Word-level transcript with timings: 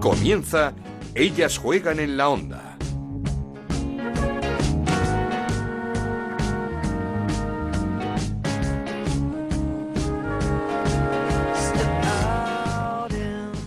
Comienza 0.00 0.74
Ellas 1.16 1.58
juegan 1.58 1.98
en 1.98 2.16
la 2.16 2.28
onda. 2.28 2.78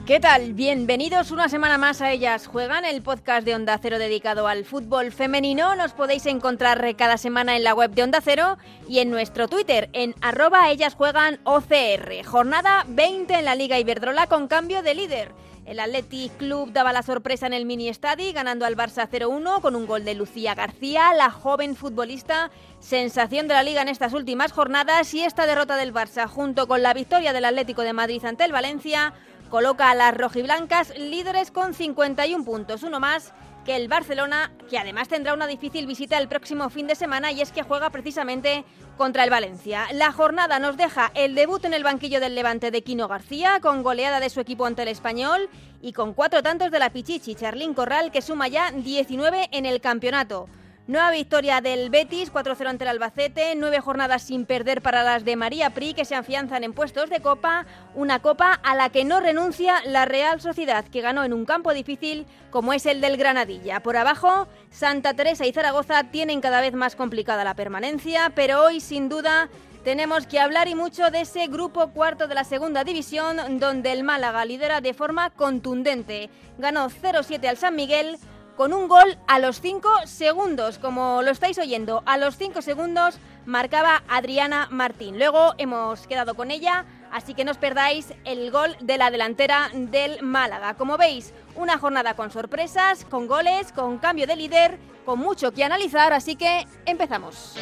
¿Qué 0.06 0.20
tal? 0.22 0.54
Bienvenidos 0.54 1.32
una 1.32 1.50
semana 1.50 1.78
más 1.78 2.02
a 2.02 2.12
Ellas 2.12 2.48
Juegan, 2.48 2.86
el 2.86 3.02
podcast 3.02 3.46
de 3.46 3.56
Onda 3.56 3.78
Cero 3.82 4.00
dedicado 4.00 4.48
al 4.48 4.64
fútbol 4.64 5.12
femenino. 5.12 5.76
Nos 5.76 5.92
podéis 5.92 6.26
encontrar 6.28 6.96
cada 6.96 7.18
semana 7.18 7.58
en 7.58 7.64
la 7.66 7.74
web 7.74 7.92
de 7.92 8.04
Onda 8.04 8.22
Cero 8.22 8.58
y 8.88 9.00
en 9.00 9.10
nuestro 9.10 9.50
Twitter 9.50 9.90
en 9.92 10.16
arroba 10.22 10.70
Ellas 10.70 10.96
Juegan 10.96 11.42
OCR. 11.44 12.26
Jornada 12.26 12.86
20 12.88 13.34
en 13.34 13.46
la 13.46 13.56
Liga 13.56 13.80
Iberdrola 13.80 14.28
con 14.28 14.48
cambio 14.48 14.82
de 14.82 14.96
líder. 14.96 15.32
El 15.66 15.80
Athletic 15.80 16.36
Club 16.38 16.72
daba 16.72 16.92
la 16.92 17.04
sorpresa 17.04 17.46
en 17.46 17.54
el 17.54 17.66
mini 17.66 17.88
estadio 17.88 18.34
ganando 18.34 18.66
al 18.66 18.76
Barça 18.76 19.08
0-1 19.08 19.62
con 19.62 19.76
un 19.76 19.86
gol 19.86 20.04
de 20.04 20.16
Lucía 20.16 20.56
García, 20.56 21.14
la 21.14 21.30
joven 21.30 21.76
futbolista 21.76 22.50
sensación 22.80 23.48
de 23.48 23.54
la 23.54 23.64
liga 23.64 23.84
en 23.84 23.88
estas 23.88 24.14
últimas 24.14 24.52
jornadas. 24.52 25.14
Y 25.14 25.24
esta 25.24 25.46
derrota 25.46 25.76
del 25.76 25.94
Barça 25.94 26.28
junto 26.28 26.68
con 26.68 26.82
la 26.82 26.96
victoria 26.96 27.32
del 27.32 27.46
Atlético 27.46 27.84
de 27.84 27.94
Madrid 27.94 28.26
ante 28.26 28.44
el 28.44 28.52
Valencia 28.52 29.14
coloca 29.50 29.92
a 29.92 29.96
las 29.96 30.18
rojiblancas 30.18 30.98
líderes 30.98 31.52
con 31.52 31.76
51 31.76 32.44
puntos, 32.44 32.84
uno 32.84 33.00
más 33.00 33.34
que 33.66 33.76
el 33.76 33.88
Barcelona, 33.88 34.52
que 34.70 34.78
además 34.78 35.08
tendrá 35.08 35.34
una 35.34 35.48
difícil 35.48 35.86
visita 35.86 36.18
el 36.18 36.28
próximo 36.28 36.70
fin 36.70 36.88
de 36.88 36.96
semana 36.96 37.32
y 37.32 37.42
es 37.42 37.52
que 37.52 37.64
juega 37.64 37.90
precisamente 37.90 38.64
contra 38.98 39.24
el 39.24 39.30
Valencia. 39.30 39.88
La 39.94 40.12
jornada 40.12 40.60
nos 40.60 40.78
deja 40.78 41.12
el 41.16 41.36
debut 41.36 41.64
en 41.66 41.74
el 41.74 41.84
banquillo 41.84 42.20
del 42.20 42.36
Levante 42.36 42.72
de 42.72 42.84
Quino 42.84 43.08
García, 43.08 43.60
con 43.62 43.84
goleada 43.84 44.20
de 44.20 44.30
su 44.30 44.40
equipo 44.40 44.66
ante 44.66 44.82
el 44.84 44.88
Español 44.88 45.50
y 45.82 45.94
con 45.94 46.14
cuatro 46.14 46.44
tantos 46.44 46.72
de 46.72 46.80
la 46.80 46.92
Pichichi, 46.92 47.36
Charlín 47.36 47.74
Corral, 47.74 48.12
que 48.12 48.22
suma 48.22 48.48
ya 48.48 48.72
19 48.72 49.50
en 49.52 49.66
el 49.66 49.82
campeonato. 49.82 50.48
Nueva 50.88 51.12
victoria 51.12 51.62
del 51.62 51.92
Betis, 51.92 52.34
4-0 52.34 52.68
ante 52.68 52.86
el 52.86 52.90
Albacete, 52.90 53.54
nueve 53.56 53.80
jornadas 53.80 54.24
sin 54.24 54.48
perder 54.48 54.82
para 54.82 55.04
las 55.04 55.24
de 55.24 55.36
María 55.36 55.70
Pri, 55.70 55.94
que 55.94 56.06
se 56.06 56.16
afianzan 56.16 56.64
en 56.64 56.74
puestos 56.74 57.12
de 57.12 57.22
Copa, 57.22 57.68
una 57.94 58.20
Copa 58.20 58.54
a 58.64 58.74
la 58.74 58.90
que 58.90 59.06
no 59.06 59.20
renuncia 59.20 59.76
la 59.86 60.06
Real 60.06 60.42
Sociedad, 60.42 60.84
que 60.84 61.02
ganó 61.02 61.24
en 61.24 61.34
un 61.34 61.46
campo 61.46 61.72
difícil 61.76 62.26
como 62.50 62.74
es 62.74 62.88
el 62.88 63.00
del 63.00 63.18
Granadilla. 63.18 63.82
Por 63.82 63.96
abajo, 63.96 64.48
Santa 64.72 65.14
Teresa 65.14 65.46
y 65.46 65.54
Zaragoza 65.54 66.06
tienen 66.06 66.42
cada 66.42 66.62
vez 66.62 66.74
más 66.74 66.96
complicada 66.96 67.44
la 67.44 67.54
permanencia, 67.54 68.32
pero 68.34 68.64
hoy 68.64 68.80
sin 68.80 69.08
duda 69.08 69.50
tenemos 69.84 70.26
que 70.26 70.40
hablar 70.40 70.68
y 70.68 70.74
mucho 70.74 71.12
de 71.12 71.22
ese 71.22 71.46
grupo 71.46 71.92
cuarto 71.92 72.28
de 72.28 72.34
la 72.36 72.44
segunda 72.44 72.84
división, 72.84 73.60
donde 73.60 73.92
el 73.92 74.04
Málaga 74.04 74.46
lidera 74.46 74.82
de 74.82 74.96
forma 74.96 75.30
contundente. 75.30 76.32
Ganó 76.58 76.90
0-7 76.90 77.48
al 77.48 77.58
San 77.58 77.76
Miguel, 77.76 78.18
con 78.62 78.74
un 78.74 78.88
gol 78.88 79.18
a 79.26 79.40
los 79.40 79.60
5 79.60 79.90
segundos, 80.06 80.78
como 80.78 81.24
lo 81.24 81.32
estáis 81.32 81.58
oyendo. 81.58 82.04
A 82.06 82.20
los 82.20 82.38
5 82.38 82.62
segundos 82.62 83.18
marcaba 83.48 84.04
Adriana 84.08 84.68
Martín. 84.70 85.18
Luego 85.18 85.56
hemos 85.58 86.06
quedado 86.06 86.36
con 86.36 86.52
ella, 86.52 86.86
así 87.12 87.34
que 87.34 87.44
no 87.44 87.50
os 87.50 87.58
perdáis 87.58 88.14
el 88.24 88.52
gol 88.52 88.78
de 88.80 89.00
la 89.00 89.10
delantera 89.10 89.72
del 89.74 90.22
Málaga. 90.22 90.76
Como 90.76 91.00
veis, 91.00 91.34
una 91.56 91.80
jornada 91.80 92.14
con 92.14 92.30
sorpresas, 92.30 93.04
con 93.06 93.26
goles, 93.26 93.72
con 93.72 93.98
cambio 93.98 94.28
de 94.28 94.36
líder, 94.36 94.78
con 95.06 95.18
mucho 95.18 95.52
que 95.52 95.64
analizar, 95.64 96.14
así 96.14 96.36
que 96.36 96.68
empezamos. 96.86 97.56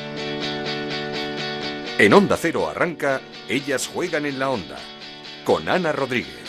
En 1.97 2.13
Onda 2.13 2.35
Cero 2.35 2.67
arranca, 2.67 3.21
ellas 3.47 3.87
juegan 3.87 4.25
en 4.25 4.37
la 4.37 4.49
onda, 4.49 4.75
con 5.45 5.69
Ana 5.69 5.93
Rodríguez. 5.93 6.48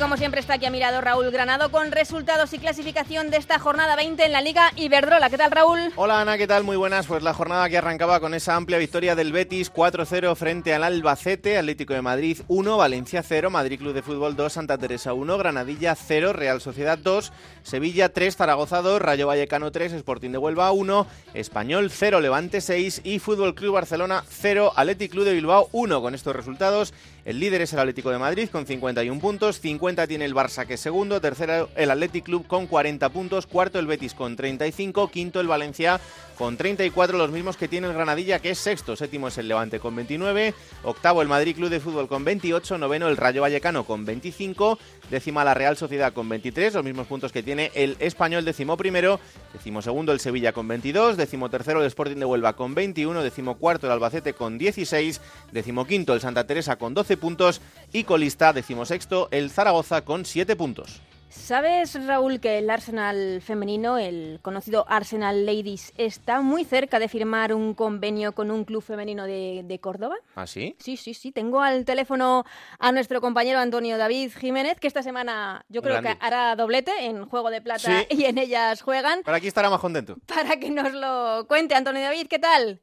Como 0.00 0.16
siempre 0.16 0.40
está 0.40 0.54
aquí 0.54 0.64
a 0.66 1.00
Raúl 1.00 1.30
Granado 1.30 1.70
con 1.70 1.92
resultados 1.92 2.54
y 2.54 2.58
clasificación 2.58 3.30
de 3.30 3.36
esta 3.36 3.58
jornada 3.58 3.96
20 3.96 4.24
en 4.24 4.32
la 4.32 4.40
Liga 4.40 4.72
Iberdrola. 4.76 5.28
¿Qué 5.28 5.36
tal 5.36 5.50
Raúl? 5.50 5.92
Hola 5.94 6.22
Ana, 6.22 6.38
¿qué 6.38 6.46
tal? 6.46 6.64
Muy 6.64 6.78
buenas. 6.78 7.06
Pues 7.06 7.22
la 7.22 7.34
jornada 7.34 7.68
que 7.68 7.76
arrancaba 7.76 8.18
con 8.18 8.32
esa 8.32 8.56
amplia 8.56 8.78
victoria 8.78 9.14
del 9.14 9.30
Betis 9.30 9.70
4-0 9.70 10.34
frente 10.36 10.72
al 10.72 10.84
Albacete, 10.84 11.58
Atlético 11.58 11.92
de 11.92 12.00
Madrid 12.00 12.38
1, 12.48 12.78
Valencia 12.78 13.22
0, 13.22 13.50
Madrid 13.50 13.78
Club 13.78 13.92
de 13.92 14.00
Fútbol 14.00 14.36
2, 14.36 14.50
Santa 14.50 14.78
Teresa 14.78 15.12
1, 15.12 15.36
Granadilla 15.36 15.94
0, 15.94 16.32
Real 16.32 16.62
Sociedad 16.62 16.96
2, 16.96 17.32
Sevilla 17.62 18.08
3, 18.08 18.36
Zaragoza 18.36 18.80
2, 18.80 19.02
Rayo 19.02 19.26
Vallecano 19.26 19.70
3, 19.70 19.92
Sporting 19.92 20.30
de 20.30 20.38
Huelva 20.38 20.72
1, 20.72 21.06
Español 21.34 21.90
0, 21.90 22.20
Levante 22.20 22.62
6 22.62 23.02
y 23.04 23.18
Fútbol 23.18 23.54
Club 23.54 23.74
Barcelona 23.74 24.24
0, 24.26 24.72
Atlético 24.76 25.12
Club 25.12 25.24
de 25.26 25.34
Bilbao 25.34 25.68
1. 25.72 26.00
Con 26.00 26.14
estos 26.14 26.34
resultados 26.34 26.94
el 27.24 27.40
líder 27.40 27.62
es 27.62 27.72
el 27.72 27.78
Atlético 27.78 28.10
de 28.10 28.18
Madrid 28.18 28.48
con 28.50 28.66
51 28.66 29.20
puntos, 29.20 29.60
50 29.60 30.06
tiene 30.06 30.24
el 30.24 30.34
Barça 30.34 30.66
que 30.66 30.74
es 30.74 30.80
segundo, 30.80 31.20
tercero 31.20 31.68
el 31.76 31.90
Athletic 31.90 32.24
Club 32.24 32.46
con 32.46 32.66
40 32.66 33.08
puntos, 33.10 33.46
cuarto 33.46 33.78
el 33.78 33.86
Betis 33.86 34.14
con 34.14 34.36
35, 34.36 35.08
quinto 35.08 35.40
el 35.40 35.46
Valencia 35.46 36.00
con 36.38 36.56
34, 36.56 37.18
los 37.18 37.30
mismos 37.30 37.56
que 37.56 37.68
tiene 37.68 37.86
el 37.86 37.92
Granadilla 37.92 38.38
que 38.38 38.50
es 38.50 38.58
sexto, 38.58 38.96
séptimo 38.96 39.28
es 39.28 39.36
el 39.38 39.48
Levante 39.48 39.78
con 39.78 39.94
29, 39.94 40.54
octavo 40.84 41.20
el 41.20 41.28
Madrid 41.28 41.54
Club 41.54 41.68
de 41.68 41.80
Fútbol 41.80 42.08
con 42.08 42.24
28, 42.24 42.78
noveno 42.78 43.08
el 43.08 43.18
Rayo 43.18 43.42
Vallecano 43.42 43.84
con 43.84 44.06
25, 44.06 44.78
décima 45.10 45.44
la 45.44 45.54
Real 45.54 45.76
Sociedad 45.76 46.12
con 46.12 46.28
23, 46.28 46.74
los 46.74 46.84
mismos 46.84 47.06
puntos 47.06 47.32
que 47.32 47.42
tiene 47.42 47.70
el 47.74 47.96
Español 47.98 48.44
décimo 48.44 48.76
primero, 48.76 49.20
décimo 49.52 49.82
segundo 49.82 50.12
el 50.12 50.20
Sevilla 50.20 50.52
con 50.52 50.68
22, 50.68 51.16
décimo 51.16 51.50
tercero 51.50 51.80
el 51.80 51.86
Sporting 51.86 52.16
de 52.16 52.24
Huelva 52.24 52.54
con 52.54 52.74
21, 52.74 53.22
décimo 53.22 53.56
cuarto 53.58 53.86
el 53.86 53.92
Albacete 53.92 54.34
con 54.34 54.58
16, 54.58 55.20
décimo 55.52 55.86
quinto 55.86 56.14
el 56.14 56.20
Santa 56.20 56.46
Teresa 56.46 56.76
con 56.76 56.94
12 56.94 57.16
puntos 57.16 57.60
y 57.92 58.04
colista 58.04 58.52
decimosexto 58.52 59.28
el 59.30 59.50
Zaragoza 59.50 60.02
con 60.04 60.24
7 60.24 60.56
puntos. 60.56 61.00
¿Sabes, 61.30 61.94
Raúl, 62.08 62.40
que 62.40 62.58
el 62.58 62.68
Arsenal 62.68 63.40
femenino, 63.40 63.98
el 63.98 64.40
conocido 64.42 64.84
Arsenal 64.88 65.46
Ladies, 65.46 65.92
está 65.96 66.40
muy 66.40 66.64
cerca 66.64 66.98
de 66.98 67.06
firmar 67.06 67.54
un 67.54 67.72
convenio 67.74 68.32
con 68.32 68.50
un 68.50 68.64
club 68.64 68.82
femenino 68.82 69.24
de, 69.26 69.78
Córdoba? 69.80 70.16
¿Ah, 70.34 70.48
sí? 70.48 70.74
Sí, 70.80 70.96
sí, 70.96 71.14
sí. 71.14 71.30
Tengo 71.30 71.62
al 71.62 71.84
teléfono 71.84 72.44
a 72.80 72.90
nuestro 72.90 73.20
compañero 73.20 73.60
Antonio 73.60 73.96
David 73.96 74.32
Jiménez, 74.36 74.80
que 74.80 74.88
esta 74.88 75.04
semana 75.04 75.64
yo 75.68 75.82
creo 75.82 76.02
que 76.02 76.16
hará 76.18 76.56
doblete 76.56 77.06
en 77.06 77.24
Juego 77.26 77.50
de 77.50 77.62
Plata 77.62 78.04
y 78.10 78.24
en 78.24 78.36
ellas 78.36 78.82
juegan. 78.82 79.22
Para 79.22 79.36
aquí 79.36 79.46
estará 79.46 79.70
más 79.70 79.80
contento. 79.80 80.16
Para 80.26 80.56
que 80.56 80.68
nos 80.68 80.92
lo 80.92 81.46
cuente. 81.46 81.76
Antonio 81.76 82.02
David, 82.02 82.26
¿qué 82.26 82.40
tal? 82.40 82.80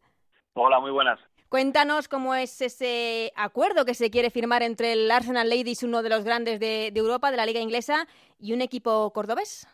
Hola, 0.53 0.79
muy 0.79 0.91
buenas. 0.91 1.19
Cuéntanos 1.49 2.09
cómo 2.09 2.35
es 2.35 2.61
ese 2.61 3.31
acuerdo 3.37 3.85
que 3.85 3.93
se 3.93 4.09
quiere 4.09 4.29
firmar 4.29 4.63
entre 4.63 4.91
el 4.91 5.09
Arsenal 5.09 5.49
Ladies, 5.49 5.81
uno 5.81 6.03
de 6.03 6.09
los 6.09 6.25
grandes 6.25 6.59
de, 6.59 6.91
Europa, 6.93 7.31
de 7.31 7.37
la 7.37 7.45
liga 7.45 7.61
inglesa, 7.61 8.05
y 8.37 8.51
un 8.51 8.59
equipo 8.61 9.11
cordobés. 9.13 9.65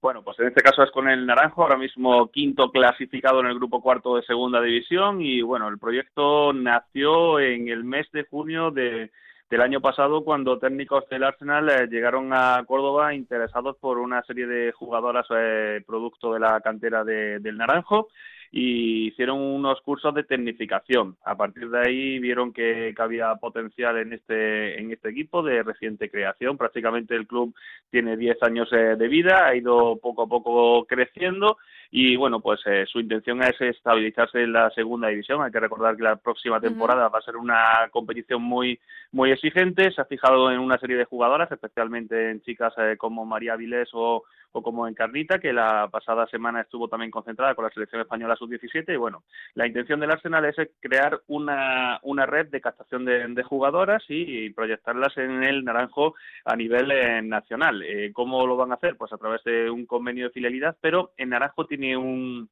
Bueno, 0.00 0.22
pues 0.22 0.38
en 0.38 0.46
este 0.46 0.62
caso 0.62 0.84
es 0.84 0.90
con 0.92 1.08
el 1.08 1.26
Naranjo, 1.26 1.62
ahora 1.62 1.76
mismo 1.76 2.30
quinto 2.30 2.70
clasificado 2.70 3.40
en 3.40 3.46
el 3.46 3.56
grupo 3.56 3.82
cuarto 3.82 4.14
de 4.14 4.22
segunda 4.22 4.60
división 4.60 5.20
y 5.20 5.42
bueno, 5.42 5.66
el 5.66 5.78
proyecto 5.78 6.52
nació 6.52 7.40
en 7.40 7.68
el 7.68 7.82
mes 7.82 8.06
de 8.12 8.24
junio 8.24 8.70
de, 8.70 9.10
del 9.50 9.60
año 9.62 9.80
pasado 9.80 10.22
cuando 10.22 10.60
técnicos 10.60 11.08
del 11.08 11.24
Arsenal 11.24 11.68
eh, 11.70 11.88
llegaron 11.88 12.32
a 12.32 12.62
Córdoba 12.68 13.14
interesados 13.14 13.76
por 13.78 13.98
una 13.98 14.22
serie 14.22 14.46
de 14.46 14.70
jugadoras 14.70 15.26
eh, 15.30 15.82
producto 15.84 16.32
de 16.34 16.40
la 16.40 16.60
cantera 16.60 17.02
del 17.02 17.56
Naranjo 17.56 18.06
y 18.50 19.08
hicieron 19.08 19.40
unos 19.40 19.80
cursos 19.82 20.14
de 20.14 20.24
tecnificación. 20.24 21.16
A 21.24 21.36
partir 21.36 21.68
de 21.70 21.78
ahí 21.78 22.18
vieron 22.18 22.52
que, 22.52 22.94
había 22.98 23.34
potencial 23.36 23.98
en 23.98 24.12
este, 24.12 24.80
en 24.80 24.92
este 24.92 25.10
equipo 25.10 25.42
de 25.42 25.62
reciente 25.62 26.10
creación. 26.10 26.56
Prácticamente 26.56 27.14
el 27.14 27.26
club 27.26 27.54
tiene 27.90 28.16
10 28.16 28.42
años 28.42 28.68
eh, 28.72 28.96
de 28.96 29.08
vida, 29.08 29.46
ha 29.46 29.54
ido 29.54 29.96
poco 29.96 30.22
a 30.22 30.26
poco 30.26 30.86
creciendo 30.86 31.58
y 31.90 32.16
bueno, 32.16 32.40
pues 32.40 32.60
eh, 32.66 32.84
su 32.86 33.00
intención 33.00 33.42
es 33.42 33.60
estabilizarse 33.60 34.42
en 34.42 34.52
la 34.52 34.70
segunda 34.70 35.08
división. 35.08 35.42
Hay 35.42 35.52
que 35.52 35.60
recordar 35.60 35.96
que 35.96 36.02
la 36.02 36.16
próxima 36.16 36.60
temporada 36.60 37.08
va 37.08 37.18
a 37.18 37.22
ser 37.22 37.36
una 37.36 37.88
competición 37.90 38.42
muy 38.42 38.78
muy 39.12 39.30
exigente. 39.30 39.90
Se 39.92 40.00
ha 40.00 40.04
fijado 40.04 40.50
en 40.50 40.58
una 40.58 40.78
serie 40.78 40.96
de 40.96 41.04
jugadoras, 41.04 41.50
especialmente 41.50 42.30
en 42.30 42.42
chicas 42.42 42.74
eh, 42.78 42.96
como 42.98 43.24
María 43.24 43.56
Vilés 43.56 43.88
o, 43.92 44.24
o 44.56 44.62
como 44.62 44.88
Encarnita, 44.88 45.38
que 45.38 45.52
la 45.52 45.88
pasada 45.92 46.26
semana 46.28 46.62
estuvo 46.62 46.88
también 46.88 47.10
concentrada 47.10 47.54
con 47.54 47.66
la 47.66 47.70
selección 47.70 48.00
española 48.00 48.36
sub-17. 48.36 48.94
Y 48.94 48.96
bueno, 48.96 49.24
la 49.54 49.66
intención 49.66 50.00
del 50.00 50.10
Arsenal 50.10 50.46
es 50.46 50.56
crear 50.80 51.20
una, 51.26 52.00
una 52.02 52.24
red 52.24 52.46
de 52.46 52.62
captación 52.62 53.04
de, 53.04 53.42
jugadoras 53.42 54.02
y, 54.08 54.48
proyectarlas 54.50 55.14
en 55.18 55.42
el 55.42 55.62
naranjo 55.62 56.14
a 56.46 56.56
nivel 56.56 56.90
eh, 56.90 57.20
nacional. 57.20 57.82
Eh, 57.82 58.12
¿Cómo 58.14 58.46
lo 58.46 58.56
van 58.56 58.72
a 58.72 58.76
hacer? 58.76 58.96
Pues 58.96 59.12
a 59.12 59.18
través 59.18 59.44
de 59.44 59.68
un 59.68 59.84
convenio 59.84 60.24
de 60.24 60.30
fidelidad, 60.30 60.74
pero 60.80 61.12
en 61.18 61.28
naranjo 61.28 61.66
tiene 61.66 61.94
un, 61.94 62.48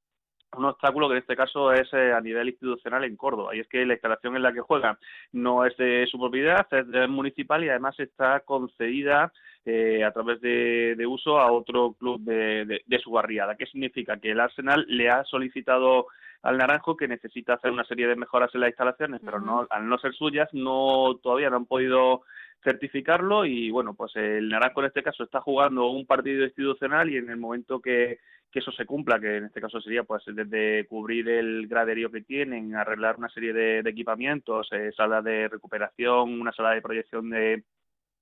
un 0.58 0.64
obstáculo 0.66 1.08
que 1.08 1.14
en 1.14 1.20
este 1.20 1.36
caso 1.36 1.72
es 1.72 1.90
eh, 1.94 2.12
a 2.12 2.20
nivel 2.20 2.48
institucional 2.48 3.04
en 3.04 3.16
Córdoba 3.16 3.56
y 3.56 3.60
es 3.60 3.68
que 3.68 3.84
la 3.86 3.94
instalación 3.94 4.36
en 4.36 4.42
la 4.42 4.52
que 4.52 4.60
juega 4.60 4.98
no 5.32 5.64
es 5.64 5.74
de 5.78 6.06
su 6.10 6.18
propiedad, 6.18 6.66
es 6.70 7.08
municipal 7.08 7.64
y 7.64 7.70
además 7.70 7.98
está 7.98 8.40
concedida 8.40 9.32
eh, 9.66 10.04
a 10.04 10.12
través 10.12 10.40
de, 10.40 11.06
uso 11.06 11.38
a 11.38 11.50
otro 11.50 11.94
club 11.94 12.20
de, 12.20 12.98
su 13.02 13.10
barriada. 13.10 13.56
¿Qué 13.56 13.66
significa? 13.66 14.18
Que 14.18 14.32
el 14.32 14.40
Arsenal 14.40 14.84
le 14.88 15.08
ha 15.08 15.24
solicitado 15.24 16.06
al 16.42 16.58
Naranjo 16.58 16.96
que 16.96 17.08
necesita 17.08 17.54
hacer 17.54 17.70
una 17.70 17.84
serie 17.84 18.06
de 18.06 18.16
mejoras 18.16 18.54
en 18.54 18.60
las 18.60 18.68
instalaciones, 18.68 19.22
pero 19.24 19.40
no 19.40 19.66
al 19.70 19.88
no 19.88 19.96
ser 19.98 20.12
suyas 20.12 20.52
no 20.52 21.18
todavía 21.22 21.48
no 21.48 21.56
han 21.56 21.66
podido 21.66 22.22
certificarlo 22.62 23.46
y 23.46 23.70
bueno, 23.70 23.94
pues 23.94 24.14
el 24.16 24.48
Naranjo 24.48 24.80
en 24.80 24.86
este 24.86 25.02
caso 25.02 25.24
está 25.24 25.40
jugando 25.40 25.86
un 25.86 26.06
partido 26.06 26.44
institucional 26.44 27.10
y 27.10 27.16
en 27.16 27.30
el 27.30 27.38
momento 27.38 27.80
que, 27.80 28.18
que 28.50 28.58
eso 28.58 28.72
se 28.72 28.86
cumpla, 28.86 29.18
que 29.18 29.38
en 29.38 29.46
este 29.46 29.60
caso 29.60 29.80
sería 29.80 30.04
pues 30.04 30.22
desde 30.26 30.86
cubrir 30.86 31.28
el 31.28 31.66
graderío 31.66 32.10
que 32.10 32.20
tienen, 32.20 32.74
arreglar 32.76 33.16
una 33.16 33.28
serie 33.28 33.52
de, 33.52 33.80
equipamientos, 33.80 34.68
eh, 34.72 34.92
sala 34.96 35.22
de 35.22 35.48
recuperación, 35.48 36.40
una 36.40 36.52
sala 36.52 36.70
de 36.70 36.82
proyección 36.82 37.30
de, 37.30 37.64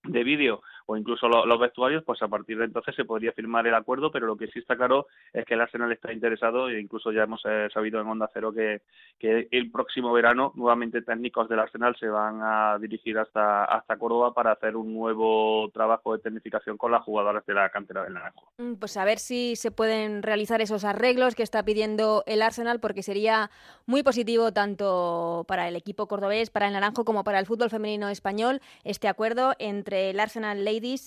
de 0.05 0.25
vídeo 0.25 0.63
o 0.87 0.97
incluso 0.97 1.29
los 1.29 1.61
vestuarios, 1.61 2.03
pues 2.05 2.23
a 2.23 2.29
partir 2.29 2.59
de 2.59 2.65
entonces 2.65 2.95
se 2.95 3.05
podría 3.05 3.33
firmar 3.33 3.67
el 3.67 3.75
acuerdo, 3.75 4.11
pero 4.11 4.27
lo 4.27 4.37
que 4.37 4.49
sí 4.49 4.59
está 4.59 4.77
claro 4.77 5.07
es 5.33 5.45
que 5.45 5.55
el 5.55 5.61
Arsenal 5.61 5.93
está 5.93 6.13
interesado 6.13 6.69
e 6.69 6.81
incluso 6.81 7.13
ya 7.13 7.25
hemos 7.25 7.43
eh, 7.45 7.69
sabido 7.73 8.01
en 8.01 8.09
Onda 8.09 8.31
Cero 8.33 8.53
que, 8.53 8.83
que 9.19 9.49
el 9.51 9.71
próximo 9.71 10.13
verano 10.13 10.53
nuevamente 10.55 11.03
técnicos 11.03 11.49
del 11.49 11.61
Arsenal 11.61 11.97
se 11.99 12.09
van 12.09 12.41
a 12.43 12.79
dirigir 12.79 13.19
hasta, 13.19 13.65
hasta 13.65 13.97
Córdoba 13.97 14.35
para 14.35 14.53
hacer 14.53 14.77
un 14.77 14.93
nuevo 14.95 15.71
trabajo 15.73 16.15
de 16.15 16.23
tecnificación 16.23 16.77
con 16.77 16.93
las 16.93 17.03
jugadoras 17.03 17.45
de 17.47 17.55
la 17.55 17.71
cantera 17.71 18.05
del 18.05 18.15
Naranjo. 18.15 18.53
Mm, 18.59 18.75
pues 18.75 18.97
a 18.97 19.05
ver 19.05 19.19
si 19.19 19.57
se 19.57 19.71
pueden 19.71 20.23
realizar 20.23 20.61
esos 20.61 20.85
arreglos 20.85 21.35
que 21.35 21.43
está 21.43 21.65
pidiendo 21.65 22.23
el 22.27 22.43
Arsenal, 22.43 22.81
porque 22.81 23.03
sería 23.03 23.51
muy 23.87 24.03
positivo 24.03 24.53
tanto 24.53 25.45
para 25.49 25.69
el 25.69 25.77
equipo 25.77 26.07
cordobés, 26.07 26.51
para 26.51 26.67
el 26.67 26.73
Naranjo, 26.73 27.05
como 27.05 27.25
para 27.25 27.39
el 27.39 27.47
fútbol 27.47 27.71
femenino 27.71 28.09
español, 28.09 28.61
este 28.85 29.09
acuerdo 29.09 29.55
entre 29.59 30.11
el 30.11 30.21
Arsenal 30.21 30.65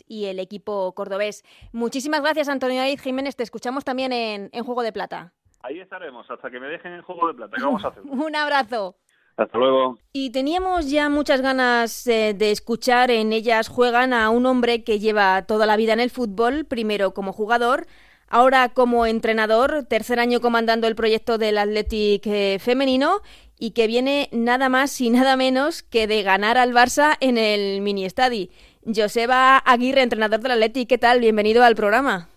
y 0.07 0.25
el 0.25 0.39
equipo 0.39 0.94
cordobés. 0.94 1.44
Muchísimas 1.71 2.21
gracias, 2.21 2.50
Antonio 2.50 2.81
Aid 2.81 3.00
Jiménez. 3.00 3.35
Te 3.35 3.44
escuchamos 3.44 3.83
también 3.83 4.12
en, 4.12 4.63
Juego 4.63 4.83
de 4.83 4.91
Plata. 4.91 5.33
Ahí 5.63 5.79
estaremos, 5.79 6.29
hasta 6.29 6.51
que 6.51 6.59
me 6.59 6.67
dejen 6.67 6.94
en 6.94 7.01
Juego 7.01 7.27
de 7.27 7.33
Plata. 7.33 7.56
¿Qué 7.57 7.63
vamos 7.63 7.83
a 7.83 7.88
hacer? 7.89 8.03
Un 8.09 8.35
abrazo. 8.35 8.95
Hasta 9.38 9.57
luego. 9.57 9.97
Y 10.13 10.29
teníamos 10.29 10.89
ya 10.89 11.09
muchas 11.09 11.41
ganas 11.41 12.07
eh, 12.07 12.33
de 12.33 12.51
escuchar 12.51 13.12
en 13.12 13.33
ellas 13.33 13.67
juegan 13.67 14.13
a 14.13 14.29
un 14.29 14.45
hombre 14.45 14.83
que 14.83 15.00
lleva 15.00 15.45
toda 15.45 15.65
la 15.65 15.75
vida 15.75 15.91
en 15.91 16.00
el 16.00 16.09
fútbol, 16.09 16.65
primero 16.65 17.13
como 17.13 17.33
jugador, 17.33 17.85
ahora 18.29 18.69
como 18.69 19.06
entrenador, 19.06 19.83
tercer 19.89 20.19
año 20.19 20.39
comandando 20.39 20.88
el 20.88 20.95
proyecto 20.95 21.38
del 21.38 21.57
Athletic 21.57 22.25
eh, 22.27 22.59
femenino 22.59 23.21
y 23.59 23.71
que 23.71 23.88
viene 23.88 24.29
nada 24.31 24.69
más 24.69 25.00
y 25.01 25.09
nada 25.09 25.35
menos 25.35 25.83
que 25.83 26.07
de 26.07 26.23
ganar 26.23 26.57
al 26.57 26.73
Barça 26.73 27.17
en 27.19 27.38
el 27.38 27.81
mini 27.81 28.06
estadi. 28.06 28.51
Joseba 28.93 29.57
Aguirre, 29.57 30.03
entrenador 30.03 30.39
del 30.41 30.51
Atleti, 30.51 30.85
¿qué 30.85 30.97
tal? 30.97 31.19
Bienvenido 31.19 31.63
al 31.63 31.75
programa. 31.75 32.27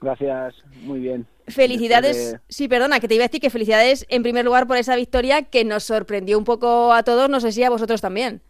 Gracias, 0.00 0.54
muy 0.82 1.00
bien. 1.00 1.26
Felicidades, 1.48 2.36
sí, 2.48 2.68
perdona, 2.68 3.00
que 3.00 3.08
te 3.08 3.14
iba 3.14 3.24
a 3.24 3.28
decir 3.28 3.40
que 3.40 3.50
felicidades 3.50 4.06
en 4.08 4.22
primer 4.22 4.44
lugar 4.44 4.66
por 4.66 4.76
esa 4.76 4.94
victoria 4.94 5.42
que 5.42 5.64
nos 5.64 5.84
sorprendió 5.84 6.38
un 6.38 6.44
poco 6.44 6.92
a 6.92 7.02
todos, 7.02 7.28
no 7.28 7.40
sé 7.40 7.50
si 7.52 7.64
a 7.64 7.70
vosotros 7.70 8.00
también. 8.00 8.40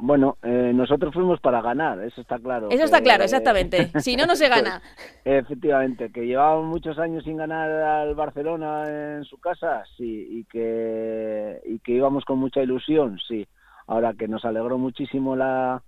Bueno, 0.00 0.38
eh, 0.44 0.70
nosotros 0.72 1.12
fuimos 1.12 1.40
para 1.40 1.60
ganar, 1.60 2.00
eso 2.04 2.20
está 2.20 2.38
claro. 2.38 2.68
Eso 2.70 2.84
está 2.84 3.00
claro, 3.00 3.24
exactamente. 3.24 3.90
si 4.00 4.14
no, 4.14 4.26
no 4.26 4.36
se 4.36 4.48
gana. 4.48 4.80
Efectivamente, 5.24 6.12
que 6.12 6.24
llevábamos 6.24 6.66
muchos 6.66 6.98
años 7.00 7.24
sin 7.24 7.36
ganar 7.36 7.68
al 7.68 8.14
Barcelona 8.14 9.16
en 9.16 9.24
su 9.24 9.38
casa, 9.38 9.82
sí, 9.96 10.28
y 10.30 10.44
que, 10.44 11.60
y 11.64 11.80
que 11.80 11.92
íbamos 11.92 12.24
con 12.24 12.38
mucha 12.38 12.62
ilusión, 12.62 13.18
sí. 13.26 13.48
Ahora 13.88 14.14
que 14.14 14.28
nos 14.28 14.44
alegró 14.44 14.78
muchísimo 14.78 15.34
la, 15.34 15.82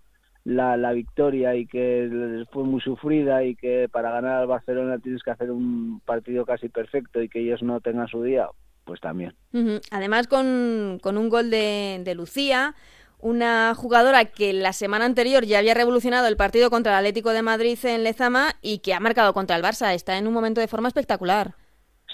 la, 0.50 0.76
la, 0.76 0.92
victoria 0.92 1.54
y 1.54 1.66
que 1.66 2.44
fue 2.52 2.64
muy 2.64 2.80
sufrida 2.80 3.44
y 3.44 3.54
que 3.54 3.88
para 3.90 4.10
ganar 4.10 4.40
al 4.40 4.46
Barcelona 4.48 4.98
tienes 4.98 5.22
que 5.22 5.30
hacer 5.30 5.50
un 5.50 6.00
partido 6.04 6.44
casi 6.44 6.68
perfecto 6.68 7.22
y 7.22 7.28
que 7.28 7.40
ellos 7.40 7.62
no 7.62 7.80
tengan 7.80 8.08
su 8.08 8.22
día, 8.22 8.48
pues 8.84 9.00
también. 9.00 9.34
Además 9.92 10.26
con, 10.26 10.98
con, 11.02 11.18
un 11.18 11.28
gol 11.28 11.50
de, 11.50 12.00
de, 12.04 12.14
Lucía, 12.16 12.74
una 13.20 13.74
jugadora 13.76 14.24
que 14.24 14.52
la 14.52 14.72
semana 14.72 15.04
anterior 15.04 15.44
ya 15.44 15.58
había 15.58 15.74
revolucionado 15.74 16.26
el 16.26 16.36
partido 16.36 16.68
contra 16.68 16.92
el 16.92 16.98
Atlético 16.98 17.30
de 17.30 17.42
Madrid 17.42 17.78
en 17.84 18.02
Lezama 18.02 18.56
y 18.60 18.78
que 18.78 18.92
ha 18.92 19.00
marcado 19.00 19.32
contra 19.32 19.54
el 19.54 19.62
Barça. 19.62 19.94
Está 19.94 20.18
en 20.18 20.26
un 20.26 20.34
momento 20.34 20.60
de 20.60 20.68
forma 20.68 20.88
espectacular. 20.88 21.54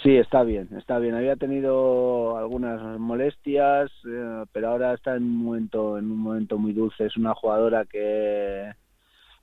Sí, 0.03 0.17
está 0.17 0.43
bien, 0.43 0.69
está 0.77 0.99
bien. 0.99 1.15
Había 1.15 1.37
tenido 1.37 2.37
algunas 2.37 2.99
molestias, 2.99 3.91
eh, 4.07 4.45
pero 4.53 4.69
ahora 4.69 4.95
está 4.95 5.17
en 5.17 5.25
un 5.25 5.45
momento, 5.45 5.99
en 5.99 6.11
un 6.11 6.19
momento 6.19 6.59
muy 6.59 6.73
dulce. 6.73 7.07
Es 7.07 7.17
una 7.17 7.35
jugadora 7.35 7.85
que 7.85 8.73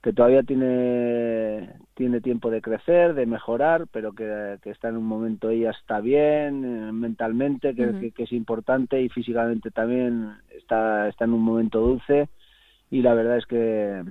que 0.03 0.11
todavía 0.11 0.43
tiene 0.43 1.69
tiene 1.93 2.19
tiempo 2.19 2.51
de 2.51 2.61
crecer, 2.61 3.13
de 3.13 3.25
mejorar, 3.25 3.87
pero 3.89 4.11
que, 4.11 4.59
está 4.65 4.89
en 4.89 4.97
un 4.97 5.05
momento 5.05 5.49
ella 5.49 5.71
está 5.71 6.01
bien 6.01 6.65
eh, 6.65 6.91
mentalmente, 6.91 7.73
que, 7.73 8.11
que, 8.13 8.23
es 8.23 8.33
importante 8.33 9.01
y 9.01 9.07
físicamente 9.07 9.71
también 9.71 10.33
está 10.49 11.07
está 11.07 11.23
en 11.23 11.33
un 11.33 11.41
momento 11.41 11.79
dulce 11.79 12.27
y 12.91 13.01
la 13.01 13.13
verdad 13.13 13.37
es 13.37 13.45
que 13.45 14.03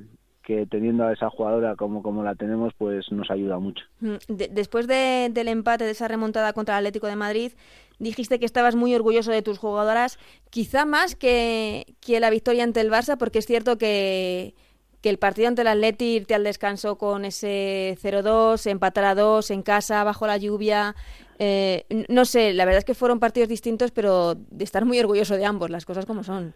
que 0.43 0.67
teniendo 0.67 1.05
a 1.05 1.13
esa 1.13 1.31
jugadora 1.31 1.77
como, 1.77 2.03
como 2.03 2.23
la 2.23 2.35
tenemos, 2.35 2.73
pues 2.77 3.11
nos 3.11 3.31
ayuda 3.31 3.59
mucho. 3.59 3.85
Mm, 4.01 4.17
después 4.29 4.87
del 4.87 5.49
empate, 5.49 5.85
de 5.85 5.91
esa 5.91 6.09
remontada 6.09 6.53
contra 6.53 6.75
el 6.75 6.85
Atlético 6.85 7.07
de 7.07 7.17
Madrid, 7.17 7.53
dijiste 7.99 8.39
que 8.39 8.47
estabas 8.47 8.75
muy 8.75 8.95
orgulloso 8.95 9.31
de 9.31 9.43
tus 9.43 9.59
jugadoras, 9.59 10.19
quizá 10.51 10.85
más 10.85 11.15
que, 11.15 11.95
que 12.01 12.21
la 12.21 12.31
victoria 12.31 12.65
ante 12.65 12.81
el 12.81 12.91
Barça, 12.91 13.17
porque 13.17 13.39
es 13.39 13.47
cierto 13.47 13.79
que, 13.79 14.55
que 15.01 15.11
el 15.11 15.19
partido 15.19 15.49
ante 15.49 15.63
el 15.63 15.69
Atlético 15.69 16.17
irte 16.17 16.35
al 16.35 16.45
descanso 16.45 16.97
con 16.97 17.25
ese 17.25 17.99
0-2, 18.03 18.71
empatar 18.71 19.05
a 19.05 19.15
2 19.15 19.51
en 19.51 19.63
casa, 19.63 20.03
bajo 20.05 20.27
la 20.27 20.37
lluvia. 20.37 20.95
Eh, 21.39 21.85
no 22.09 22.25
sé, 22.25 22.53
la 22.53 22.65
verdad 22.65 22.79
es 22.79 22.85
que 22.85 22.95
fueron 22.95 23.19
partidos 23.19 23.49
distintos, 23.49 23.91
pero 23.91 24.35
de 24.35 24.65
estar 24.65 24.85
muy 24.85 24.99
orgulloso 25.01 25.37
de 25.37 25.45
ambos, 25.45 25.71
las 25.71 25.85
cosas 25.85 26.07
como 26.07 26.23
son. 26.23 26.55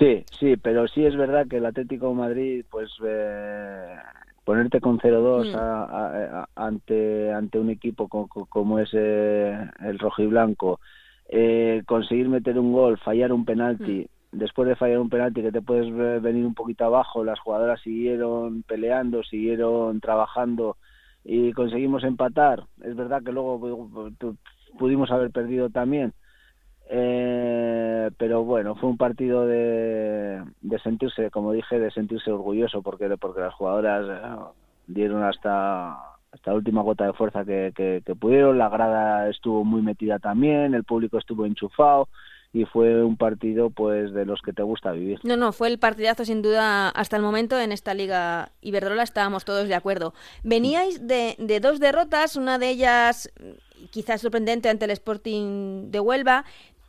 Sí, 0.00 0.24
sí, 0.38 0.56
pero 0.56 0.88
sí 0.88 1.04
es 1.04 1.14
verdad 1.14 1.46
que 1.46 1.58
el 1.58 1.66
Atlético 1.66 2.08
de 2.08 2.14
Madrid, 2.14 2.64
pues 2.70 2.90
eh, 3.06 3.96
ponerte 4.44 4.80
con 4.80 4.98
0-2 4.98 5.52
mm. 5.52 6.44
ante 6.56 7.30
ante 7.30 7.58
un 7.58 7.68
equipo 7.68 8.08
como, 8.08 8.78
es 8.78 8.88
eh, 8.94 9.58
el 9.80 9.98
rojiblanco, 9.98 10.80
eh, 11.28 11.82
conseguir 11.86 12.30
meter 12.30 12.58
un 12.58 12.72
gol, 12.72 12.96
fallar 12.96 13.30
un 13.30 13.44
penalti, 13.44 14.08
mm. 14.32 14.38
después 14.38 14.66
de 14.70 14.76
fallar 14.76 15.00
un 15.00 15.10
penalti 15.10 15.42
que 15.42 15.52
te 15.52 15.60
puedes 15.60 15.94
venir 16.22 16.46
un 16.46 16.54
poquito 16.54 16.86
abajo, 16.86 17.22
las 17.22 17.38
jugadoras 17.38 17.82
siguieron 17.82 18.62
peleando, 18.62 19.22
siguieron 19.22 20.00
trabajando 20.00 20.78
y 21.24 21.52
conseguimos 21.52 22.04
empatar. 22.04 22.64
Es 22.82 22.96
verdad 22.96 23.22
que 23.22 23.32
luego 23.32 23.60
pudimos 24.78 25.10
haber 25.10 25.30
perdido 25.30 25.68
también, 25.68 26.14
eh, 26.92 28.10
pero 28.18 28.42
bueno, 28.42 28.74
fue 28.74 28.88
un 28.88 28.96
partido 28.96 29.46
de, 29.46 30.42
de, 30.60 30.78
sentirse, 30.80 31.30
como 31.30 31.52
dije, 31.52 31.78
de 31.78 31.92
sentirse 31.92 32.32
orgulloso 32.32 32.82
porque, 32.82 33.08
porque 33.16 33.42
las 33.42 33.54
jugadoras 33.54 34.06
eh, 34.10 34.44
dieron 34.88 35.22
hasta, 35.22 35.92
hasta 36.32 36.50
la 36.50 36.56
última 36.56 36.82
gota 36.82 37.06
de 37.06 37.12
fuerza 37.12 37.44
que, 37.44 37.72
que, 37.76 38.14
pudieron, 38.16 38.58
la 38.58 38.68
grada 38.68 39.28
estuvo 39.28 39.64
muy 39.64 39.82
metida 39.82 40.18
también, 40.18 40.74
el 40.74 40.82
público 40.82 41.18
estuvo 41.18 41.46
enchufado 41.46 42.08
y 42.52 42.64
fue 42.64 43.04
un 43.04 43.16
partido 43.16 43.70
pues 43.70 44.12
de 44.12 44.26
los 44.26 44.42
que 44.42 44.52
te 44.52 44.64
gusta 44.64 44.90
vivir. 44.90 45.20
No, 45.22 45.36
no, 45.36 45.52
fue 45.52 45.68
el 45.68 45.78
partidazo 45.78 46.24
sin 46.24 46.42
duda 46.42 46.88
hasta 46.88 47.16
el 47.16 47.22
momento 47.22 47.56
en 47.60 47.70
esta 47.70 47.94
liga 47.94 48.50
Iberdrola 48.62 49.04
estábamos 49.04 49.44
todos 49.44 49.68
de 49.68 49.76
acuerdo. 49.76 50.12
Veníais 50.42 51.06
de, 51.06 51.36
de 51.38 51.60
dos 51.60 51.78
derrotas, 51.78 52.34
una 52.34 52.58
de 52.58 52.70
ellas 52.70 53.30
quizás 53.90 54.20
sorprendente 54.20 54.68
ante 54.68 54.86
el 54.86 54.90
Sporting 54.90 55.92
de 55.92 56.00
Huelva 56.00 56.44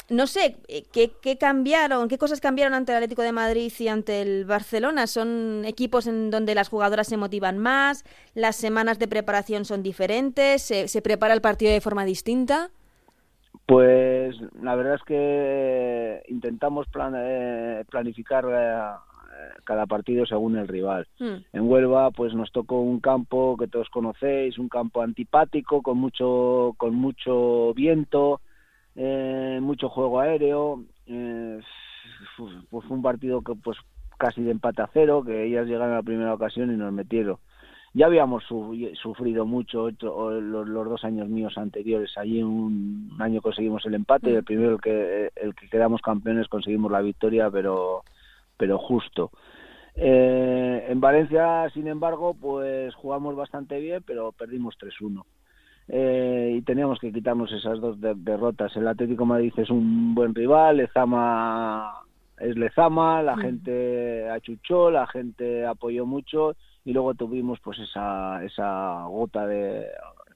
no 0.10 0.28
sé, 0.28 0.58
eh, 0.68 0.84
¿qué, 0.92 1.12
¿qué, 1.22 1.38
cambiaron? 1.38 2.08
¿Qué 2.08 2.18
cosas 2.18 2.42
cambiaron 2.42 2.74
ante 2.74 2.92
el 2.92 2.98
Atlético 2.98 3.22
de 3.22 3.32
Madrid 3.32 3.72
y 3.80 3.88
ante 3.88 4.22
el 4.22 4.46
Barcelona? 4.46 5.08
¿Son 5.08 5.64
equipos 5.66 6.08
en 6.08 6.30
donde 6.30 6.56
las 6.56 6.70
jugadoras 6.70 7.08
se 7.08 7.18
motivan 7.18 7.58
más? 7.58 8.04
¿Las 8.34 8.56
semanas 8.56 9.00
de 9.00 9.08
preparación 9.08 9.66
son 9.66 9.84
diferentes? 9.84 10.62
¿Se, 10.62 11.02
prepara 11.02 11.34
el 11.34 11.42
partido 11.42 11.72
de 11.72 11.82
forma 11.82 12.06
distinta? 12.06 12.70
Pues 13.66 14.36
la 14.62 14.76
verdad 14.76 14.96
es 14.96 15.04
que 15.04 16.24
intentamos 16.28 16.88
eh, 17.16 17.86
planificar 17.90 18.46
eh, 18.52 19.60
cada 19.64 19.86
partido 19.86 20.26
según 20.26 20.58
el 20.58 20.68
rival. 20.68 21.08
Hmm. 21.20 21.38
En 21.54 21.70
Huelva 21.70 22.12
pues 22.12 22.34
nos 22.34 22.52
tocó 22.52 22.82
un 22.82 23.00
campo 23.00 23.56
que 23.58 23.68
todos 23.68 23.90
conocéis, 23.90 24.58
un 24.58 24.68
campo 24.68 25.02
antipático 25.02 25.82
con 25.82 25.98
mucho 25.98 26.74
con 26.78 26.96
mucho 26.96 27.74
viento, 27.74 28.42
eh, 28.96 29.60
mucho 29.62 29.90
juego 29.90 30.20
aéreo, 30.20 30.84
eh, 31.06 31.60
pues 32.38 32.86
fue 32.86 32.98
un 32.98 33.02
partido 33.02 33.42
que 33.42 33.56
pues 33.56 33.78
casi 34.18 34.44
de 34.44 34.52
empate 34.52 34.82
a 34.82 34.90
cero, 34.94 35.24
que 35.26 35.46
ellas 35.46 35.66
llegaron 35.66 35.94
a 35.94 35.98
la 35.98 36.04
primera 36.04 36.34
ocasión 36.34 36.72
y 36.72 36.78
nos 36.78 36.94
metieron. 36.94 37.38
Ya 37.94 38.06
habíamos 38.06 38.44
sufrido 39.02 39.46
mucho 39.46 39.90
los, 39.90 40.74
dos 40.74 41.04
años 41.04 41.28
míos 41.28 41.58
anteriores. 41.58 42.18
Allí 42.18 42.42
un, 42.42 43.18
año 43.20 43.42
conseguimos 43.42 43.86
el 43.86 43.96
empate 43.96 44.32
y 44.32 44.36
el 44.36 44.46
primero 44.46 44.76
el 44.76 44.82
que, 44.82 45.32
el 45.36 45.54
que 45.56 45.68
quedamos 45.68 46.02
campeones 46.02 46.48
conseguimos 46.48 46.90
la 46.90 47.02
victoria, 47.02 47.50
pero, 47.52 48.04
pero 48.56 48.78
justo. 48.78 49.32
Eh, 49.96 50.86
en 50.88 51.02
Valencia, 51.02 51.70
sin 51.74 51.88
embargo, 51.88 52.34
pues 52.34 52.96
jugamos 52.96 53.36
bastante 53.36 53.80
bien, 53.80 54.02
pero 54.06 54.32
perdimos 54.32 54.78
3-1. 54.80 55.26
Eh, 55.94 56.54
y 56.56 56.62
teníamos 56.62 57.00
que 57.00 57.12
quitarnos 57.12 57.52
esas 57.52 57.82
dos 57.82 57.98
derrotas. 58.00 58.74
El 58.78 58.88
Atlético 58.88 59.26
Madrid 59.26 59.52
es 59.58 59.70
un 59.70 60.16
buen 60.16 60.34
rival, 60.34 60.78
Lezama 60.78 62.02
es 62.40 62.56
Lezama, 62.56 63.22
la 63.22 63.36
gente 63.36 64.30
achuchó, 64.30 64.90
la 64.90 65.06
gente 65.08 65.66
apoyó 65.66 66.06
mucho 66.06 66.56
y 66.86 66.94
luego 66.94 67.14
tuvimos 67.14 67.60
pues 67.60 67.78
esa, 67.80 68.42
esa 68.46 69.04
gota 69.04 69.46
de 69.46 69.86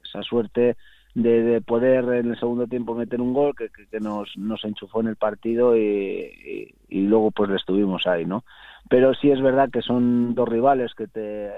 esa 0.03 0.21
suerte 0.23 0.75
de, 1.13 1.61
poder 1.61 2.03
en 2.15 2.31
el 2.31 2.39
segundo 2.39 2.67
tiempo 2.67 2.93
meter 2.93 3.21
un 3.21 3.33
gol 3.33 3.55
que, 3.55 3.69
que, 3.69 3.99
nos, 4.01 4.35
nos 4.35 4.61
enchufó 4.65 4.99
en 4.99 5.07
el 5.07 5.15
partido 5.15 5.77
y, 5.77 6.75
y, 6.89 7.01
luego 7.03 7.31
pues 7.31 7.49
le 7.49 7.55
estuvimos 7.55 8.05
ahí, 8.07 8.25
¿no? 8.25 8.43
Pero 8.89 9.13
sí 9.13 9.31
es 9.31 9.41
verdad 9.41 9.69
que 9.71 9.81
son 9.81 10.35
dos 10.35 10.49
rivales 10.49 10.93
que 10.93 11.07
te 11.07 11.49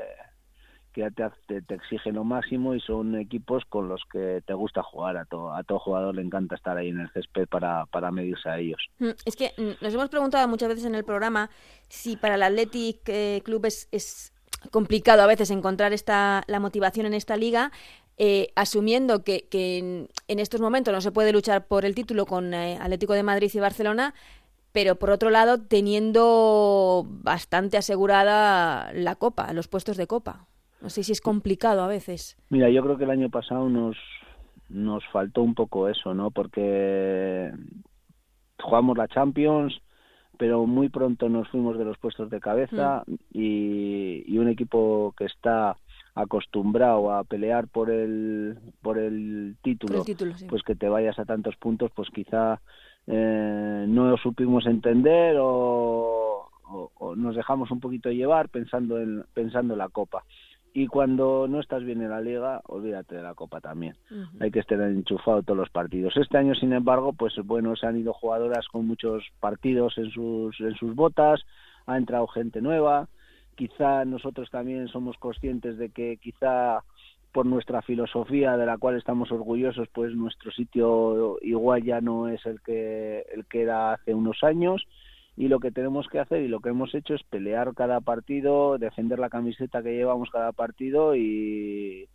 que 0.97 1.11
te, 1.47 1.75
exigen 1.75 2.15
lo 2.15 2.23
máximo 2.23 2.73
y 2.73 2.79
son 2.79 3.15
equipos 3.15 3.63
con 3.69 3.87
los 3.87 4.01
que 4.11 4.41
te 4.45 4.53
gusta 4.53 4.81
jugar. 4.81 5.17
A 5.17 5.25
todo, 5.25 5.53
a 5.53 5.63
todo 5.63 5.79
jugador 5.79 6.15
le 6.15 6.23
encanta 6.23 6.55
estar 6.55 6.75
ahí 6.75 6.89
en 6.89 6.99
el 6.99 7.09
césped 7.11 7.47
para, 7.47 7.85
para 7.85 8.11
medirse 8.11 8.49
a 8.49 8.57
ellos. 8.57 8.81
Mm, 8.99 9.09
es 9.25 9.35
que 9.35 9.53
mm, 9.57 9.83
nos 9.83 9.93
hemos 9.93 10.09
preguntado 10.09 10.47
muchas 10.47 10.69
veces 10.69 10.85
en 10.85 10.95
el 10.95 11.03
programa 11.03 11.49
si 11.87 12.17
para 12.17 12.35
el 12.35 12.43
Athletic 12.43 13.01
eh, 13.07 13.41
Club 13.45 13.65
es, 13.65 13.87
es 13.91 14.33
complicado 14.71 15.21
a 15.21 15.27
veces 15.27 15.51
encontrar 15.51 15.93
esta, 15.93 16.43
la 16.47 16.59
motivación 16.59 17.05
en 17.05 17.13
esta 17.13 17.37
liga. 17.37 17.71
Eh, 18.19 18.51
asumiendo 18.55 19.23
que, 19.23 19.47
que 19.47 20.07
en, 20.27 20.39
estos 20.39 20.59
momentos 20.59 20.91
no 20.91 21.01
se 21.01 21.11
puede 21.11 21.31
luchar 21.31 21.67
por 21.67 21.85
el 21.85 21.93
título 21.93 22.25
con 22.25 22.55
eh, 22.55 22.79
Atlético 22.81 23.13
de 23.13 23.21
Madrid 23.21 23.51
y 23.53 23.59
Barcelona, 23.59 24.15
pero 24.71 24.95
por 24.95 25.11
otro 25.11 25.29
lado 25.29 25.59
teniendo 25.59 27.05
bastante 27.07 27.77
asegurada 27.77 28.91
la 28.93 29.15
Copa, 29.15 29.53
los 29.53 29.67
puestos 29.67 29.97
de 29.97 30.07
Copa. 30.07 30.47
No 30.81 30.89
sé 30.89 31.03
si 31.03 31.11
es 31.11 31.21
complicado 31.21 31.81
a 31.81 31.87
veces. 31.87 32.37
Mira, 32.49 32.69
yo 32.69 32.83
creo 32.83 32.97
que 32.97 33.05
el 33.05 33.09
año 33.09 33.29
pasado 33.29 33.67
nos, 33.69 33.97
nos 34.69 35.03
faltó 35.07 35.41
un 35.41 35.55
poco 35.55 35.89
eso, 35.89 36.13
¿no? 36.13 36.31
Porque 36.31 37.51
jugamos 38.59 38.97
la 38.97 39.07
Champions, 39.07 39.81
pero 40.37 40.65
muy 40.65 40.89
pronto 40.89 41.29
nos 41.29 41.47
fuimos 41.49 41.77
de 41.77 41.85
los 41.85 41.97
puestos 41.97 42.29
de 42.29 42.39
cabeza 42.39 43.03
mm. 43.05 43.13
y, 43.33 44.23
y, 44.27 44.37
un 44.37 44.49
equipo 44.49 45.13
que 45.17 45.25
está 45.25 45.75
acostumbrado 46.15 47.11
a 47.11 47.23
pelear 47.23 47.67
por 47.67 47.91
el 47.91 48.57
por 48.81 48.97
el 48.97 49.55
título, 49.61 50.03
pues 50.49 50.63
que 50.63 50.75
te 50.75 50.89
vayas 50.89 51.17
a 51.19 51.25
tantos 51.25 51.55
puntos, 51.57 51.91
pues 51.95 52.09
quizá 52.09 52.59
eh, 53.05 53.85
no 53.87 54.09
lo 54.09 54.17
supimos 54.17 54.65
entender 54.65 55.37
o, 55.39 56.49
o, 56.95 57.15
nos 57.15 57.35
dejamos 57.35 57.69
un 57.69 57.79
poquito 57.79 58.09
llevar 58.09 58.49
pensando 58.49 58.99
en 58.99 59.23
pensando 59.33 59.73
en 59.73 59.79
la 59.79 59.89
copa 59.89 60.23
y 60.77 60.85
cuando 60.85 61.47
no 61.47 61.59
estás 61.59 61.83
bien 61.83 62.03
en 62.03 62.11
la 62.11 62.21
liga, 62.21 62.61
olvídate 62.67 63.15
de 63.15 63.23
la 63.23 63.33
copa 63.33 63.59
también. 63.59 63.95
Hay 64.39 64.51
que 64.51 64.59
estar 64.59 64.79
enchufado 64.79 65.41
todos 65.41 65.57
los 65.57 65.71
partidos. 65.71 66.15
Este 66.15 66.37
año, 66.37 66.53
sin 66.53 66.71
embargo, 66.71 67.13
pues 67.13 67.33
bueno, 67.43 67.75
se 67.75 67.87
han 67.87 67.97
ido 67.97 68.13
jugadoras 68.13 68.67
con 68.67 68.85
muchos 68.85 69.23
partidos 69.39 69.97
en 69.97 70.11
sus 70.11 70.55
en 70.59 70.75
sus 70.75 70.93
botas, 70.93 71.41
ha 71.87 71.97
entrado 71.97 72.27
gente 72.27 72.61
nueva. 72.61 73.09
Quizá 73.55 74.05
nosotros 74.05 74.51
también 74.51 74.87
somos 74.87 75.17
conscientes 75.17 75.79
de 75.79 75.89
que 75.89 76.17
quizá 76.17 76.83
por 77.31 77.47
nuestra 77.47 77.81
filosofía 77.81 78.55
de 78.55 78.67
la 78.67 78.77
cual 78.77 78.97
estamos 78.97 79.31
orgullosos, 79.31 79.87
pues 79.91 80.13
nuestro 80.13 80.51
sitio 80.51 81.39
igual 81.41 81.81
ya 81.81 82.01
no 82.01 82.27
es 82.27 82.45
el 82.45 82.61
que 82.61 83.25
el 83.33 83.47
que 83.47 83.63
era 83.63 83.93
hace 83.93 84.13
unos 84.13 84.43
años 84.43 84.85
y 85.37 85.47
lo 85.47 85.59
que 85.59 85.71
tenemos 85.71 86.07
que 86.07 86.19
hacer 86.19 86.41
y 86.41 86.47
lo 86.47 86.59
que 86.59 86.69
hemos 86.69 86.93
hecho 86.95 87.13
es 87.13 87.21
pelear 87.23 87.75
cada 87.75 88.01
partido, 88.01 88.79
defender 88.79 89.19
la 89.19 89.29
camiseta 89.29 89.83
que 89.83 89.95
llevamos 89.95 90.31
cada 90.31 90.51
partido 90.51 91.15
y, 91.15 92.09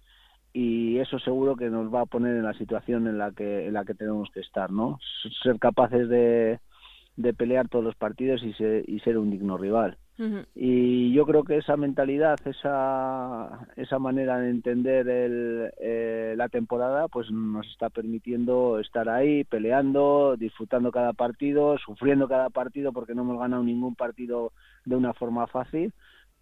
y 0.52 0.99
eso 0.99 1.21
seguro 1.21 1.55
que 1.55 1.71
nos 1.71 1.95
va 1.95 2.02
a 2.02 2.07
poner 2.07 2.35
en 2.37 2.43
la 2.43 2.55
situación 2.55 3.07
en 3.07 3.19
la 3.19 3.31
que 3.31 3.69
en 3.69 3.75
la 3.75 3.85
que 3.85 3.95
tenemos 3.95 4.29
que 4.35 4.41
estar, 4.41 4.73
¿no? 4.73 4.99
Ser 5.45 5.61
capaces 5.61 6.09
de, 6.09 6.59
de 7.17 7.33
pelear 7.33 7.69
todos 7.69 7.85
los 7.85 7.95
partidos 7.95 8.43
y 8.43 8.52
ser, 8.55 8.85
y 8.88 8.99
ser 9.00 9.17
un 9.19 9.31
digno 9.31 9.57
rival. 9.57 9.99
Y 10.54 11.12
yo 11.12 11.26
creo 11.26 11.42
que 11.42 11.57
esa 11.57 11.76
mentalidad, 11.76 12.38
esa, 12.45 13.66
esa 13.76 13.99
manera 13.99 14.38
de 14.38 14.50
entender 14.50 15.09
el, 15.09 15.73
eh, 15.81 16.35
la 16.37 16.49
temporada, 16.49 17.09
pues 17.09 17.31
nos 17.31 17.66
está 17.66 17.90
permitiendo 17.90 18.78
estar 18.78 19.09
ahí, 19.09 19.42
peleando, 19.45 20.37
disfrutando 20.37 20.92
cada 20.92 21.12
partido, 21.12 21.76
sufriendo 21.78 22.28
cada 22.28 22.50
partido 22.50 22.92
porque 22.92 23.14
no 23.14 23.23
hemos 23.23 23.38
ganado 23.40 23.62
ningún 23.62 23.95
partido 23.95 24.52
de 24.85 24.97
una 24.97 25.12
forma 25.12 25.47
fácil 25.47 25.92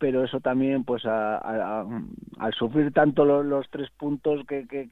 pero 0.01 0.25
eso 0.25 0.41
también, 0.41 0.83
pues 0.83 1.05
al 1.05 2.55
sufrir 2.59 2.91
tanto 2.91 3.27
los, 3.27 3.69
tres 3.69 3.91
puntos 3.91 4.47
que, 4.49 4.67
que, 4.67 4.89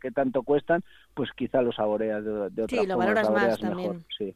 que, 0.00 0.10
tanto 0.12 0.44
cuestan, 0.44 0.84
pues 1.14 1.30
quizá 1.32 1.60
lo 1.62 1.72
saboreas 1.72 2.24
de, 2.24 2.30
de 2.50 2.62
otra 2.62 2.80
sí, 2.80 2.86
lo 2.86 2.96
valoras 2.96 3.28
más 3.28 3.58
también. 3.58 4.04
Sí. 4.16 4.32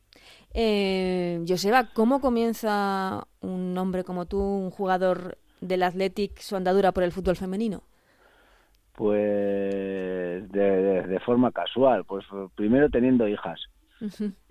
Eh, 0.52 1.44
Joseba, 1.46 1.90
¿cómo 1.94 2.20
comienza 2.20 3.24
un 3.40 3.78
hombre 3.78 4.02
como 4.02 4.26
tú, 4.26 4.40
un 4.40 4.70
jugador 4.70 5.38
del 5.60 5.84
Athletic, 5.84 6.38
su 6.40 6.56
andadura 6.56 6.90
por 6.90 7.04
el 7.04 7.12
fútbol 7.12 7.36
femenino? 7.36 7.84
Pues 8.96 10.50
de, 10.50 11.02
de 11.06 11.20
forma 11.20 11.52
casual, 11.52 12.04
pues 12.04 12.24
primero 12.56 12.90
teniendo 12.90 13.28
hijas 13.28 13.60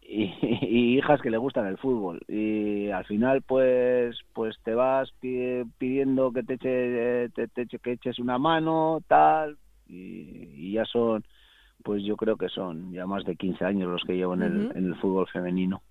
y, 0.08 0.98
hijas 0.98 1.22
que 1.22 1.30
le 1.30 1.38
gustan 1.38 1.68
el 1.68 1.78
fútbol. 1.78 2.22
Y 2.28 2.90
al 2.90 3.06
final 3.06 3.42
pues 3.42 4.18
pues 4.34 4.56
te 4.64 4.74
vas 4.74 5.12
pidiendo 5.78 6.32
que 6.32 6.44
te, 6.44 6.54
eche, 6.54 7.30
te, 7.30 7.68
que 7.80 7.92
eches 7.92 8.20
una 8.20 8.38
mano 8.38 9.02
tal 9.08 9.58
y, 9.88 10.74
ya 10.74 10.86
son 10.86 11.24
pues 11.84 12.04
yo 12.04 12.16
creo 12.16 12.38
que 12.38 12.50
son 12.50 12.94
ya 12.94 13.06
más 13.06 13.26
de 13.26 13.36
15 13.36 13.66
años 13.66 13.92
los 13.92 14.04
que 14.04 14.16
llevo 14.16 14.36
en, 14.36 14.44
el, 14.44 14.72
en 14.76 14.86
el 14.86 14.96
fútbol 14.96 15.28
femenino. 15.28 15.82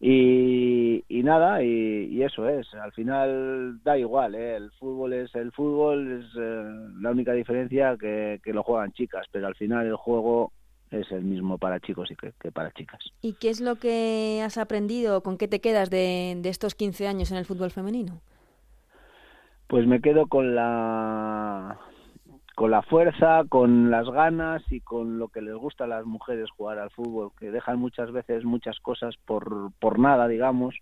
Y, 0.00 1.04
y 1.08 1.22
nada 1.24 1.62
y, 1.62 2.22
eso 2.22 2.48
es. 2.48 2.72
Al 2.74 2.92
final 2.92 3.80
da 3.82 3.98
igual 3.98 4.34
¿eh? 4.34 4.56
el 4.56 4.70
fútbol 4.72 5.12
es 5.12 5.34
el 5.34 5.52
fútbol 5.52 6.20
es 6.20 6.26
eh, 6.38 6.64
la 7.00 7.10
única 7.10 7.32
diferencia 7.32 7.96
que, 7.96 8.40
que 8.42 8.52
lo 8.52 8.62
juegan 8.62 8.92
chicas 8.92 9.26
pero 9.30 9.46
al 9.46 9.54
final 9.54 9.86
el 9.86 9.96
juego 9.96 10.52
es 10.90 11.10
el 11.12 11.22
mismo 11.22 11.58
para 11.58 11.80
chicos 11.80 12.10
y 12.10 12.16
que, 12.16 12.52
para 12.52 12.70
chicas. 12.72 13.00
¿Y 13.22 13.34
qué 13.34 13.50
es 13.50 13.60
lo 13.60 13.76
que 13.76 14.42
has 14.44 14.58
aprendido, 14.58 15.22
con 15.22 15.38
qué 15.38 15.48
te 15.48 15.60
quedas 15.60 15.90
de, 15.90 16.40
estos 16.44 16.74
15 16.74 17.08
años 17.08 17.30
en 17.30 17.38
el 17.38 17.44
fútbol 17.44 17.70
femenino? 17.70 18.20
Pues 19.66 19.86
me 19.86 20.00
quedo 20.00 20.26
con 20.26 20.54
la 20.54 21.78
con 22.54 22.72
la 22.72 22.82
fuerza, 22.82 23.44
con 23.48 23.88
las 23.88 24.10
ganas 24.10 24.64
y 24.70 24.80
con 24.80 25.20
lo 25.20 25.28
que 25.28 25.40
les 25.40 25.54
gusta 25.54 25.84
a 25.84 25.86
las 25.86 26.04
mujeres 26.04 26.50
jugar 26.50 26.80
al 26.80 26.90
fútbol, 26.90 27.30
que 27.38 27.52
dejan 27.52 27.78
muchas 27.78 28.10
veces 28.10 28.44
muchas 28.44 28.80
cosas 28.80 29.14
por, 29.26 29.70
por 29.78 30.00
nada, 30.00 30.26
digamos, 30.26 30.74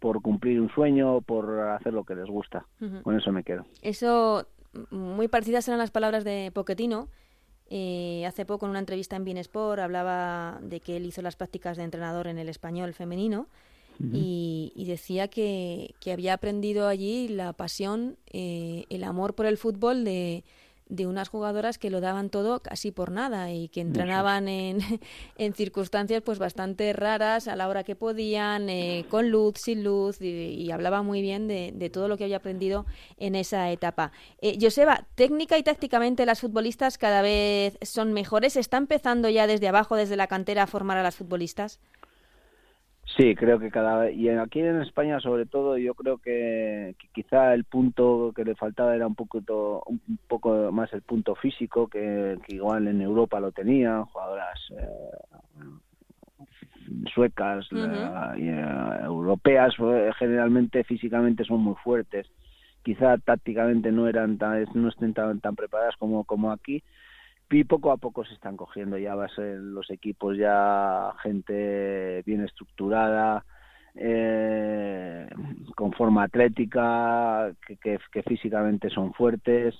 por 0.00 0.22
cumplir 0.22 0.58
un 0.58 0.70
sueño, 0.70 1.20
por 1.20 1.60
hacer 1.68 1.92
lo 1.92 2.04
que 2.04 2.14
les 2.14 2.24
gusta. 2.26 2.64
Con 3.02 3.14
eso 3.14 3.30
me 3.30 3.44
quedo. 3.44 3.66
Eso, 3.82 4.46
muy 4.90 5.28
parecidas 5.28 5.68
eran 5.68 5.78
las 5.78 5.90
palabras 5.90 6.24
de 6.24 6.50
Poquetino, 6.54 7.08
eh, 7.70 8.24
hace 8.26 8.46
poco 8.46 8.66
en 8.66 8.70
una 8.70 8.78
entrevista 8.78 9.16
en 9.16 9.24
Bienesport 9.24 9.80
hablaba 9.80 10.58
de 10.62 10.80
que 10.80 10.96
él 10.96 11.06
hizo 11.06 11.22
las 11.22 11.36
prácticas 11.36 11.76
de 11.76 11.84
entrenador 11.84 12.26
en 12.26 12.38
el 12.38 12.48
español 12.48 12.94
femenino 12.94 13.46
y, 14.00 14.84
decía 14.86 15.26
que, 15.26 15.94
que, 15.98 16.12
había 16.12 16.34
aprendido 16.34 16.86
allí 16.86 17.26
la 17.26 17.52
pasión, 17.52 18.16
eh, 18.32 18.84
el 18.90 19.02
amor 19.02 19.34
por 19.34 19.46
el 19.46 19.56
fútbol 19.56 20.04
de, 20.04 20.44
de 20.88 21.06
unas 21.06 21.28
jugadoras 21.28 21.78
que 21.78 21.90
lo 21.90 22.00
daban 22.00 22.30
todo 22.30 22.60
casi 22.60 22.90
por 22.90 23.10
nada 23.10 23.52
y 23.52 23.68
que 23.68 23.80
entrenaban 23.80 24.48
en, 24.48 24.78
en 25.38 25.54
circunstancias 25.54 26.22
pues 26.22 26.38
bastante 26.38 26.92
raras 26.92 27.48
a 27.48 27.56
la 27.56 27.68
hora 27.68 27.84
que 27.84 27.96
podían, 27.96 28.68
eh, 28.68 29.04
con 29.10 29.30
luz, 29.30 29.54
sin 29.58 29.84
luz, 29.84 30.20
y, 30.20 30.70
hablaba 30.70 31.02
muy 31.02 31.22
bien 31.22 31.48
de, 31.48 31.72
de, 31.74 31.90
todo 31.90 32.08
lo 32.08 32.16
que 32.16 32.24
había 32.24 32.36
aprendido 32.36 32.84
en 33.16 33.34
esa 33.34 33.70
etapa. 33.70 34.12
Eh, 34.40 34.58
Joseba, 34.60 35.06
técnica 35.14 35.56
y 35.56 35.62
tácticamente 35.62 36.26
las 36.26 36.40
futbolistas 36.40 36.98
cada 36.98 37.22
vez 37.22 37.78
son 37.82 38.12
mejores, 38.12 38.56
¿está 38.56 38.76
empezando 38.76 39.28
ya 39.28 39.46
desde 39.46 39.68
abajo, 39.68 39.96
desde 39.96 40.16
la 40.16 40.26
cantera, 40.26 40.64
a 40.64 40.66
formar 40.66 40.98
a 40.98 41.02
las 41.02 41.16
futbolistas? 41.16 41.80
Sí, 43.18 43.34
creo 43.34 43.58
que 43.58 43.72
cada 43.72 43.98
vez, 43.98 44.16
y 44.16 44.28
aquí 44.28 44.60
en 44.60 44.80
España 44.80 45.18
sobre 45.18 45.44
todo, 45.44 45.76
yo 45.76 45.94
creo 45.94 46.18
que, 46.18 46.94
quizá 47.12 47.52
el 47.52 47.64
punto 47.64 48.32
que 48.34 48.44
le 48.44 48.54
faltaba 48.54 48.94
era 48.94 49.08
un 49.08 49.16
poco, 49.16 49.82
un 49.86 50.00
poco 50.28 50.70
más 50.70 50.92
el 50.92 51.02
punto 51.02 51.34
físico, 51.34 51.88
que, 51.88 52.38
igual 52.46 52.86
en 52.86 53.00
Europa 53.02 53.40
lo 53.40 53.50
tenían, 53.50 54.04
jugadoras 54.04 54.60
eh, 54.70 56.44
suecas, 57.12 57.66
eh, 57.72 59.02
europeas, 59.02 59.74
generalmente 60.16 60.84
físicamente 60.84 61.42
son 61.42 61.60
muy 61.62 61.74
fuertes. 61.82 62.28
Quizá 62.84 63.18
tácticamente 63.18 63.90
no 63.90 64.06
eran 64.06 64.38
tan, 64.38 64.64
no 64.74 64.90
estén 64.90 65.12
tan, 65.12 65.40
tan 65.40 65.56
preparadas 65.56 65.96
como, 65.96 66.22
como 66.22 66.52
aquí, 66.52 66.84
y 67.50 67.64
poco 67.64 67.90
a 67.90 67.96
poco 67.96 68.24
se 68.24 68.34
están 68.34 68.56
cogiendo. 68.56 68.98
Ya 68.98 69.14
va 69.14 69.26
a 69.26 69.34
ser 69.34 69.58
los 69.58 69.90
equipos 69.90 70.36
ya 70.36 71.12
gente 71.22 72.22
bien 72.26 72.44
estructurada 72.44 73.44
eh, 73.94 75.28
con 75.74 75.92
forma 75.92 76.24
atlética 76.24 77.52
que, 77.66 77.76
que, 77.76 78.22
físicamente 78.22 78.90
son 78.90 79.12
fuertes. 79.12 79.74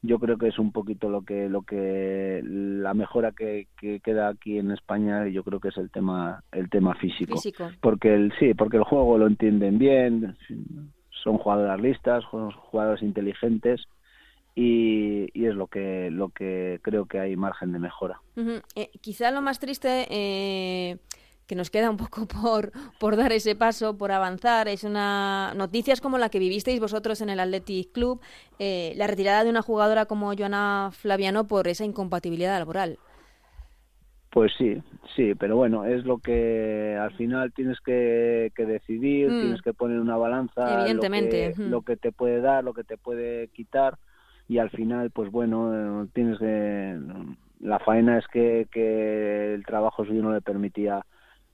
Yo 0.00 0.20
creo 0.20 0.38
que 0.38 0.48
es 0.48 0.58
un 0.60 0.70
poquito 0.70 1.10
lo 1.10 1.22
que 1.22 1.48
lo 1.48 1.62
que 1.62 2.40
la 2.44 2.94
mejora 2.94 3.32
que, 3.32 3.66
queda 4.02 4.28
aquí 4.28 4.58
en 4.58 4.70
España 4.70 5.26
yo 5.26 5.42
creo 5.42 5.58
que 5.58 5.68
es 5.68 5.76
el 5.76 5.90
tema 5.90 6.44
el 6.52 6.70
tema 6.70 6.94
físico, 6.94 7.34
porque 7.80 8.14
el 8.14 8.32
sí 8.38 8.54
porque 8.54 8.76
el 8.76 8.84
juego 8.84 9.18
lo 9.18 9.26
entienden 9.26 9.76
bien 9.76 10.36
son 11.24 11.38
jugadoras 11.38 11.80
listas 11.80 12.22
son 12.30 12.52
jugadores 12.52 13.02
inteligentes 13.02 13.88
y, 14.60 15.28
y, 15.34 15.46
es 15.46 15.54
lo 15.54 15.68
que 15.68 16.10
lo 16.10 16.30
que 16.30 16.80
creo 16.82 17.06
que 17.06 17.20
hay 17.20 17.36
margen 17.36 17.72
de 17.72 17.78
mejora 17.78 18.20
eh, 18.74 18.90
quizá 19.00 19.30
lo 19.30 19.40
más 19.40 19.60
triste 19.60 20.06
eh 20.10 20.96
que 21.48 21.56
nos 21.56 21.70
queda 21.70 21.90
un 21.90 21.96
poco 21.96 22.26
por, 22.42 22.70
por 23.00 23.16
dar 23.16 23.32
ese 23.32 23.56
paso, 23.56 23.96
por 23.96 24.12
avanzar. 24.12 24.68
Es 24.68 24.84
una 24.84 25.54
noticias 25.56 26.00
como 26.00 26.18
la 26.18 26.28
que 26.28 26.38
vivisteis 26.38 26.78
vosotros 26.78 27.20
en 27.22 27.30
el 27.30 27.40
Athletic 27.40 27.90
Club, 27.90 28.20
eh, 28.60 28.92
la 28.96 29.08
retirada 29.08 29.42
de 29.42 29.50
una 29.50 29.62
jugadora 29.62 30.04
como 30.04 30.36
Joana 30.36 30.90
Flaviano 30.92 31.48
por 31.48 31.66
esa 31.66 31.84
incompatibilidad 31.84 32.58
laboral. 32.58 32.98
Pues 34.30 34.52
sí, 34.58 34.76
sí, 35.16 35.34
pero 35.34 35.56
bueno, 35.56 35.86
es 35.86 36.04
lo 36.04 36.18
que 36.18 36.96
al 37.00 37.12
final 37.16 37.50
tienes 37.54 37.80
que, 37.80 38.52
decidir, 38.54 39.30
mm. 39.30 39.40
tienes 39.40 39.62
que 39.62 39.72
poner 39.72 39.98
una 40.00 40.18
balanza, 40.18 40.82
Evidentemente. 40.82 41.54
Lo 41.56 41.80
que, 41.80 41.96
te 41.96 42.12
puede 42.12 42.42
dar, 42.42 42.62
lo 42.62 42.74
que 42.74 42.84
te 42.84 42.98
puede 42.98 43.48
quitar, 43.48 43.96
y 44.48 44.58
al 44.58 44.70
final, 44.70 45.10
pues 45.10 45.30
bueno, 45.30 46.08
tienes 46.14 46.38
que. 46.38 46.98
La 47.60 47.78
faena 47.80 48.18
es 48.18 48.26
que, 48.28 48.66
que 48.70 49.54
el 49.54 49.64
trabajo 49.66 50.04
suyo 50.04 50.22
no 50.22 50.32
le 50.32 50.40
permitía 50.40 51.04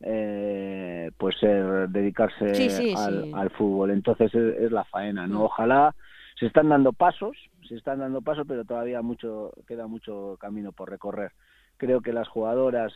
eh, 0.00 1.10
pues 1.16 1.36
ser 1.38 1.88
dedicarse 1.88 2.94
al, 2.94 3.50
fútbol. 3.50 3.90
Entonces 3.90 4.34
es, 4.34 4.70
la 4.70 4.84
faena, 4.84 5.26
¿no? 5.26 5.40
Mm. 5.40 5.42
Ojalá 5.42 5.94
se 6.38 6.46
están 6.46 6.68
dando 6.68 6.92
pasos, 6.92 7.36
se 7.66 7.74
están 7.76 8.00
dando 8.00 8.20
pasos, 8.20 8.44
pero 8.46 8.64
todavía 8.64 9.02
mucho 9.02 9.52
queda 9.66 9.86
mucho 9.86 10.36
camino 10.38 10.72
por 10.72 10.90
recorrer. 10.90 11.32
Creo 11.78 12.02
que 12.02 12.12
las 12.12 12.28
jugadoras 12.28 12.92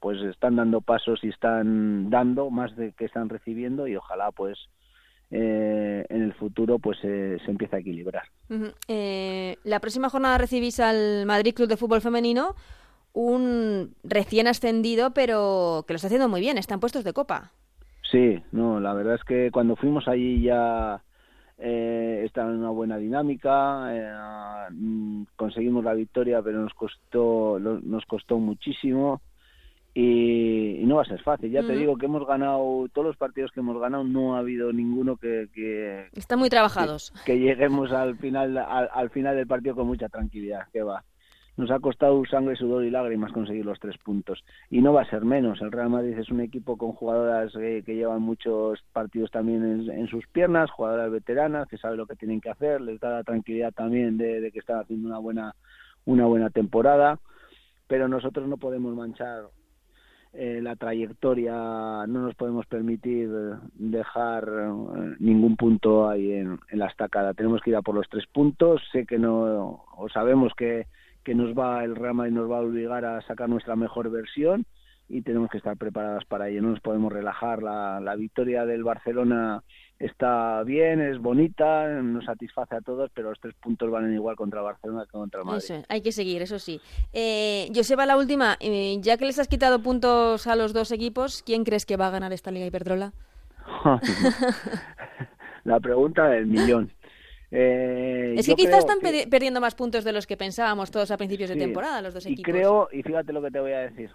pues 0.00 0.20
están 0.22 0.56
dando 0.56 0.80
pasos 0.80 1.22
y 1.22 1.28
están 1.28 2.10
dando 2.10 2.50
más 2.50 2.74
de 2.76 2.92
que 2.92 3.04
están 3.04 3.28
recibiendo 3.28 3.86
y 3.86 3.94
ojalá 3.94 4.32
pues 4.32 4.58
eh, 5.30 6.04
en 6.08 6.22
el 6.22 6.32
futuro 6.34 6.78
pues 6.78 6.98
se 7.00 7.38
empiece 7.46 7.76
a 7.76 7.78
equilibrar. 7.80 8.24
Eh, 8.88 9.56
la 9.64 9.80
próxima 9.80 10.08
jornada 10.08 10.38
recibís 10.38 10.80
al 10.80 11.26
Madrid 11.26 11.54
Club 11.54 11.68
de 11.68 11.76
Fútbol 11.76 12.00
Femenino 12.00 12.54
un 13.12 13.94
recién 14.04 14.46
ascendido, 14.46 15.12
pero 15.12 15.84
que 15.86 15.94
lo 15.94 15.96
está 15.96 16.08
haciendo 16.08 16.28
muy 16.28 16.40
bien, 16.40 16.58
están 16.58 16.80
puestos 16.80 17.02
de 17.02 17.14
copa. 17.14 17.50
Sí, 18.10 18.40
no, 18.52 18.78
la 18.78 18.94
verdad 18.94 19.14
es 19.14 19.24
que 19.24 19.50
cuando 19.50 19.74
fuimos 19.74 20.06
allí 20.06 20.42
ya 20.42 21.02
eh, 21.58 22.22
estaba 22.24 22.50
en 22.50 22.58
una 22.58 22.70
buena 22.70 22.98
dinámica, 22.98 23.88
eh, 23.90 24.70
mm, 24.70 25.22
conseguimos 25.34 25.82
la 25.82 25.94
victoria, 25.94 26.42
pero 26.42 26.60
nos 26.60 26.74
costó, 26.74 27.58
nos 27.58 28.04
costó 28.04 28.38
muchísimo. 28.38 29.22
Y, 29.98 30.82
no 30.84 30.96
va 30.96 31.02
a 31.02 31.06
ser 31.06 31.22
fácil. 31.22 31.50
Ya 31.50 31.62
te 31.62 31.72
digo 31.72 31.96
que 31.96 32.04
hemos 32.04 32.26
ganado, 32.26 32.86
todos 32.92 33.06
los 33.06 33.16
partidos 33.16 33.50
que 33.50 33.60
hemos 33.60 33.80
ganado, 33.80 34.04
no 34.04 34.36
ha 34.36 34.40
habido 34.40 34.70
ninguno 34.70 35.16
que... 35.16 35.48
que 35.54 36.08
Están 36.12 36.38
muy 36.38 36.50
trabajados. 36.50 37.14
Que, 37.24 37.38
lleguemos 37.38 37.90
al 37.92 38.18
final, 38.18 38.58
al, 38.58 39.08
final 39.08 39.36
del 39.36 39.46
partido 39.46 39.74
con 39.74 39.86
mucha 39.86 40.10
tranquilidad, 40.10 40.68
que 40.70 40.82
va 40.82 41.02
nos 41.56 41.70
ha 41.70 41.78
costado 41.78 42.22
sangre, 42.26 42.54
sudor 42.56 42.84
y 42.84 42.90
lágrimas 42.90 43.32
conseguir 43.32 43.64
los 43.64 43.80
tres 43.80 43.96
puntos. 43.96 44.44
Y 44.68 44.82
no 44.82 44.92
va 44.92 45.00
a 45.00 45.08
ser 45.08 45.24
menos. 45.24 45.62
El 45.62 45.72
Real 45.72 45.88
Madrid 45.88 46.18
es 46.18 46.28
un 46.28 46.42
equipo 46.42 46.76
con 46.76 46.92
jugadoras 46.92 47.54
que 47.54 47.94
llevan 47.94 48.20
muchos 48.20 48.84
partidos 48.92 49.30
también 49.30 49.88
en, 49.90 50.06
sus 50.08 50.26
piernas, 50.26 50.70
jugadoras 50.70 51.10
veteranas 51.10 51.66
que 51.68 51.78
saben 51.78 51.96
lo 51.96 52.06
que 52.06 52.16
tienen 52.16 52.42
que 52.42 52.50
hacer, 52.50 52.82
les 52.82 53.00
da 53.00 53.08
la 53.08 53.24
tranquilidad 53.24 53.72
también 53.72 54.18
de, 54.18 54.50
que 54.52 54.58
están 54.58 54.80
haciendo 54.80 55.08
una 55.08 55.18
buena, 55.18 55.54
una 56.04 56.26
buena 56.26 56.50
temporada. 56.50 57.18
Pero 57.86 58.06
nosotros 58.06 58.46
no 58.46 58.58
podemos 58.58 58.94
manchar 58.94 59.44
eh, 60.36 60.60
la 60.62 60.76
trayectoria, 60.76 61.52
no 61.52 62.22
nos 62.22 62.34
podemos 62.34 62.66
permitir 62.66 63.30
dejar 63.74 64.48
eh, 64.48 65.16
ningún 65.18 65.56
punto 65.56 66.08
ahí 66.08 66.32
en, 66.32 66.58
en, 66.70 66.78
la 66.78 66.86
estacada. 66.86 67.34
Tenemos 67.34 67.62
que 67.62 67.70
ir 67.70 67.76
a 67.76 67.82
por 67.82 67.94
los 67.94 68.08
tres 68.08 68.26
puntos. 68.26 68.82
Sé 68.92 69.06
que 69.06 69.18
no, 69.18 69.84
o 69.96 70.08
sabemos 70.08 70.52
que 70.56 70.86
que 71.26 71.34
nos 71.34 71.58
va 71.58 71.82
el 71.82 71.96
Real 71.96 72.14
Madrid 72.14 72.34
nos 72.34 72.48
va 72.48 72.58
a 72.58 72.60
obligar 72.60 73.04
a 73.04 73.20
sacar 73.22 73.48
nuestra 73.48 73.74
mejor 73.74 74.08
versión 74.10 74.64
y 75.08 75.22
tenemos 75.22 75.50
que 75.50 75.58
estar 75.58 75.76
preparadas 75.76 76.24
para 76.24 76.48
ello. 76.48 76.62
No 76.62 76.70
nos 76.70 76.80
podemos 76.80 77.12
relajar. 77.12 77.62
La, 77.62 78.00
la 78.00 78.16
victoria 78.16 78.64
del 78.64 78.84
Barcelona 78.84 79.62
está 79.98 80.62
bien, 80.62 81.00
es 81.00 81.18
bonita, 81.18 81.88
nos 82.02 82.24
satisface 82.24 82.76
a 82.76 82.80
todos, 82.80 83.10
pero 83.14 83.30
los 83.30 83.40
tres 83.40 83.54
puntos 83.54 83.90
valen 83.90 84.12
igual 84.12 84.36
contra 84.36 84.60
el 84.60 84.66
Barcelona 84.66 85.04
que 85.04 85.12
contra 85.12 85.44
Madrid. 85.44 85.64
Eso, 85.64 85.82
hay 85.88 86.02
que 86.02 86.12
seguir, 86.12 86.42
eso 86.42 86.58
sí. 86.58 86.80
Eh, 87.12 87.70
Joseba, 87.74 88.06
la 88.06 88.16
última. 88.16 88.56
Eh, 88.60 88.98
ya 89.00 89.16
que 89.16 89.24
les 89.24 89.38
has 89.38 89.48
quitado 89.48 89.80
puntos 89.80 90.46
a 90.46 90.56
los 90.56 90.72
dos 90.72 90.92
equipos, 90.92 91.42
¿quién 91.44 91.64
crees 91.64 91.86
que 91.86 91.96
va 91.96 92.08
a 92.08 92.10
ganar 92.10 92.32
esta 92.32 92.50
Liga 92.50 92.66
Iberdrola? 92.66 93.12
la 95.64 95.80
pregunta 95.80 96.28
del 96.28 96.46
millón. 96.46 96.92
Eh, 97.50 98.34
es 98.36 98.46
que 98.46 98.54
quizás 98.54 98.80
están 98.80 98.98
perdiendo 99.00 99.60
más 99.60 99.74
puntos 99.74 100.04
de 100.04 100.12
los 100.12 100.26
que 100.26 100.36
pensábamos 100.36 100.90
todos 100.90 101.10
a 101.10 101.16
principios 101.16 101.48
de 101.48 101.56
temporada, 101.56 102.02
los 102.02 102.12
dos 102.12 102.26
equipos. 102.26 102.40
Y 102.40 102.42
creo, 102.42 102.88
y 102.92 103.02
fíjate 103.02 103.32
lo 103.32 103.40
que 103.40 103.50
te 103.50 103.60
voy 103.60 103.72
a 103.72 103.78
decir, 103.78 104.10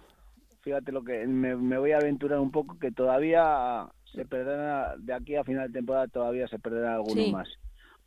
fíjate 0.62 0.92
lo 0.92 1.04
que 1.04 1.26
me, 1.26 1.54
voy 1.54 1.92
a 1.92 1.98
aventurar 1.98 2.38
un 2.38 2.50
poco, 2.50 2.78
que 2.78 2.90
todavía 2.90 3.86
se 4.12 4.24
perderá, 4.24 4.94
de 4.98 5.12
aquí 5.12 5.36
a 5.36 5.44
final 5.44 5.68
de 5.68 5.78
temporada 5.78 6.06
todavía 6.08 6.48
se 6.48 6.58
perderá 6.58 6.94
alguno 6.94 7.28
más. 7.28 7.48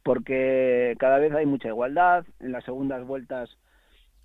Porque 0.04 0.96
cada 1.00 1.18
vez 1.20 1.34
hay 1.34 1.46
mucha 1.46 1.68
igualdad, 1.68 2.26
en 2.40 2.52
las 2.52 2.64
segundas 2.64 3.06
vueltas 3.06 3.50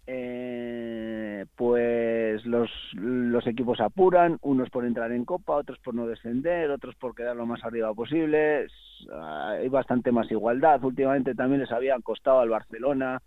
eh, 0.07 1.47
pues 1.57 2.45
los, 2.45 2.71
los 2.95 3.47
equipos 3.47 3.81
apuran, 3.81 4.39
unos 4.43 4.69
por 4.71 4.85
entrar 4.85 5.13
en 5.13 5.25
Copa, 5.25 5.55
otros 5.55 5.79
por 5.79 5.95
no 5.95 6.07
descender, 6.07 6.71
otros 6.71 6.97
por 6.97 7.15
quedar 7.15 7.37
lo 7.37 7.47
más 7.47 7.65
arriba 7.65 7.95
posible. 7.95 8.67
Hay 9.13 9.69
bastante 9.69 10.11
más 10.11 10.31
igualdad. 10.31 10.83
Últimamente 10.83 11.35
también 11.35 11.61
les 11.61 11.71
había 11.71 11.99
costado 12.01 12.41
al 12.41 12.49
Barcelona 12.49 13.23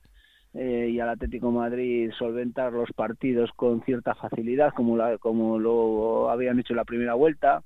eh, 0.53 0.89
y 0.91 0.99
al 0.99 1.09
Atlético 1.09 1.51
Madrid 1.51 2.11
solventar 2.17 2.73
los 2.73 2.91
partidos 2.93 3.51
con 3.55 3.81
cierta 3.83 4.13
facilidad, 4.13 4.73
como, 4.73 4.95
la, 4.95 5.17
como 5.17 5.57
lo 5.57 6.29
habían 6.29 6.59
hecho 6.59 6.73
en 6.73 6.77
la 6.77 6.85
primera 6.85 7.15
vuelta. 7.15 7.63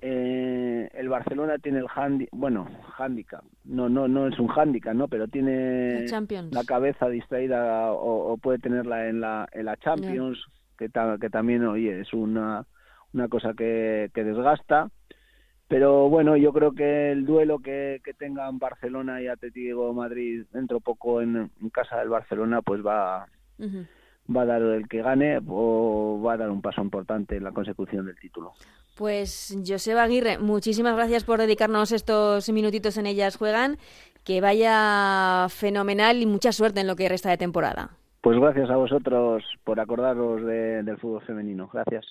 Eh, 0.00 0.88
el 0.92 1.08
Barcelona 1.08 1.56
tiene 1.58 1.78
el 1.78 1.86
handi 1.94 2.28
bueno, 2.30 2.68
handicap, 2.98 3.42
no, 3.64 3.88
no, 3.88 4.06
no 4.06 4.26
es 4.26 4.38
un 4.38 4.50
handicap, 4.50 4.94
¿no? 4.94 5.08
Pero 5.08 5.28
tiene 5.28 6.04
la, 6.50 6.64
cabeza 6.64 7.08
distraída 7.08 7.90
o, 7.92 8.36
puede 8.36 8.58
tenerla 8.58 9.08
en 9.08 9.20
la, 9.20 9.48
en 9.52 9.64
la 9.64 9.76
Champions, 9.78 10.44
que, 10.76 10.90
que 11.20 11.30
también, 11.30 11.64
oye, 11.64 12.00
es 12.00 12.12
una, 12.12 12.66
una 13.14 13.28
cosa 13.28 13.54
que, 13.54 14.10
que 14.12 14.24
desgasta. 14.24 14.90
Pero 15.68 16.08
bueno, 16.08 16.36
yo 16.36 16.52
creo 16.52 16.72
que 16.72 17.10
el 17.12 17.24
duelo 17.24 17.58
que, 17.58 18.00
que 18.04 18.12
tengan 18.12 18.58
Barcelona 18.58 19.22
y 19.22 19.28
Atlético 19.28 19.92
Madrid 19.94 20.44
dentro 20.52 20.80
poco 20.80 21.22
en, 21.22 21.50
casa 21.72 21.98
del 21.98 22.10
Barcelona, 22.10 22.60
pues 22.60 22.84
va, 22.84 23.26
va 24.34 24.42
a 24.42 24.46
dar 24.46 24.62
el 24.62 24.86
que 24.88 25.02
gane 25.02 25.40
o 25.48 26.20
va 26.24 26.34
a 26.34 26.36
dar 26.36 26.50
un 26.50 26.60
paso 26.60 26.82
importante 26.82 27.36
en 27.36 27.44
la 27.44 27.52
consecución 27.52 28.06
del 28.06 28.18
título. 28.18 28.52
Pues 28.96 29.56
Joseba 29.66 30.04
Aguirre, 30.04 30.38
muchísimas 30.38 30.94
gracias 30.94 31.24
por 31.24 31.40
dedicarnos 31.40 31.92
estos 31.92 32.48
minutitos 32.50 32.96
en 32.96 33.06
Ellas 33.06 33.36
Juegan. 33.36 33.78
Que 34.22 34.40
vaya 34.40 35.48
fenomenal 35.50 36.22
y 36.22 36.26
mucha 36.26 36.52
suerte 36.52 36.80
en 36.80 36.86
lo 36.86 36.96
que 36.96 37.10
resta 37.10 37.28
de 37.28 37.36
temporada. 37.36 37.90
Pues 38.22 38.38
gracias 38.38 38.70
a 38.70 38.76
vosotros 38.76 39.44
por 39.64 39.78
acordaros 39.78 40.42
del 40.46 40.96
fútbol 40.96 41.22
femenino. 41.26 41.68
Gracias. 41.70 42.06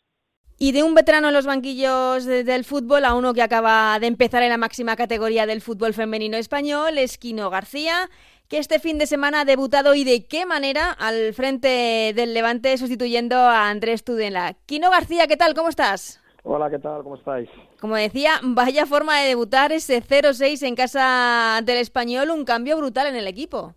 Y 0.57 0.71
de 0.71 0.83
un 0.83 0.93
veterano 0.93 1.29
en 1.29 1.33
los 1.33 1.45
banquillos 1.45 2.25
del 2.25 2.63
fútbol 2.63 3.05
a 3.05 3.15
uno 3.15 3.33
que 3.33 3.41
acaba 3.41 3.99
de 3.99 4.07
empezar 4.07 4.43
en 4.43 4.49
la 4.49 4.57
máxima 4.57 4.95
categoría 4.95 5.45
del 5.45 5.61
fútbol 5.61 5.93
femenino 5.93 6.37
español, 6.37 6.97
Esquino 6.97 7.49
García, 7.49 8.09
que 8.47 8.59
este 8.59 8.79
fin 8.79 8.97
de 8.97 9.07
semana 9.07 9.41
ha 9.41 9.45
debutado 9.45 9.95
y 9.95 10.03
de 10.03 10.25
qué 10.25 10.45
manera 10.45 10.91
al 10.91 11.33
frente 11.33 12.13
del 12.15 12.33
Levante 12.33 12.77
sustituyendo 12.77 13.35
a 13.35 13.69
Andrés 13.69 14.03
Tudela. 14.03 14.55
Quino 14.65 14.91
García, 14.91 15.27
¿qué 15.27 15.37
tal? 15.37 15.53
¿Cómo 15.53 15.69
estás? 15.69 16.21
Hola, 16.43 16.69
¿qué 16.69 16.77
tal? 16.77 17.03
¿Cómo 17.03 17.15
estáis? 17.15 17.49
Como 17.79 17.95
decía, 17.95 18.39
vaya 18.43 18.85
forma 18.85 19.19
de 19.19 19.29
debutar 19.29 19.71
ese 19.71 20.03
0-6 20.03 20.67
en 20.67 20.75
casa 20.75 21.61
del 21.63 21.77
español, 21.77 22.29
un 22.29 22.45
cambio 22.45 22.77
brutal 22.77 23.07
en 23.07 23.15
el 23.15 23.27
equipo. 23.27 23.75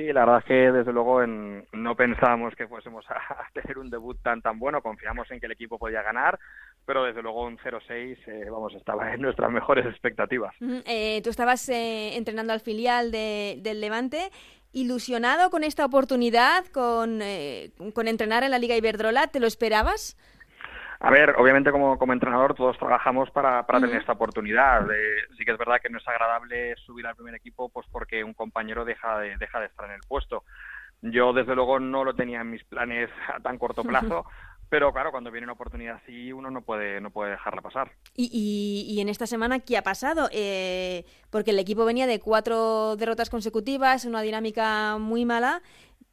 Sí, 0.00 0.14
la 0.14 0.20
verdad 0.20 0.38
es 0.38 0.44
que 0.46 0.54
desde 0.54 0.94
luego 0.94 1.20
no 1.26 1.94
pensábamos 1.94 2.54
que 2.54 2.66
fuésemos 2.66 3.04
a, 3.10 3.50
tener 3.52 3.76
un 3.76 3.90
debut 3.90 4.16
tan 4.22 4.40
tan 4.40 4.58
bueno, 4.58 4.80
confiamos 4.80 5.30
en 5.30 5.38
que 5.38 5.44
el 5.44 5.52
equipo 5.52 5.78
podía 5.78 6.00
ganar, 6.00 6.38
pero 6.86 7.04
desde 7.04 7.20
luego 7.20 7.44
un 7.44 7.58
0-6, 7.58 8.16
eh, 8.26 8.48
vamos, 8.50 8.72
estaba 8.72 9.12
en 9.12 9.20
nuestras 9.20 9.52
mejores 9.52 9.84
expectativas. 9.84 10.54
Eh, 10.86 11.20
tú 11.22 11.28
estabas 11.28 11.68
eh, 11.68 12.16
entrenando 12.16 12.54
al 12.54 12.60
filial 12.60 13.10
del 13.10 13.80
Levante, 13.82 14.30
ilusionado 14.72 15.50
con 15.50 15.64
esta 15.64 15.84
oportunidad, 15.84 16.64
con, 16.72 17.20
con 17.92 18.08
entrenar 18.08 18.42
en 18.42 18.52
la 18.52 18.58
Liga 18.58 18.76
Iberdrola, 18.76 19.26
¿te 19.26 19.38
lo 19.38 19.46
esperabas? 19.46 20.16
A 21.00 21.10
ver, 21.10 21.34
obviamente 21.38 21.72
como, 21.72 21.98
como 21.98 22.12
entrenador 22.12 22.54
todos 22.54 22.78
trabajamos 22.78 23.30
para, 23.30 23.66
para 23.66 23.80
tener 23.80 23.96
esta 23.96 24.12
oportunidad. 24.12 24.86
sí 25.36 25.44
que 25.44 25.52
es 25.52 25.58
verdad 25.58 25.80
que 25.82 25.88
no 25.88 25.98
es 25.98 26.06
agradable 26.06 26.76
subir 26.76 27.06
al 27.06 27.16
primer 27.16 27.34
equipo 27.34 27.70
pues 27.70 27.86
porque 27.90 28.22
un 28.22 28.34
compañero 28.34 28.84
deja 28.84 29.18
de, 29.18 29.36
deja 29.38 29.60
de 29.60 29.66
estar 29.66 29.86
en 29.86 29.92
el 29.92 30.02
puesto. 30.06 30.44
Yo 31.02 31.32
desde 31.32 31.54
luego 31.54 31.80
no 31.80 32.04
lo 32.04 32.14
tenía 32.14 32.42
en 32.42 32.50
mis 32.50 32.64
planes 32.64 33.08
a 33.34 33.40
tan 33.40 33.56
corto 33.56 33.82
plazo. 33.82 34.26
Pero 34.70 34.92
claro, 34.92 35.10
cuando 35.10 35.32
viene 35.32 35.46
una 35.46 35.54
oportunidad 35.54 35.96
así, 35.96 36.32
uno 36.32 36.48
no 36.48 36.62
puede, 36.62 37.00
no 37.00 37.10
puede 37.10 37.32
dejarla 37.32 37.60
pasar. 37.60 37.90
¿Y, 38.14 38.86
y, 38.88 39.00
en 39.00 39.08
esta 39.08 39.26
semana 39.26 39.58
qué 39.58 39.76
ha 39.76 39.82
pasado? 39.82 40.28
Eh, 40.32 41.04
porque 41.28 41.50
el 41.50 41.58
equipo 41.58 41.84
venía 41.84 42.06
de 42.06 42.20
cuatro 42.20 42.94
derrotas 42.94 43.30
consecutivas, 43.30 44.04
una 44.04 44.22
dinámica 44.22 44.96
muy 44.98 45.24
mala, 45.24 45.60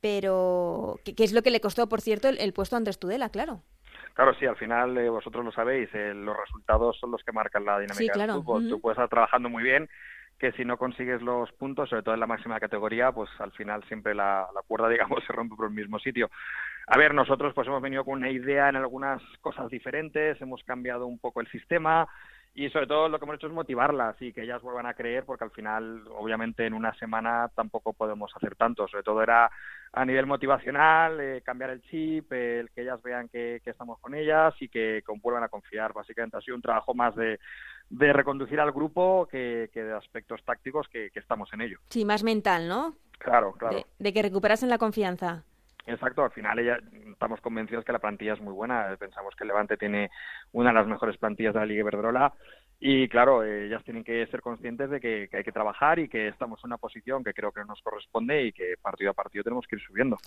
pero 0.02 1.00
¿qué, 1.04 1.24
es 1.24 1.34
lo 1.34 1.44
que 1.44 1.52
le 1.52 1.62
costó, 1.62 1.88
por 1.88 2.02
cierto, 2.02 2.30
el, 2.30 2.54
puesto 2.54 2.76
a 2.76 2.78
Andrés 2.78 2.98
Tudela, 2.98 3.30
claro? 3.30 3.62
Claro, 4.18 4.34
sí, 4.34 4.48
al 4.48 4.56
final 4.56 4.98
eh, 4.98 5.10
vosotros 5.10 5.46
lo 5.46 5.52
sabéis, 5.52 5.94
eh, 5.94 6.12
los 6.12 6.36
resultados 6.36 6.98
son 7.00 7.12
los 7.12 7.22
que 7.24 7.32
marcan 7.32 7.64
la 7.64 7.78
dinámica 7.78 8.18
del 8.18 8.32
fútbol. 8.32 8.68
Tú 8.68 8.82
puedes 8.82 8.98
estar 8.98 9.10
trabajando 9.10 9.48
muy 9.48 9.62
bien, 9.62 9.88
que 10.40 10.52
si 10.54 10.66
no 10.66 10.76
consigues 10.78 11.22
los 11.22 11.52
puntos, 11.52 11.88
sobre 11.90 12.02
todo 12.02 12.16
en 12.16 12.22
la 12.22 12.26
máxima 12.26 12.60
categoría, 12.60 13.12
pues 13.12 13.30
al 13.38 13.52
final 13.52 13.84
siempre 13.84 14.16
la, 14.16 14.48
la 14.56 14.64
cuerda, 14.66 14.90
digamos, 14.90 15.24
se 15.24 15.34
rompe 15.34 15.56
por 15.56 15.68
el 15.68 15.76
mismo 15.76 16.00
sitio. 16.00 16.32
A 16.88 16.98
ver, 16.98 17.14
nosotros 17.14 17.54
pues 17.54 17.68
hemos 17.68 17.80
venido 17.80 18.04
con 18.04 18.16
una 18.16 18.32
idea 18.32 18.70
en 18.70 18.78
algunas 18.78 19.22
cosas 19.40 19.70
diferentes, 19.70 20.42
hemos 20.42 20.64
cambiado 20.64 21.06
un 21.06 21.20
poco 21.20 21.40
el 21.40 21.48
sistema, 21.52 22.08
y 22.54 22.70
sobre 22.70 22.88
todo 22.88 23.08
lo 23.08 23.20
que 23.20 23.26
hemos 23.26 23.36
hecho 23.36 23.48
es 23.48 23.54
motivarlas 23.54 24.20
y 24.20 24.34
que 24.34 24.42
ellas 24.42 24.64
vuelvan 24.64 24.88
a 24.88 24.96
creer 24.96 25.26
porque 25.26 25.44
al 25.44 25.52
final 25.52 26.04
obviamente 26.18 26.66
en 26.66 26.74
una 26.74 26.94
semana 26.98 27.52
tampoco 27.54 27.94
podemos 27.94 28.32
hacer 28.36 28.56
tanto. 28.56 28.88
Sobre 28.88 29.04
todo 29.04 29.22
era 29.22 29.52
a 29.94 30.06
nivel 30.06 30.26
motivacional 30.26 31.20
eh, 31.20 31.42
cambiar 31.46 31.70
el 31.70 31.84
chip 31.84 32.32
el 32.34 32.72
que 32.72 32.82
ellas 32.82 33.02
vean 33.04 33.30
que, 33.30 33.62
estamos 33.64 34.00
con 34.00 34.16
ellas 34.16 34.56
y 34.60 34.70
que, 34.70 35.04
vuelvan 35.22 35.44
a 35.44 35.50
confiar. 35.50 35.94
Básicamente 35.94 36.38
ha 36.38 36.42
sido 36.42 36.56
un 36.56 36.64
trabajo 36.64 36.96
más 36.96 37.16
de, 37.16 37.40
de 37.90 38.14
reconducir 38.14 38.60
al 38.60 38.72
grupo 38.72 39.28
que, 39.30 39.70
de 39.74 39.94
aspectos 39.94 40.44
tácticos 40.44 40.88
que, 40.88 41.12
estamos 41.14 41.52
en 41.54 41.62
ello. 41.62 41.80
Sí 41.90 42.06
más 42.06 42.24
mental 42.24 42.68
no 42.68 42.96
claro 43.18 43.54
claro. 43.54 43.84
De, 44.00 44.14
que 44.14 44.22
recuperasen 44.22 44.70
la 44.70 44.78
confianza 44.78 45.44
Exacto, 45.88 46.22
al 46.22 46.32
final 46.32 46.60
ella, 46.60 46.80
estamos 47.10 47.40
convencidos 47.40 47.86
que 47.86 47.94
la 47.94 48.00
plantilla 48.00 48.34
es 48.34 48.42
muy 48.42 48.54
buena. 48.54 48.96
Pensamos 49.00 49.34
que 49.36 49.46
el 49.46 49.48
Levante 49.48 49.78
tiene 49.78 50.12
una 50.52 50.70
de 50.70 50.76
las 50.76 50.88
mejores 50.88 51.18
plantillas 51.18 51.54
de 51.54 51.62
la 51.62 51.66
Liga 51.66 51.80
Iberdrola 51.80 52.34
y 52.80 53.08
claro, 53.08 53.44
ellas 53.44 53.84
tienen 53.86 54.04
que 54.04 54.28
ser 54.28 54.42
conscientes 54.42 54.90
de 54.90 55.00
que, 55.00 55.30
hay 55.32 55.44
que 55.44 55.52
trabajar 55.52 55.98
y 55.98 56.10
que 56.10 56.28
estamos 56.28 56.60
en 56.64 56.68
una 56.68 56.78
posición 56.78 57.24
que 57.24 57.34
creo 57.34 57.54
que 57.54 57.64
nos 57.64 57.82
corresponde 57.82 58.46
y 58.46 58.52
que 58.52 58.76
partido 58.82 59.12
a 59.12 59.14
partido 59.14 59.46
tenemos 59.46 59.66
que 59.66 59.78
ir 59.78 59.82
subiendo. 59.82 60.18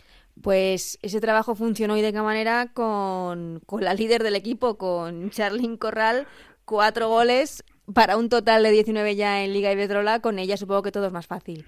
Pues 0.42 0.98
ese 1.02 1.20
trabajo 1.20 1.54
funcionó 1.54 1.96
y 1.96 2.02
de 2.02 2.12
qué 2.12 2.22
manera 2.22 2.72
con, 2.72 3.60
con 3.66 3.84
la 3.84 3.92
líder 3.92 4.22
del 4.22 4.36
equipo, 4.36 4.78
con 4.78 5.28
Charlyn 5.28 5.76
Corral, 5.76 6.26
cuatro 6.64 7.08
goles 7.08 7.62
para 7.94 8.16
un 8.16 8.28
total 8.28 8.62
de 8.62 8.70
19 8.70 9.14
ya 9.14 9.44
en 9.44 9.52
Liga 9.52 9.70
Iberdrola. 9.72 10.20
Con 10.20 10.38
ella 10.38 10.56
supongo 10.56 10.82
que 10.82 10.92
todo 10.92 11.06
es 11.06 11.12
más 11.12 11.26
fácil. 11.26 11.66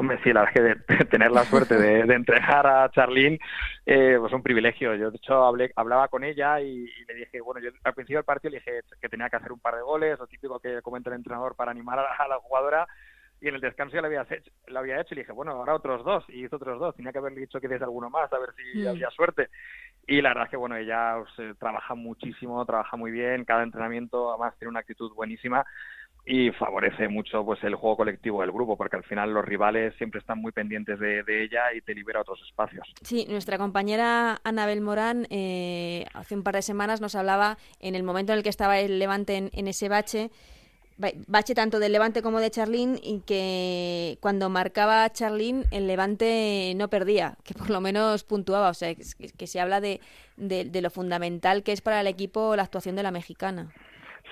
Hombre, 0.00 0.18
sí, 0.24 0.32
la 0.32 0.40
verdad 0.40 0.78
es 0.78 0.82
que 0.86 0.94
de, 0.94 1.04
tener 1.10 1.30
la 1.30 1.44
suerte 1.44 1.76
de, 1.76 2.04
de 2.04 2.14
entrenar 2.14 2.66
a 2.66 2.90
Charlene, 2.90 3.38
eh, 3.84 4.16
pues 4.18 4.32
un 4.32 4.42
privilegio. 4.42 4.94
Yo, 4.94 5.10
de 5.10 5.18
hecho, 5.18 5.44
hablé, 5.44 5.72
hablaba 5.76 6.08
con 6.08 6.24
ella 6.24 6.58
y, 6.58 6.86
le 7.06 7.14
dije, 7.14 7.42
bueno, 7.42 7.60
yo 7.60 7.68
al 7.84 7.92
principio 7.92 8.16
del 8.16 8.24
partido 8.24 8.52
le 8.52 8.60
dije 8.60 8.80
que 8.98 9.10
tenía 9.10 9.28
que 9.28 9.36
hacer 9.36 9.52
un 9.52 9.60
par 9.60 9.76
de 9.76 9.82
goles, 9.82 10.18
lo 10.18 10.26
típico 10.26 10.58
que 10.58 10.80
comenta 10.80 11.10
el 11.10 11.16
entrenador 11.16 11.54
para 11.54 11.72
animar 11.72 11.98
a 11.98 12.28
la, 12.28 12.38
jugadora, 12.38 12.88
y 13.42 13.48
en 13.48 13.56
el 13.56 13.60
descanso 13.60 13.94
ya 13.94 14.00
lo 14.00 14.06
había, 14.06 14.22
hecho, 14.22 14.50
lo 14.68 14.78
había 14.78 14.98
hecho 15.02 15.12
y 15.12 15.16
le 15.16 15.20
dije, 15.20 15.32
bueno, 15.32 15.52
ahora 15.52 15.74
otros 15.74 16.02
dos, 16.02 16.24
y 16.28 16.46
hizo 16.46 16.56
otros 16.56 16.80
dos, 16.80 16.96
tenía 16.96 17.12
que 17.12 17.18
haberle 17.18 17.40
dicho 17.40 17.60
que 17.60 17.68
des 17.68 17.82
alguno 17.82 18.08
más, 18.08 18.32
a 18.32 18.38
ver 18.38 18.54
si 18.56 18.78
mm. 18.78 18.88
había 18.88 19.10
suerte. 19.10 19.50
Y 20.06 20.22
la 20.22 20.30
verdad 20.30 20.44
es 20.44 20.50
que, 20.50 20.56
bueno, 20.56 20.76
ella 20.76 21.22
pues, 21.36 21.58
trabaja 21.58 21.94
muchísimo, 21.94 22.64
trabaja 22.64 22.96
muy 22.96 23.10
bien, 23.10 23.44
cada 23.44 23.64
entrenamiento 23.64 24.30
además 24.30 24.56
tiene 24.58 24.70
una 24.70 24.80
actitud 24.80 25.12
buenísima, 25.12 25.66
y 26.26 26.50
favorece 26.52 27.08
mucho 27.08 27.44
pues 27.44 27.62
el 27.64 27.74
juego 27.74 27.96
colectivo 27.96 28.40
del 28.40 28.52
grupo 28.52 28.76
porque 28.76 28.96
al 28.96 29.04
final 29.04 29.32
los 29.32 29.44
rivales 29.44 29.94
siempre 29.96 30.20
están 30.20 30.38
muy 30.38 30.52
pendientes 30.52 30.98
de, 30.98 31.20
ella 31.42 31.72
y 31.74 31.80
te 31.80 31.94
libera 31.94 32.20
otros 32.20 32.40
espacios. 32.46 32.86
Sí, 33.02 33.26
nuestra 33.28 33.58
compañera 33.58 34.40
Anabel 34.44 34.80
Morán 34.80 35.26
eh, 35.30 36.06
hace 36.12 36.34
un 36.34 36.42
par 36.42 36.54
de 36.54 36.62
semanas 36.62 37.00
nos 37.00 37.14
hablaba 37.14 37.56
en 37.80 37.94
el 37.94 38.02
momento 38.02 38.32
en 38.32 38.38
el 38.38 38.42
que 38.42 38.50
estaba 38.50 38.78
el 38.78 38.98
Levante 38.98 39.50
en, 39.52 39.68
ese 39.68 39.88
bache 39.88 40.30
bache 41.26 41.54
tanto 41.54 41.78
del 41.78 41.92
Levante 41.92 42.20
como 42.20 42.40
de 42.40 42.50
Charlín 42.50 42.98
y 43.02 43.20
que 43.20 44.18
cuando 44.20 44.50
marcaba 44.50 45.10
Charlín 45.10 45.64
el 45.70 45.86
Levante 45.86 46.74
no 46.76 46.88
perdía, 46.88 47.38
que 47.42 47.54
por 47.54 47.70
lo 47.70 47.80
menos 47.80 48.24
puntuaba, 48.24 48.68
o 48.68 48.74
sea, 48.74 48.94
que, 48.94 49.46
se 49.46 49.60
habla 49.60 49.80
de, 49.80 50.00
de, 50.36 50.82
lo 50.82 50.90
fundamental 50.90 51.62
que 51.62 51.72
es 51.72 51.80
para 51.80 52.02
el 52.02 52.06
equipo 52.06 52.54
la 52.54 52.64
actuación 52.64 52.96
de 52.96 53.02
la 53.02 53.10
mexicana. 53.10 53.72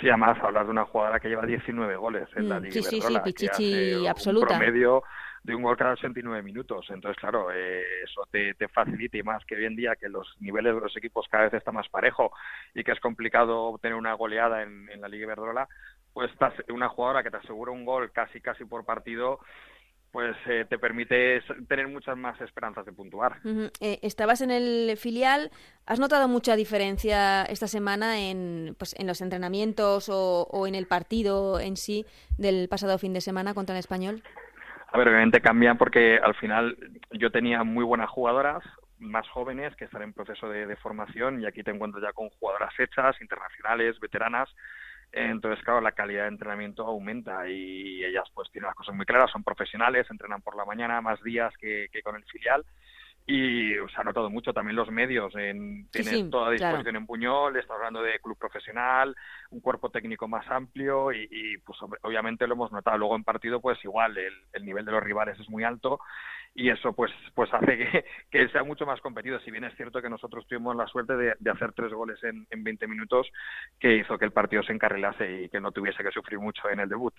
Sí, 0.01 0.09
además 0.09 0.39
hablas 0.43 0.67
de 0.67 0.71
una 0.71 0.85
jugadora 0.85 1.19
que 1.19 1.29
lleva 1.29 1.45
19 1.45 1.97
goles 1.97 2.29
en 2.37 2.49
la 2.49 2.61
mm, 2.61 2.63
Liga 2.63 2.73
Sí, 2.75 2.83
sí, 2.83 3.01
sí, 3.01 3.19
pichichi 3.25 4.07
absoluta. 4.07 4.55
Un 4.55 4.61
promedio 4.61 5.03
de 5.43 5.55
un 5.55 5.63
gol 5.63 5.77
cada 5.77 5.93
89 5.93 6.43
minutos. 6.43 6.87
Entonces, 6.91 7.19
claro, 7.19 7.51
eh, 7.53 7.83
eso 8.05 8.23
te, 8.31 8.55
te, 8.55 8.69
facilita 8.69 9.17
y 9.17 9.23
más 9.23 9.45
que 9.45 9.57
hoy 9.57 9.65
en 9.65 9.77
día 9.77 9.97
que 9.97 10.09
los 10.09 10.37
niveles 10.41 10.75
de 10.75 10.81
los 10.81 10.97
equipos 10.97 11.27
cada 11.29 11.45
vez 11.45 11.55
están 11.55 11.75
más 11.75 11.89
parejo 11.89 12.33
y 12.75 12.85
que 12.85 12.93
es 12.93 13.01
complicado 13.01 13.65
obtener 13.65 13.97
una 13.97 14.13
goleada 14.15 14.63
en, 14.63 14.89
en 14.91 15.01
la 15.01 15.09
Liga 15.09 15.25
Iberdrola, 15.25 15.69
pues 16.13 16.31
estás 16.31 16.55
una 16.69 16.89
jugadora 16.89 17.23
que 17.23 17.31
te 17.31 17.39
asegura 17.39 17.73
un 17.73 17.85
gol 17.85 18.13
casi 18.13 18.41
casi 18.41 18.65
por 18.65 18.85
partido 18.85 19.41
pues 20.13 20.37
eh, 20.47 20.65
te 20.69 20.79
permite 20.79 21.43
tener 21.69 21.89
muchas 21.89 22.17
más 22.17 22.41
esperanzas 22.41 22.87
de 22.87 22.93
puntuar. 22.93 23.37
Eh, 23.81 23.99
estabas 24.03 24.41
en 24.41 24.51
el 24.51 24.97
filial, 24.97 25.51
¿has 25.87 26.01
notado 26.01 26.29
mucha 26.29 26.57
diferencia 26.57 27.43
esta 27.45 27.69
semana 27.69 28.19
en, 28.19 28.75
pues, 28.79 28.95
en 28.99 29.07
los 29.07 29.21
entrenamientos 29.21 30.09
o, 30.11 30.67
en 30.67 30.75
el 30.75 30.87
partido 30.87 31.61
en 31.61 31.77
sí 31.77 32.07
del 32.39 32.69
pasado 32.69 32.99
fin 32.99 33.13
de 33.13 33.21
semana 33.21 33.55
contra 33.55 33.75
el 33.75 33.81
español? 33.81 34.23
A 34.91 34.97
ver, 34.97 35.09
obviamente 35.09 35.43
cambian 35.43 35.77
porque 35.77 36.19
al 36.23 36.35
final 36.37 36.77
yo 37.13 37.31
tenía 37.31 37.63
muy 37.63 37.85
buenas 37.85 38.09
jugadoras, 38.09 38.65
más 38.99 39.29
jóvenes 39.29 39.77
que 39.77 39.85
están 39.85 40.03
en 40.03 40.15
proceso 40.15 40.49
de, 40.49 40.67
de 40.67 40.77
formación 40.77 41.43
y 41.43 41.47
aquí 41.47 41.63
te 41.63 41.71
encuentro 41.71 42.01
ya 42.01 42.13
con 42.13 42.31
jugadoras 42.31 42.73
hechas, 42.81 43.21
internacionales, 43.21 44.01
veteranas, 44.01 44.49
entonces, 45.13 45.65
claro, 45.65 45.81
la 45.81 45.93
calidad 45.93 46.25
de 46.25 46.29
entrenamiento 46.29 46.85
aumenta 46.85 47.49
y 47.49 48.05
ellas 48.05 48.25
pues 48.35 48.51
tienen 48.51 48.67
las 48.67 48.77
cosas 48.77 48.95
muy 48.95 49.07
claras, 49.07 49.31
son 49.31 49.43
profesionales, 49.43 50.07
entrenan 50.11 50.43
por 50.43 50.57
la 50.57 50.65
mañana 50.65 51.01
más 51.01 51.23
días 51.23 51.53
que, 51.59 51.89
con 52.05 52.17
el 52.17 52.25
filial 52.25 52.65
y 53.31 53.75
se 53.75 54.01
ha 54.01 54.05
notado 54.05 54.31
mucho 54.31 54.55
también 54.55 54.75
los 54.75 54.91
medios 54.91 55.35
en 55.37 55.87
toda 56.31 56.51
disposición 56.51 56.97
en 56.97 57.07
Puñol 57.07 57.59
está 57.59 57.75
hablando 57.75 58.01
de 58.01 58.19
club 58.21 58.39
profesional 58.39 59.15
un 59.51 59.61
cuerpo 59.61 59.91
técnico 59.91 60.27
más 60.27 60.49
amplio 60.49 61.13
y, 61.13 61.59
pues 61.59 61.79
obviamente 62.03 62.47
lo 62.47 62.55
hemos 62.55 62.73
notado 62.73 62.97
luego 62.97 63.17
en 63.17 63.25
partido 63.25 63.61
pues 63.61 63.79
igual 63.85 64.17
el, 64.17 64.33
el, 64.55 64.65
nivel 64.65 64.87
de 64.87 64.93
los 64.93 65.03
rivales 65.03 65.39
es 65.39 65.49
muy 65.51 65.63
alto 65.63 66.01
y 66.55 66.71
eso 66.71 66.95
pues 66.95 67.13
pues 67.35 67.53
hace 67.53 67.77
que, 67.77 68.05
que, 68.31 68.49
sea 68.49 68.65
mucho 68.65 68.87
más 68.87 69.01
competido. 69.03 69.39
Si 69.41 69.51
bien 69.51 69.65
es 69.65 69.77
cierto 69.77 70.01
que 70.01 70.09
nosotros 70.09 70.47
tuvimos 70.49 70.75
la 70.75 70.87
suerte 70.87 71.15
de, 71.15 71.51
hacer 71.51 71.73
tres 71.73 71.93
goles 71.93 72.19
en, 72.25 72.47
en 72.51 72.65
20 72.65 72.89
minutos, 72.89 73.29
que 73.79 73.97
hizo 73.97 74.19
que 74.19 74.25
el 74.25 74.33
partido 74.33 74.63
se 74.63 74.73
encarrilase 74.73 75.43
y 75.43 75.49
que 75.51 75.61
no 75.61 75.71
tuviese 75.71 76.03
que 76.03 76.11
sufrir 76.11 76.39
mucho 76.39 76.69
en 76.71 76.81
el 76.81 76.89
debut. 76.89 77.15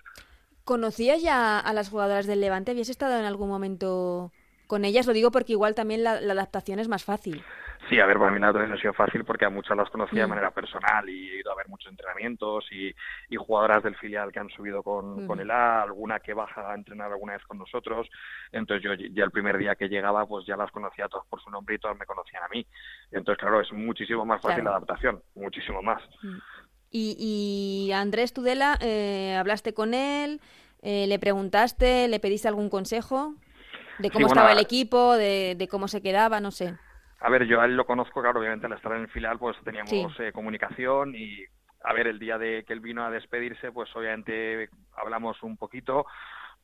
¿Conocías 0.64 1.22
ya 1.22 1.58
a 1.58 1.72
las 1.72 1.88
jugadoras 1.88 2.26
del 2.26 2.40
Levante? 2.40 2.72
¿Habías 2.72 2.90
estado 2.90 3.18
en 3.18 3.24
algún 3.24 3.48
momento 3.48 4.32
con 4.70 4.86
ellas? 4.86 5.06
Lo 5.06 5.12
digo 5.12 5.30
porque 5.30 5.52
igual 5.52 5.74
también 5.74 6.02
la 6.02 6.12
adaptación 6.12 6.78
es 6.78 6.88
más 6.88 7.04
fácil. 7.04 7.44
Sí, 7.88 7.98
a 7.98 8.06
ver, 8.06 8.18
para 8.18 8.30
mí 8.30 8.38
la 8.38 8.50
ha 8.50 8.80
sido 8.80 8.92
fácil 8.92 9.24
porque 9.24 9.46
a 9.46 9.50
muchas 9.50 9.76
las 9.76 9.90
conocía 9.90 10.20
de 10.20 10.26
mm. 10.26 10.30
manera 10.30 10.50
personal 10.52 11.08
y 11.08 11.30
he 11.30 11.40
ido 11.40 11.50
a 11.50 11.56
ver 11.56 11.68
muchos 11.68 11.90
entrenamientos 11.90 12.64
y, 12.70 12.94
y 13.28 13.36
jugadoras 13.36 13.82
del 13.82 13.96
filial 13.96 14.30
que 14.30 14.38
han 14.38 14.48
subido 14.50 14.82
con, 14.84 15.26
con, 15.26 15.40
el 15.40 15.50
A, 15.50 15.82
alguna 15.82 16.20
que 16.20 16.32
baja 16.32 16.70
a 16.70 16.74
entrenar 16.76 17.10
alguna 17.10 17.32
vez 17.32 17.44
con 17.46 17.58
nosotros. 17.58 18.08
Entonces 18.52 18.84
yo 18.84 18.94
ya 18.94 19.24
el 19.24 19.32
primer 19.32 19.58
día 19.58 19.74
que 19.74 19.88
llegaba 19.88 20.24
pues 20.26 20.46
ya 20.46 20.56
las 20.56 20.70
conocía 20.70 21.06
a 21.06 21.08
todos 21.08 21.26
por 21.26 21.42
su 21.42 21.50
nombre 21.50 21.74
y 21.74 21.78
todas 21.78 21.98
me 21.98 22.06
conocían 22.06 22.44
a 22.44 22.48
mí. 22.48 22.64
Entonces, 23.10 23.40
claro, 23.40 23.60
es 23.60 23.72
muchísimo 23.72 24.24
más 24.24 24.40
fácil 24.40 24.62
la 24.62 24.70
adaptación, 24.70 25.20
muchísimo 25.34 25.82
más. 25.82 26.00
Mm. 26.22 26.38
Y, 26.92 27.16
y 27.88 27.92
Andrés 27.92 28.32
Tudela, 28.32 28.78
eh, 28.80 29.36
¿hablaste 29.36 29.74
con 29.74 29.94
él? 29.94 30.40
Eh, 30.82 31.06
¿Le 31.08 31.18
preguntaste? 31.18 32.06
¿Le 32.08 32.20
pediste 32.20 32.46
algún 32.46 32.68
consejo? 32.68 33.34
¿De 34.00 34.10
cómo 34.10 34.26
estaba 34.26 34.52
el 34.52 34.58
equipo? 34.58 35.14
De, 35.14 35.54
¿De 35.56 35.68
cómo 35.68 35.88
se 35.88 36.02
quedaba? 36.02 36.40
No 36.40 36.50
sé. 36.50 36.74
A 37.20 37.28
ver, 37.28 37.44
yo 37.46 37.60
a 37.60 37.66
él 37.66 37.76
lo 37.76 37.84
conozco, 37.84 38.22
claro, 38.22 38.40
obviamente 38.40 38.66
al 38.66 38.72
estar 38.72 38.92
en 38.92 39.02
el 39.02 39.08
filial 39.08 39.38
pues 39.38 39.56
teníamos 39.62 40.18
eh, 40.20 40.32
comunicación 40.32 41.14
y, 41.14 41.44
a 41.84 41.92
ver, 41.92 42.06
el 42.06 42.18
día 42.18 42.38
de 42.38 42.64
que 42.64 42.72
él 42.72 42.80
vino 42.80 43.04
a 43.04 43.10
despedirse, 43.10 43.72
pues 43.72 43.94
obviamente 43.94 44.70
hablamos 44.96 45.42
un 45.42 45.58
poquito, 45.58 46.06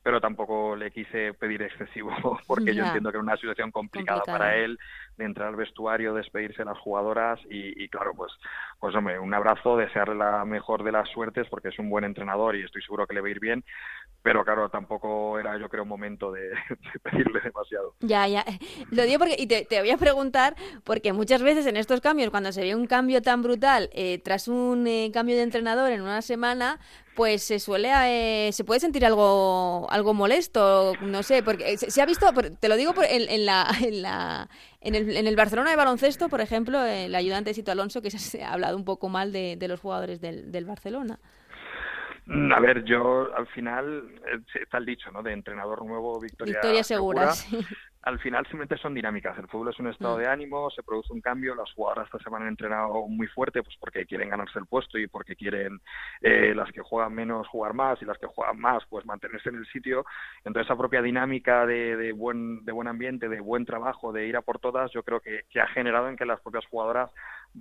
pero 0.01 0.21
tampoco 0.21 0.75
le 0.75 0.89
quise 0.89 1.33
pedir 1.33 1.61
excesivo 1.61 2.11
porque 2.47 2.73
yo 2.73 2.85
entiendo 2.85 3.11
que 3.11 3.17
era 3.17 3.23
una 3.23 3.35
situación 3.37 3.71
complicada, 3.71 4.23
para 4.25 4.55
él, 4.55 4.79
de 5.17 5.25
entrar 5.25 5.49
al 5.49 5.55
vestuario, 5.55 6.13
despedirse 6.13 6.59
de 6.59 6.65
las 6.65 6.79
jugadoras 6.79 7.39
y, 7.49 7.87
claro, 7.89 8.13
pues, 8.15 8.31
pues 8.79 8.95
hombre, 8.95 9.19
un 9.19 9.33
abrazo, 9.33 9.77
desearle 9.77 10.15
la 10.15 10.45
mejor 10.45 10.83
de 10.83 10.91
las 10.91 11.09
suertes 11.09 11.47
porque 11.49 11.69
es 11.69 11.77
un 11.77 11.89
buen 11.89 12.03
entrenador 12.03 12.55
y 12.55 12.63
estoy 12.63 12.81
seguro 12.81 13.05
que 13.05 13.13
le 13.13 13.21
va 13.21 13.27
a 13.27 13.31
ir 13.31 13.39
bien, 13.39 13.63
pero 14.23 14.43
claro, 14.43 14.69
tampoco 14.69 15.39
era 15.39 15.57
yo 15.57 15.69
creo 15.69 15.85
momento 15.85 16.31
de, 16.33 16.51
pedirle 17.03 17.39
demasiado. 17.41 17.95
Ya, 18.01 18.27
ya, 18.27 18.45
lo 18.91 19.03
digo 19.03 19.19
porque, 19.19 19.35
y 19.37 19.47
te, 19.47 19.79
voy 19.79 19.91
a 19.91 19.97
preguntar, 19.97 20.55
porque 20.83 21.13
muchas 21.13 21.41
veces 21.41 21.65
en 21.65 21.77
estos 21.77 22.01
cambios, 22.01 22.29
cuando 22.29 22.51
se 22.51 22.61
ve 22.61 22.75
un 22.75 22.87
cambio 22.87 23.21
tan 23.21 23.41
brutal, 23.41 23.89
eh, 23.93 24.19
tras 24.19 24.47
un 24.47 24.85
eh, 24.87 25.11
cambio 25.13 25.35
de 25.35 25.43
entrenador 25.43 25.91
en 25.91 26.01
una 26.01 26.21
semana, 26.21 26.79
pues 27.15 27.41
se 27.41 27.59
suele 27.59 27.89
eh, 28.05 28.51
se 28.51 28.63
puede 28.63 28.79
sentir 28.79 29.03
algo 29.03 29.87
algo 29.89 30.13
molesto 30.13 30.93
no 31.01 31.23
sé 31.23 31.41
porque 31.41 31.75
se, 31.75 31.99
ha 31.99 32.05
visto 32.05 32.27
te 32.59 32.69
lo 32.69 32.75
digo 32.75 32.93
en, 33.09 33.43
la, 33.43 33.67
en, 33.81 34.03
la 34.03 34.49
en, 34.81 34.93
el, 34.93 35.17
en 35.17 35.25
el 35.25 35.35
Barcelona 35.35 35.71
de 35.71 35.75
baloncesto 35.75 36.29
por 36.29 36.41
ejemplo 36.41 36.85
el 36.85 37.15
ayudante 37.15 37.55
Sito 37.55 37.71
Alonso 37.71 38.03
que 38.03 38.11
se 38.11 38.43
ha 38.43 38.53
hablado 38.53 38.77
un 38.77 38.85
poco 38.85 39.09
mal 39.09 39.31
de, 39.31 39.55
de 39.57 39.67
los 39.67 39.79
jugadores 39.79 40.21
del, 40.21 40.51
del 40.51 40.65
Barcelona 40.65 41.19
a 42.29 42.59
ver, 42.59 42.83
yo 42.83 43.33
al 43.35 43.47
final 43.47 44.09
eh, 44.25 44.39
está 44.61 44.77
el 44.77 44.85
dicho, 44.85 45.11
¿no? 45.11 45.23
De 45.23 45.31
entrenador 45.31 45.85
nuevo, 45.85 46.19
victoria, 46.19 46.53
victoria 46.53 46.83
segura. 46.83 47.31
al 48.07 48.19
final 48.19 48.45
simplemente 48.45 48.77
son 48.77 48.93
dinámicas. 48.93 49.37
El 49.37 49.47
fútbol 49.47 49.69
es 49.69 49.79
un 49.79 49.87
estado 49.87 50.15
mm. 50.15 50.19
de 50.19 50.27
ánimo, 50.27 50.69
se 50.69 50.81
produce 50.81 51.11
un 51.11 51.19
cambio. 51.19 51.55
Las 51.55 51.71
jugadoras 51.73 52.05
esta 52.05 52.19
semana 52.19 52.45
han 52.45 52.51
entrenado 52.51 53.07
muy 53.07 53.27
fuerte 53.27 53.61
pues 53.63 53.75
porque 53.79 54.05
quieren 54.05 54.29
ganarse 54.29 54.59
el 54.59 54.65
puesto 54.65 54.97
y 54.97 55.07
porque 55.07 55.35
quieren 55.35 55.79
eh, 56.21 56.53
las 56.55 56.71
que 56.71 56.81
juegan 56.81 57.13
menos 57.13 57.47
jugar 57.47 57.73
más 57.73 58.01
y 58.01 58.05
las 58.05 58.17
que 58.17 58.27
juegan 58.27 58.59
más 58.59 58.83
pues 58.89 59.05
mantenerse 59.05 59.49
en 59.49 59.57
el 59.57 59.65
sitio. 59.67 60.05
Entonces 60.45 60.67
esa 60.67 60.77
propia 60.77 61.01
dinámica 61.01 61.65
de, 61.65 62.13
buen, 62.13 62.63
de 62.63 62.71
buen 62.71 62.87
ambiente, 62.87 63.27
de 63.27 63.41
buen 63.41 63.65
trabajo, 63.65 64.13
de 64.13 64.25
ir 64.25 64.37
a 64.37 64.41
por 64.41 64.59
todas, 64.59 64.89
yo 64.91 65.03
creo 65.03 65.19
que, 65.19 65.43
que 65.49 65.59
ha 65.59 65.67
generado 65.67 66.07
en 66.07 66.15
que 66.15 66.25
las 66.25 66.39
propias 66.39 66.65
jugadoras 66.67 67.11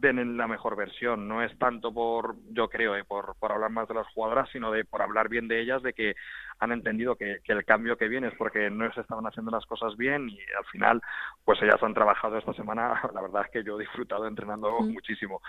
den 0.00 0.36
la 0.36 0.46
mejor 0.46 0.76
versión. 0.76 1.26
No 1.26 1.42
es 1.42 1.56
tanto 1.58 1.92
por, 1.92 2.36
yo 2.50 2.68
creo, 2.68 2.94
eh, 2.96 3.04
por, 3.04 3.34
por 3.38 3.52
hablar 3.52 3.70
más 3.70 3.88
de 3.88 3.94
las 3.94 4.06
jugadoras, 4.08 4.48
sino 4.50 4.70
de 4.70 4.84
por 4.84 5.02
hablar 5.02 5.28
bien 5.28 5.48
de 5.48 5.60
ellas, 5.60 5.82
de 5.82 5.92
que 5.92 6.14
han 6.58 6.72
entendido 6.72 7.16
que, 7.16 7.40
el 7.44 7.64
cambio 7.64 7.96
que 7.96 8.08
viene 8.08 8.28
es 8.28 8.34
porque 8.34 8.70
no 8.70 8.90
se 8.92 9.00
estaban 9.00 9.26
haciendo 9.26 9.50
las 9.50 9.64
cosas 9.66 9.96
bien 9.96 10.28
y 10.28 10.38
al 10.56 10.64
final, 10.70 11.00
pues 11.44 11.60
ellas 11.62 11.82
han 11.82 11.94
trabajado 11.94 12.36
esta 12.38 12.52
semana. 12.52 13.00
La 13.14 13.22
verdad 13.22 13.42
es 13.46 13.50
que 13.50 13.64
yo 13.64 13.76
he 13.76 13.82
disfrutado 13.82 14.26
entrenando 14.26 14.80
muchísimo. 14.80 15.40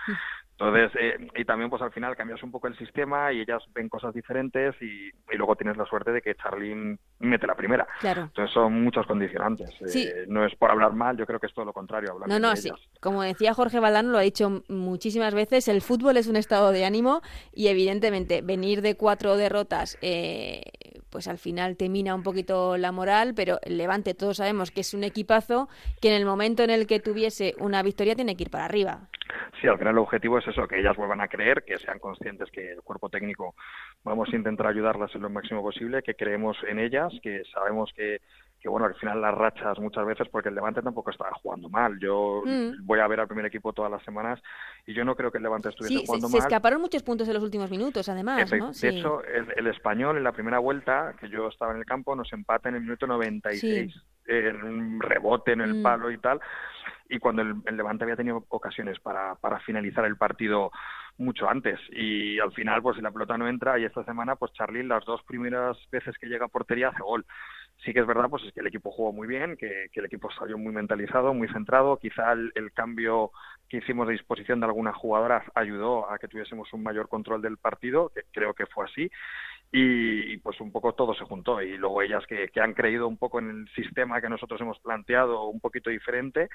Entonces, 0.60 0.90
eh, 1.00 1.28
y 1.36 1.44
también, 1.44 1.70
pues 1.70 1.80
al 1.82 1.92
final 1.92 2.16
cambias 2.16 2.42
un 2.42 2.50
poco 2.50 2.66
el 2.66 2.76
sistema 2.76 3.32
y 3.32 3.40
ellas 3.42 3.62
ven 3.74 3.88
cosas 3.88 4.12
diferentes 4.12 4.74
y, 4.82 5.10
luego 5.36 5.54
tienes 5.54 5.76
la 5.76 5.86
suerte 5.86 6.10
de 6.10 6.20
que 6.20 6.34
Charlene 6.34 6.98
mete 7.20 7.46
la 7.46 7.54
primera. 7.54 7.86
Claro. 8.00 8.22
Entonces, 8.22 8.52
son 8.52 8.82
muchos 8.82 9.06
condicionantes. 9.06 9.70
Eh, 9.94 10.24
no 10.26 10.44
es 10.44 10.54
por 10.56 10.72
hablar 10.72 10.94
mal, 10.94 11.16
yo 11.16 11.26
creo 11.26 11.38
que 11.38 11.46
es 11.46 11.54
todo 11.54 11.64
lo 11.64 11.72
contrario. 11.72 12.10
Hablar 12.10 12.28
no, 12.28 12.40
no, 12.40 12.56
sí. 12.56 12.70
Como 13.00 13.22
decía 13.22 13.54
Jorge 13.54 13.78
Valdano, 13.78 14.10
lo 14.10 14.18
ha 14.18 14.22
dicho 14.22 14.64
muchísimas 14.68 15.32
veces, 15.32 15.68
el 15.68 15.80
fútbol 15.80 16.16
es 16.16 16.26
un 16.26 16.34
estado 16.34 16.72
de 16.72 16.84
ánimo 16.84 17.22
y 17.52 17.68
evidentemente 17.68 18.42
venir 18.42 18.82
de 18.82 18.96
cuatro 18.96 19.36
derrotas 19.36 19.96
eh, 20.02 20.62
pues 21.10 21.28
al 21.28 21.38
final 21.38 21.76
te 21.76 21.88
mina 21.88 22.14
un 22.14 22.22
poquito 22.22 22.76
la 22.76 22.92
moral, 22.92 23.34
pero 23.34 23.58
el 23.62 23.78
Levante 23.78 24.14
todos 24.14 24.38
sabemos 24.38 24.70
que 24.70 24.82
es 24.82 24.94
un 24.94 25.04
equipazo 25.04 25.68
que 26.00 26.08
en 26.08 26.14
el 26.14 26.24
momento 26.24 26.62
en 26.62 26.70
el 26.70 26.86
que 26.86 27.00
tuviese 27.00 27.54
una 27.58 27.82
victoria 27.82 28.14
tiene 28.14 28.36
que 28.36 28.44
ir 28.44 28.50
para 28.50 28.64
arriba. 28.64 29.08
Sí, 29.60 29.66
al 29.66 29.78
final 29.78 29.94
el 29.94 29.98
objetivo 29.98 30.38
es 30.38 30.46
eso, 30.46 30.66
que 30.66 30.80
ellas 30.80 30.96
vuelvan 30.96 31.20
a 31.20 31.28
creer, 31.28 31.64
que 31.64 31.78
sean 31.78 31.98
conscientes 31.98 32.50
que 32.50 32.72
el 32.72 32.82
cuerpo 32.82 33.08
técnico 33.08 33.54
vamos 34.04 34.28
a 34.32 34.36
intentar 34.36 34.66
ayudarlas 34.66 35.14
en 35.14 35.22
lo 35.22 35.30
máximo 35.30 35.62
posible, 35.62 36.02
que 36.02 36.14
creemos 36.14 36.56
en 36.66 36.78
ellas, 36.78 37.12
que 37.22 37.42
sabemos 37.52 37.92
que 37.94 38.20
que 38.60 38.68
bueno, 38.68 38.86
al 38.86 38.94
final 38.94 39.20
las 39.20 39.34
rachas 39.34 39.78
muchas 39.78 40.04
veces, 40.04 40.28
porque 40.30 40.48
el 40.48 40.54
Levante 40.54 40.82
tampoco 40.82 41.10
estaba 41.10 41.30
jugando 41.40 41.68
mal. 41.68 41.98
Yo 42.00 42.42
mm. 42.44 42.84
voy 42.84 42.98
a 42.98 43.06
ver 43.06 43.20
al 43.20 43.28
primer 43.28 43.46
equipo 43.46 43.72
todas 43.72 43.90
las 43.90 44.02
semanas 44.02 44.40
y 44.86 44.94
yo 44.94 45.04
no 45.04 45.14
creo 45.14 45.30
que 45.30 45.38
el 45.38 45.44
Levante 45.44 45.68
estuviese 45.68 46.04
jugando 46.04 46.28
mal. 46.28 46.32
Sí, 46.32 46.40
se 46.40 46.48
escaparon 46.48 46.80
muchos 46.80 47.02
puntos 47.02 47.28
en 47.28 47.34
los 47.34 47.42
últimos 47.42 47.70
minutos, 47.70 48.08
además, 48.08 48.50
¿no? 48.52 48.72
De 48.72 48.88
hecho, 48.88 49.22
el, 49.24 49.66
español 49.68 50.16
en 50.16 50.24
la 50.24 50.32
primera 50.32 50.58
vuelta, 50.58 51.14
que 51.20 51.28
yo 51.28 51.48
estaba 51.48 51.72
en 51.72 51.78
el 51.78 51.84
campo, 51.84 52.16
nos 52.16 52.32
empata 52.32 52.68
en 52.68 52.76
el 52.76 52.80
minuto 52.80 53.06
96, 53.06 53.94
en 53.94 54.02
un 54.28 55.00
rebote 55.00 55.52
en 55.52 55.60
el 55.60 55.74
mm. 55.74 55.82
palo 55.82 56.10
y 56.10 56.18
tal. 56.18 56.40
Y 57.08 57.18
cuando 57.18 57.42
el, 57.42 57.54
el 57.64 57.76
Levante 57.76 58.04
había 58.04 58.16
tenido 58.16 58.44
ocasiones 58.48 58.98
para, 59.00 59.34
para 59.36 59.60
finalizar 59.60 60.04
el 60.04 60.16
partido 60.16 60.70
mucho 61.18 61.48
antes 61.48 61.78
y 61.90 62.38
al 62.38 62.52
final 62.52 62.80
pues 62.80 62.96
si 62.96 63.02
la 63.02 63.10
pelota 63.10 63.36
no 63.36 63.48
entra 63.48 63.78
y 63.78 63.84
esta 63.84 64.04
semana 64.04 64.36
pues 64.36 64.52
Charly 64.52 64.84
las 64.84 65.04
dos 65.04 65.20
primeras 65.24 65.76
veces 65.90 66.16
que 66.16 66.28
llega 66.28 66.46
a 66.46 66.48
portería 66.48 66.88
hace 66.88 67.02
gol 67.02 67.26
sí 67.84 67.92
que 67.92 68.00
es 68.00 68.06
verdad 68.06 68.28
pues 68.30 68.44
es 68.44 68.52
que 68.52 68.60
el 68.60 68.68
equipo 68.68 68.92
jugó 68.92 69.12
muy 69.12 69.26
bien 69.26 69.56
que, 69.56 69.90
el 69.92 70.04
equipo 70.04 70.30
salió 70.30 70.56
muy 70.56 70.72
mentalizado 70.72 71.34
muy 71.34 71.48
centrado 71.48 71.96
quizá 71.96 72.32
el, 72.32 72.72
cambio 72.72 73.32
que 73.68 73.78
hicimos 73.78 74.06
de 74.06 74.12
disposición 74.12 74.60
de 74.60 74.66
algunas 74.66 74.94
jugadoras 74.94 75.44
ayudó 75.56 76.08
a 76.08 76.18
que 76.18 76.28
tuviésemos 76.28 76.72
un 76.72 76.84
mayor 76.84 77.08
control 77.08 77.42
del 77.42 77.56
partido 77.56 78.12
que 78.14 78.22
creo 78.32 78.54
que 78.54 78.66
fue 78.66 78.84
así 78.84 79.10
y, 79.70 80.38
pues 80.38 80.60
un 80.60 80.72
poco 80.72 80.94
todo 80.94 81.14
se 81.14 81.24
juntó 81.24 81.60
y 81.60 81.76
luego 81.76 82.00
ellas 82.00 82.24
que, 82.26 82.48
han 82.60 82.72
creído 82.72 83.06
un 83.06 83.18
poco 83.18 83.38
en 83.38 83.50
el 83.50 83.68
sistema 83.74 84.20
que 84.20 84.28
nosotros 84.28 84.60
hemos 84.60 84.78
planteado 84.78 85.44
un 85.44 85.60
poquito 85.60 85.90
diferente 85.90 86.48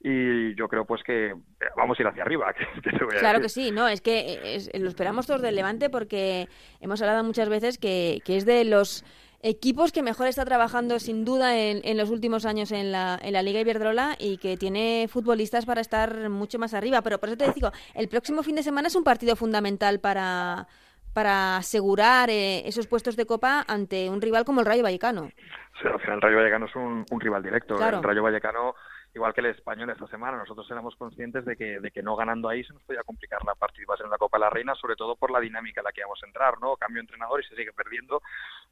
y 0.00 0.54
yo 0.54 0.68
creo 0.68 0.84
pues 0.84 1.02
que 1.02 1.34
vamos 1.76 1.98
a 1.98 2.02
ir 2.02 2.08
hacia 2.08 2.22
arriba. 2.22 2.54
claro 3.18 3.40
que 3.40 3.48
sí, 3.48 3.72
no, 3.72 3.88
es 3.88 4.00
que 4.00 4.60
lo 4.74 4.88
esperamos 4.88 5.26
todos 5.26 5.42
del 5.42 5.56
Levante 5.56 5.90
porque 5.90 6.48
hemos 6.80 7.02
hablado 7.02 7.24
muchas 7.24 7.48
veces 7.48 7.78
que, 7.78 8.20
que 8.24 8.36
es 8.36 8.46
de 8.46 8.64
los 8.64 9.04
equipos 9.44 9.90
que 9.90 10.02
mejor 10.02 10.28
está 10.28 10.44
trabajando 10.44 11.00
sin 11.00 11.24
duda 11.24 11.58
en, 11.58 11.80
en 11.82 11.96
los 11.96 12.10
últimos 12.10 12.46
años 12.46 12.70
en 12.70 12.92
la, 12.92 13.18
en 13.20 13.32
la 13.32 13.42
Liga 13.42 13.60
Iberdrola 13.60 14.16
y 14.20 14.38
que 14.38 14.56
tiene 14.56 15.08
futbolistas 15.08 15.66
para 15.66 15.80
estar 15.80 16.30
mucho 16.30 16.60
más 16.60 16.74
arriba. 16.74 17.02
Pero 17.02 17.18
por 17.18 17.28
eso 17.28 17.38
te 17.38 17.52
digo, 17.52 17.72
el 17.94 18.08
próximo 18.08 18.44
fin 18.44 18.54
de 18.54 18.62
semana 18.62 18.86
es 18.86 18.94
un 18.94 19.02
partido 19.02 19.34
fundamental 19.34 19.98
para, 19.98 20.68
para 21.12 21.56
asegurar 21.56 22.30
eh, 22.30 22.66
esos 22.66 22.86
puestos 22.86 23.16
de 23.16 23.26
copa 23.26 23.64
ante 23.66 24.08
un 24.08 24.20
rival 24.20 24.44
como 24.44 24.60
el 24.60 24.66
Rayo 24.66 24.82
Vallecano. 24.82 25.30
Sí, 25.80 25.88
al 25.88 26.00
final 26.00 26.16
el 26.16 26.22
Rayo 26.22 26.36
Vallecano 26.36 26.66
es 26.66 26.76
un, 26.76 27.04
rival 27.20 27.42
directo. 27.42 27.74
El 27.74 28.02
Rayo 28.02 28.22
Vallecano 28.22 28.74
igual 29.14 29.34
que 29.34 29.40
el 29.40 29.46
español 29.46 29.90
esta 29.90 30.06
semana, 30.06 30.38
nosotros 30.38 30.70
éramos 30.70 30.96
conscientes 30.96 31.44
de 31.44 31.56
que, 31.56 31.80
de 31.80 31.90
que 31.90 32.02
no 32.02 32.16
ganando 32.16 32.48
ahí 32.48 32.64
se 32.64 32.72
nos 32.72 32.82
podía 32.82 33.02
complicar 33.02 33.44
la 33.44 33.54
participación 33.54 34.06
en 34.06 34.12
la 34.12 34.18
Copa 34.18 34.38
de 34.38 34.44
la 34.44 34.50
Reina, 34.50 34.74
sobre 34.74 34.96
todo 34.96 35.16
por 35.16 35.30
la 35.30 35.40
dinámica 35.40 35.80
en 35.80 35.84
la 35.84 35.92
que 35.92 36.00
íbamos 36.00 36.22
a 36.22 36.26
entrar, 36.26 36.60
¿no? 36.60 36.76
Cambio 36.76 37.00
entrenador 37.00 37.40
y 37.40 37.48
se 37.48 37.54
sigue 37.54 37.72
perdiendo, 37.72 38.22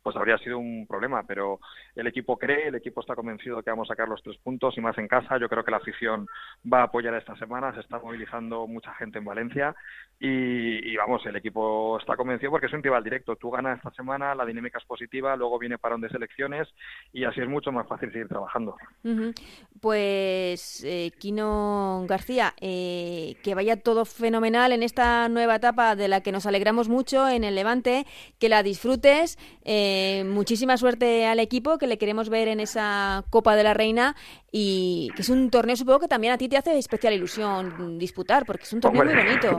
pues 0.02 0.16
habría 0.16 0.38
sido 0.38 0.58
un 0.58 0.86
problema, 0.86 1.24
pero 1.24 1.60
el 1.94 2.06
equipo 2.06 2.38
cree, 2.38 2.68
el 2.68 2.74
equipo 2.74 3.00
está 3.00 3.14
convencido 3.14 3.58
de 3.58 3.62
que 3.62 3.70
vamos 3.70 3.88
a 3.88 3.92
sacar 3.92 4.08
los 4.08 4.22
tres 4.22 4.38
puntos 4.38 4.76
y 4.78 4.80
más 4.80 4.96
en 4.96 5.08
casa, 5.08 5.38
yo 5.38 5.48
creo 5.48 5.64
que 5.64 5.70
la 5.70 5.76
afición 5.76 6.26
va 6.72 6.80
a 6.80 6.84
apoyar 6.84 7.14
esta 7.14 7.36
semana, 7.36 7.74
se 7.74 7.80
está 7.80 7.98
movilizando 7.98 8.66
mucha 8.66 8.94
gente 8.94 9.18
en 9.18 9.24
Valencia 9.24 9.74
y, 10.18 10.96
vamos, 10.96 11.24
el 11.26 11.36
equipo 11.36 11.98
está 11.98 12.16
convencido 12.16 12.50
porque 12.50 12.66
es 12.66 12.72
un 12.72 12.82
rival 12.82 13.04
directo, 13.04 13.36
tú 13.36 13.50
ganas 13.50 13.78
esta 13.78 13.90
semana, 13.92 14.34
la 14.34 14.44
dinámica 14.44 14.78
es 14.78 14.84
positiva, 14.84 15.36
luego 15.36 15.58
viene 15.58 15.78
parón 15.78 16.00
de 16.00 16.08
selecciones 16.08 16.68
y 17.12 17.24
así 17.24 17.40
es 17.40 17.48
mucho 17.48 17.72
más 17.72 17.86
fácil 17.86 18.12
seguir 18.12 18.28
trabajando. 18.28 18.76
Pues 19.80 20.29
pues, 20.50 20.82
eh, 20.84 21.12
Kino 21.18 22.04
García, 22.08 22.54
eh, 22.60 23.36
que 23.42 23.54
vaya 23.54 23.76
todo 23.76 24.04
fenomenal 24.04 24.72
en 24.72 24.82
esta 24.82 25.28
nueva 25.28 25.56
etapa 25.56 25.94
de 25.94 26.08
la 26.08 26.22
que 26.22 26.32
nos 26.32 26.44
alegramos 26.46 26.88
mucho 26.88 27.28
en 27.28 27.44
el 27.44 27.54
Levante, 27.54 28.06
que 28.38 28.48
la 28.48 28.62
disfrutes, 28.62 29.38
eh, 29.64 30.24
muchísima 30.26 30.76
suerte 30.76 31.26
al 31.26 31.38
equipo, 31.38 31.78
que 31.78 31.86
le 31.86 31.98
queremos 31.98 32.28
ver 32.28 32.48
en 32.48 32.58
esa 32.58 33.24
Copa 33.30 33.54
de 33.54 33.62
la 33.62 33.74
Reina 33.74 34.16
y 34.52 35.10
que 35.14 35.22
es 35.22 35.28
un 35.28 35.50
torneo 35.50 35.76
supongo 35.76 36.00
que 36.00 36.08
también 36.08 36.32
a 36.32 36.38
ti 36.38 36.48
te 36.48 36.56
hace 36.56 36.76
especial 36.78 37.14
ilusión 37.14 37.98
disputar, 37.98 38.44
porque 38.44 38.64
es 38.64 38.72
un 38.72 38.80
torneo 38.80 39.04
muy 39.04 39.14
bonito. 39.14 39.56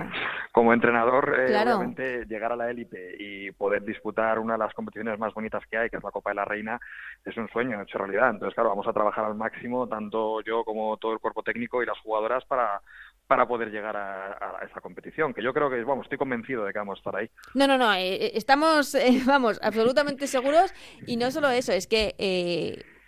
Como 0.52 0.74
entrenador, 0.74 1.34
eh, 1.40 1.56
obviamente 1.62 2.26
llegar 2.26 2.52
a 2.52 2.58
la 2.58 2.70
élite 2.70 3.16
y 3.18 3.52
poder 3.52 3.84
disputar 3.84 4.38
una 4.38 4.54
de 4.54 4.60
las 4.60 4.74
competiciones 4.74 5.18
más 5.18 5.34
bonitas 5.34 5.64
que 5.70 5.78
hay, 5.78 5.90
que 5.90 5.96
es 5.98 6.04
la 6.04 6.12
Copa 6.12 6.32
de 6.32 6.36
la 6.36 6.46
Reina, 6.46 6.80
es 7.24 7.38
un 7.38 7.48
sueño 7.50 7.82
hecho 7.82 7.98
realidad. 7.98 8.32
Entonces, 8.32 8.54
claro, 8.54 8.70
vamos 8.70 8.88
a 8.88 8.94
trabajar 8.94 9.24
al 9.26 9.36
máximo, 9.36 9.88
tanto 9.88 10.42
yo 10.42 10.64
como 10.66 10.98
todo 10.98 11.14
el 11.14 11.20
cuerpo 11.20 11.42
técnico 11.42 11.82
y 11.82 11.86
las 11.86 11.98
jugadoras, 12.00 12.44
para, 12.46 12.82
para 13.28 13.48
poder 13.48 13.72
llegar 13.72 13.96
a, 13.96 14.60
esa 14.70 14.82
competición, 14.82 15.34
que 15.34 15.42
yo 15.42 15.54
creo 15.54 15.70
que, 15.70 15.82
vamos, 15.86 16.04
estoy 16.04 16.18
convencido 16.18 16.66
de 16.66 16.74
que 16.74 16.80
vamos 16.80 16.98
a 16.98 17.00
estar 17.00 17.16
ahí. 17.16 17.30
No, 17.54 17.66
no, 17.66 17.78
no, 17.78 17.94
eh, 17.94 18.16
eh, 18.16 18.32
estamos, 18.36 18.94
vamos, 19.26 19.58
absolutamente 19.64 20.28
seguros 20.28 20.74
y 21.08 21.16
no 21.16 21.32
solo 21.32 21.50
eso, 21.50 21.72
es 21.72 21.88
que 21.88 22.14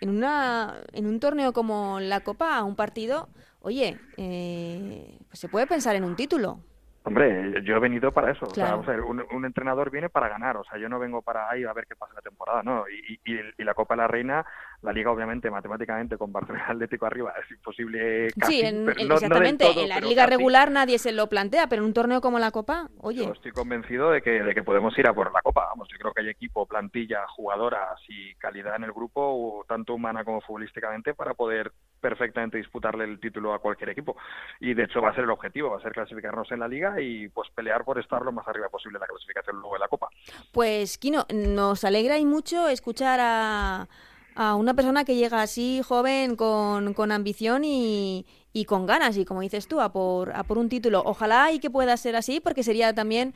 en, 0.00 0.08
una, 0.08 0.80
en 0.92 1.06
un 1.06 1.20
torneo 1.20 1.52
como 1.52 2.00
la 2.00 2.20
Copa, 2.20 2.62
un 2.62 2.74
partido, 2.74 3.28
oye, 3.60 3.98
eh, 4.16 5.18
pues 5.28 5.38
se 5.38 5.48
puede 5.48 5.66
pensar 5.66 5.94
en 5.96 6.04
un 6.04 6.16
título. 6.16 6.60
Hombre, 7.06 7.62
yo 7.64 7.76
he 7.76 7.80
venido 7.80 8.12
para 8.12 8.32
eso. 8.32 8.46
O 8.46 8.54
sea, 8.54 8.76
un, 8.76 9.44
entrenador 9.44 9.90
viene 9.90 10.08
para 10.08 10.30
ganar. 10.30 10.56
O 10.56 10.64
sea, 10.64 10.78
yo 10.78 10.88
no 10.88 10.98
vengo 10.98 11.20
para 11.20 11.50
ahí 11.50 11.62
a 11.62 11.72
ver 11.74 11.86
qué 11.86 11.94
pasa 11.94 12.14
la 12.14 12.22
temporada, 12.22 12.62
¿no? 12.62 12.84
Y, 12.88 13.20
y, 13.30 13.62
la 13.62 13.74
Copa 13.74 13.94
de 13.94 13.98
la 13.98 14.08
Reina, 14.08 14.46
la 14.80 14.90
Liga, 14.90 15.10
obviamente, 15.10 15.50
matemáticamente, 15.50 16.16
con 16.16 16.32
Barcelona 16.32 16.64
Atlético 16.70 17.04
arriba, 17.04 17.34
es 17.42 17.50
imposible. 17.50 18.28
Casi, 18.38 18.60
sí, 18.60 18.66
exactamente. 18.98 19.66
en 19.82 19.88
la 19.90 20.00
Liga 20.00 20.24
regular 20.24 20.70
nadie 20.70 20.98
se 20.98 21.12
lo 21.12 21.28
plantea, 21.28 21.66
pero 21.66 21.82
en 21.82 21.88
un 21.88 21.94
torneo 21.94 22.22
como 22.22 22.38
la 22.38 22.50
Copa, 22.50 22.88
oye. 22.98 23.26
Yo 23.26 23.32
estoy 23.32 23.52
convencido 23.52 24.10
de 24.10 24.22
que, 24.22 24.42
de 24.42 24.54
que 24.54 24.62
podemos 24.62 24.98
ir 24.98 25.06
a 25.06 25.12
por 25.12 25.30
la 25.30 25.42
Copa. 25.42 25.66
Vamos, 25.68 25.88
yo 25.92 25.98
creo 25.98 26.12
que 26.12 26.22
hay 26.22 26.30
equipo, 26.30 26.64
plantilla, 26.64 27.26
jugadoras 27.28 28.00
y 28.08 28.34
calidad 28.36 28.76
en 28.76 28.84
el 28.84 28.92
grupo, 28.92 29.62
tanto 29.68 29.92
humana 29.92 30.24
como 30.24 30.40
futbolísticamente, 30.40 31.12
para 31.12 31.34
poder 31.34 31.70
perfectamente 32.04 32.58
disputarle 32.58 33.04
el 33.04 33.18
título 33.18 33.54
a 33.54 33.60
cualquier 33.60 33.88
equipo. 33.88 34.14
Y 34.60 34.74
de 34.74 34.84
hecho 34.84 35.00
va 35.00 35.08
a 35.08 35.14
ser 35.14 35.24
el 35.24 35.30
objetivo, 35.30 35.70
va 35.70 35.78
a 35.78 35.80
ser 35.80 35.92
clasificarnos 35.92 36.52
en 36.52 36.60
la 36.60 36.68
liga 36.68 37.00
y 37.00 37.28
pues 37.28 37.48
pelear 37.54 37.82
por 37.82 37.98
estar 37.98 38.20
lo 38.20 38.30
más 38.30 38.46
arriba 38.46 38.68
posible 38.68 38.98
en 38.98 39.00
la 39.00 39.06
clasificación 39.06 39.56
luego 39.56 39.76
de 39.76 39.78
la 39.80 39.88
Copa. 39.88 40.08
Pues, 40.52 40.98
Kino, 40.98 41.24
nos 41.32 41.82
alegra 41.82 42.18
y 42.18 42.26
mucho 42.26 42.68
escuchar 42.68 43.20
a, 43.22 43.88
a 44.34 44.54
una 44.54 44.74
persona 44.74 45.06
que 45.06 45.16
llega 45.16 45.40
así 45.40 45.80
joven, 45.82 46.36
con, 46.36 46.92
con 46.92 47.10
ambición 47.10 47.64
y, 47.64 48.26
y, 48.52 48.66
con 48.66 48.84
ganas, 48.84 49.16
y 49.16 49.24
como 49.24 49.40
dices 49.40 49.66
tú, 49.66 49.80
a 49.80 49.90
por, 49.90 50.36
a 50.36 50.42
por 50.42 50.58
un 50.58 50.68
título. 50.68 51.02
Ojalá 51.06 51.52
y 51.52 51.58
que 51.58 51.70
pueda 51.70 51.96
ser 51.96 52.16
así, 52.16 52.38
porque 52.38 52.62
sería 52.62 52.92
también 52.92 53.32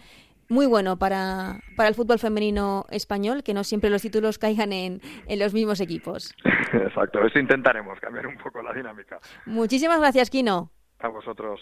muy 0.48 0.66
bueno 0.66 0.98
para, 0.98 1.61
para 1.76 1.88
el 1.88 1.94
fútbol 1.94 2.18
femenino 2.18 2.87
español, 2.90 3.42
que 3.42 3.54
no 3.54 3.64
siempre 3.64 3.90
los 3.90 4.02
títulos 4.02 4.38
caigan 4.38 4.72
en, 4.72 5.00
en 5.26 5.38
los 5.38 5.54
mismos 5.54 5.80
equipos. 5.80 6.34
Exacto, 6.72 7.24
eso 7.24 7.38
intentaremos, 7.38 7.98
cambiar 8.00 8.26
un 8.26 8.37
poco 8.37 8.62
la 8.62 8.72
dinámica. 8.72 9.18
Muchísimas 9.46 10.00
gracias, 10.00 10.30
Kino. 10.30 10.70
A 11.00 11.08
vosotros. 11.08 11.61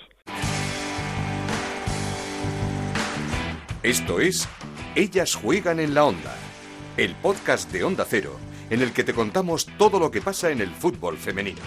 Esto 3.82 4.20
es 4.20 4.48
Ellas 4.94 5.34
juegan 5.34 5.78
en 5.78 5.94
la 5.94 6.04
onda, 6.04 6.34
el 6.96 7.14
podcast 7.14 7.70
de 7.70 7.84
Onda 7.84 8.04
Cero, 8.04 8.36
en 8.70 8.82
el 8.82 8.92
que 8.92 9.04
te 9.04 9.12
contamos 9.12 9.66
todo 9.78 10.00
lo 10.00 10.10
que 10.10 10.20
pasa 10.20 10.50
en 10.50 10.60
el 10.60 10.70
fútbol 10.70 11.16
femenino. 11.16 11.60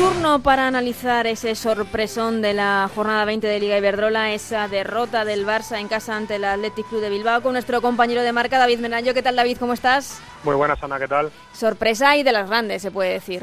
Turno 0.00 0.42
para 0.42 0.66
analizar 0.66 1.26
ese 1.26 1.54
sorpresón 1.54 2.40
de 2.40 2.54
la 2.54 2.88
jornada 2.94 3.26
20 3.26 3.46
de 3.46 3.60
Liga 3.60 3.76
Iberdrola, 3.76 4.32
esa 4.32 4.66
derrota 4.66 5.26
del 5.26 5.44
Barça 5.44 5.78
en 5.78 5.88
casa 5.88 6.16
ante 6.16 6.36
el 6.36 6.44
Athletic 6.46 6.88
Club 6.88 7.02
de 7.02 7.10
Bilbao 7.10 7.42
con 7.42 7.52
nuestro 7.52 7.82
compañero 7.82 8.22
de 8.22 8.32
marca 8.32 8.58
David 8.58 8.78
Menayo. 8.78 9.12
¿Qué 9.12 9.22
tal 9.22 9.36
David? 9.36 9.58
¿Cómo 9.58 9.74
estás? 9.74 10.18
Muy 10.42 10.56
buenas, 10.56 10.82
Ana, 10.82 10.98
¿qué 10.98 11.06
tal? 11.06 11.30
Sorpresa 11.52 12.16
y 12.16 12.22
de 12.22 12.32
las 12.32 12.48
grandes, 12.48 12.80
se 12.80 12.90
puede 12.90 13.12
decir. 13.12 13.42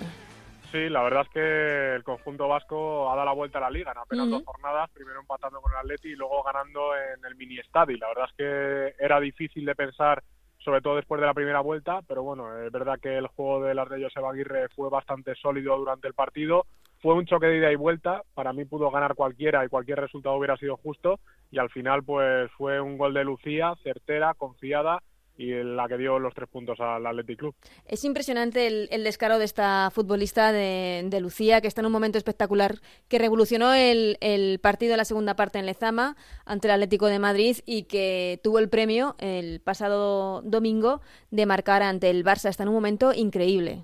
Sí, 0.72 0.89
la 0.89 1.04
verdad 1.04 1.28
es 1.28 1.30
que 1.30 1.96
el 1.96 2.04
conjunto 2.04 2.48
vasco 2.48 3.12
ha 3.12 3.13
dado 3.13 3.28
la 3.28 3.34
vuelta 3.34 3.60
a 3.60 3.62
la 3.62 3.70
liga 3.70 3.91
en 3.91 4.00
apenas 4.00 4.28
dos 4.28 4.41
jornadas, 4.43 4.89
primero 4.89 5.20
empatando 5.20 5.62
con 5.62 5.72
el 5.74 5.78
Atleti 5.78 6.10
y 6.10 6.15
luego 6.15 6.41
ganando 6.41 6.96
en 6.96 7.24
el 7.24 7.36
mini 7.36 7.60
estadio. 7.60 7.98
La 7.98 8.08
verdad 8.08 8.26
es 8.32 8.36
que 8.36 8.96
era 9.06 9.20
difícil 9.20 9.63
de 9.63 9.76
pensar 9.76 10.24
sobre 10.67 10.82
todo 10.82 10.97
después 10.97 11.21
de 11.21 11.27
la 11.27 11.34
primera 11.34 11.62
vuelta, 11.62 12.01
pero 12.10 12.23
bueno, 12.23 12.62
es 12.62 12.69
verdad 12.73 12.99
que 13.01 13.17
el 13.17 13.27
juego 13.27 13.63
de 13.63 13.73
las 13.73 13.88
de 13.88 14.03
Joseba 14.03 14.32
Aguirre 14.32 14.67
fue 14.75 14.89
bastante 14.89 15.34
sólido 15.36 15.77
durante 15.77 16.10
el 16.10 16.13
partido, 16.13 16.65
fue 17.01 17.13
un 17.13 17.25
choque 17.25 17.45
de 17.45 17.60
ida 17.60 17.71
y 17.71 17.77
vuelta, 17.77 18.21
para 18.34 18.51
mí 18.51 18.65
pudo 18.65 18.91
ganar 18.91 19.15
cualquiera 19.15 19.63
y 19.63 19.69
cualquier 19.69 20.01
resultado 20.01 20.36
hubiera 20.36 20.58
sido 20.58 20.75
justo 20.75 21.21
y 21.51 21.58
al 21.58 21.69
final 21.69 22.03
pues 22.03 22.51
fue 22.58 22.82
un 22.82 22.97
gol 22.97 23.13
de 23.13 23.23
Lucía, 23.23 23.75
certera, 23.82 24.34
confiada 24.34 25.01
y 25.38 25.52
la 25.63 25.88
que 25.88 25.97
dio 25.97 26.19
los 26.19 26.34
tres 26.34 26.50
puntos 26.50 26.80
al 26.80 27.06
Athletic 27.06 27.39
Club. 27.39 27.56
Es 27.86 28.04
impresionante 28.04 28.67
el, 28.67 29.04
descaro 29.04 29.38
de 29.38 29.45
esta 29.45 29.89
futbolista 29.91 30.52
de, 30.52 31.19
Lucía, 31.21 31.62
que 31.62 31.67
está 31.67 31.82
en 31.82 31.88
un 31.88 31.91
momento 31.91 32.17
espectacular, 32.17 32.76
que 33.08 33.19
revolucionó 33.19 33.73
el, 33.73 34.17
partido 34.62 34.91
de 34.91 34.97
la 34.97 35.06
segunda 35.06 35.36
parte 35.36 35.60
en 35.60 35.65
Lezama 35.65 36.15
ante 36.45 36.67
el 36.67 36.73
Atlético 36.73 37.08
de 37.08 37.19
Madrid 37.19 37.58
y 37.65 37.84
que 37.84 38.39
tuvo 38.43 38.60
el 38.60 38.69
premio 38.69 39.15
el 39.19 39.62
pasado 39.62 40.41
domingo 40.41 41.02
de 41.32 41.45
marcar 41.45 41.84
ante 41.84 42.10
el 42.10 42.23
Barça. 42.23 42.50
Está 42.50 42.63
en 42.63 42.69
un 42.69 42.76
momento 42.76 43.13
increíble. 43.13 43.84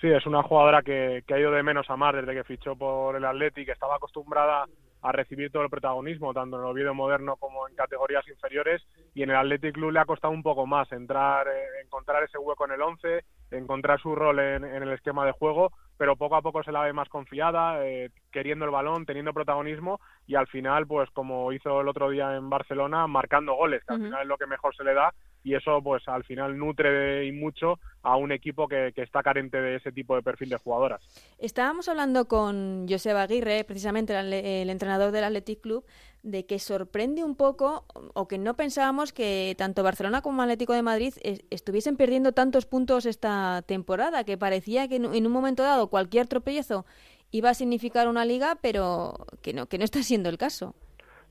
Sí, 0.00 0.08
es 0.08 0.26
una 0.26 0.42
jugadora 0.42 0.82
que, 0.82 1.22
que 1.26 1.34
ha 1.34 1.38
ido 1.38 1.50
de 1.50 1.62
menos 1.62 1.88
a 1.88 1.96
más 1.96 2.14
desde 2.14 2.34
que 2.34 2.44
fichó 2.44 2.76
por 2.76 3.16
el 3.16 3.24
Atlético, 3.24 3.66
que 3.66 3.72
estaba 3.72 3.96
acostumbrada 3.96 4.66
a 5.04 5.12
recibir 5.12 5.52
todo 5.52 5.62
el 5.62 5.70
protagonismo, 5.70 6.32
tanto 6.32 6.56
en 6.56 6.62
el 6.62 6.70
Oviedo 6.70 6.94
moderno 6.94 7.36
como 7.36 7.68
en 7.68 7.76
categorías 7.76 8.26
inferiores, 8.26 8.82
y 9.14 9.22
en 9.22 9.30
el 9.30 9.36
Athletic 9.36 9.74
Club 9.74 9.92
le 9.92 10.00
ha 10.00 10.06
costado 10.06 10.32
un 10.32 10.42
poco 10.42 10.66
más 10.66 10.90
entrar, 10.92 11.46
eh, 11.46 11.82
encontrar 11.84 12.24
ese 12.24 12.38
hueco 12.38 12.64
en 12.64 12.72
el 12.72 12.80
11, 12.80 13.22
encontrar 13.50 14.00
su 14.00 14.14
rol 14.14 14.38
en, 14.38 14.64
el 14.64 14.92
esquema 14.92 15.26
de 15.26 15.32
juego, 15.32 15.72
pero 15.98 16.16
poco 16.16 16.36
a 16.36 16.42
poco 16.42 16.62
se 16.62 16.72
la 16.72 16.80
ve 16.80 16.94
más 16.94 17.10
confiada, 17.10 17.86
eh, 17.86 18.10
queriendo 18.34 18.64
el 18.64 18.72
balón, 18.72 19.06
teniendo 19.06 19.32
protagonismo, 19.32 20.00
y 20.26 20.34
al 20.34 20.48
final, 20.48 20.88
pues 20.88 21.08
como 21.10 21.52
hizo 21.52 21.80
el 21.80 21.88
otro 21.88 22.10
día 22.10 22.34
en 22.34 22.50
Barcelona, 22.50 23.06
marcando 23.06 23.54
goles, 23.54 23.82
que 23.86 23.94
al 23.94 24.02
final 24.02 24.22
es 24.22 24.26
lo 24.26 24.36
que 24.36 24.48
mejor 24.48 24.74
se 24.74 24.82
le 24.82 24.92
da, 24.92 25.14
y 25.44 25.54
eso 25.54 25.80
pues 25.82 26.02
al 26.08 26.24
final 26.24 26.58
nutre 26.58 27.26
y 27.26 27.32
mucho 27.32 27.78
a 28.02 28.16
un 28.16 28.32
equipo 28.32 28.66
que, 28.66 28.92
está 28.96 29.22
carente 29.22 29.60
de 29.60 29.76
ese 29.76 29.92
tipo 29.92 30.16
de 30.16 30.22
perfil 30.22 30.48
de 30.48 30.56
jugadoras. 30.56 31.02
Estábamos 31.38 31.88
hablando 31.88 32.26
con 32.26 32.86
Joseba 32.88 33.22
Aguirre, 33.22 33.64
precisamente 33.64 34.18
el, 34.18 34.70
entrenador 34.70 35.12
del 35.12 35.24
Athletic 35.24 35.60
Club, 35.60 35.84
de 36.22 36.46
que 36.46 36.58
sorprende 36.58 37.22
un 37.22 37.36
poco 37.36 37.84
o 38.14 38.26
que 38.26 38.38
no 38.38 38.54
pensábamos 38.54 39.12
que 39.12 39.54
tanto 39.58 39.82
Barcelona 39.82 40.22
como 40.22 40.40
Atlético 40.42 40.72
de 40.72 40.82
Madrid 40.82 41.12
estuviesen 41.50 41.98
perdiendo 41.98 42.32
tantos 42.32 42.64
puntos 42.64 43.04
esta 43.04 43.62
temporada, 43.66 44.24
que 44.24 44.38
parecía 44.38 44.88
que 44.88 44.96
en, 44.96 45.26
un 45.26 45.32
momento 45.32 45.62
dado 45.62 45.88
cualquier 45.88 46.26
tropiezo 46.26 46.86
iba 47.34 47.50
a 47.50 47.54
significar 47.54 48.06
una 48.06 48.24
liga, 48.24 48.56
pero 48.62 49.26
que 49.42 49.52
no, 49.52 49.66
que 49.66 49.76
no 49.76 49.84
está 49.84 50.02
siendo 50.04 50.28
el 50.28 50.38
caso. 50.38 50.76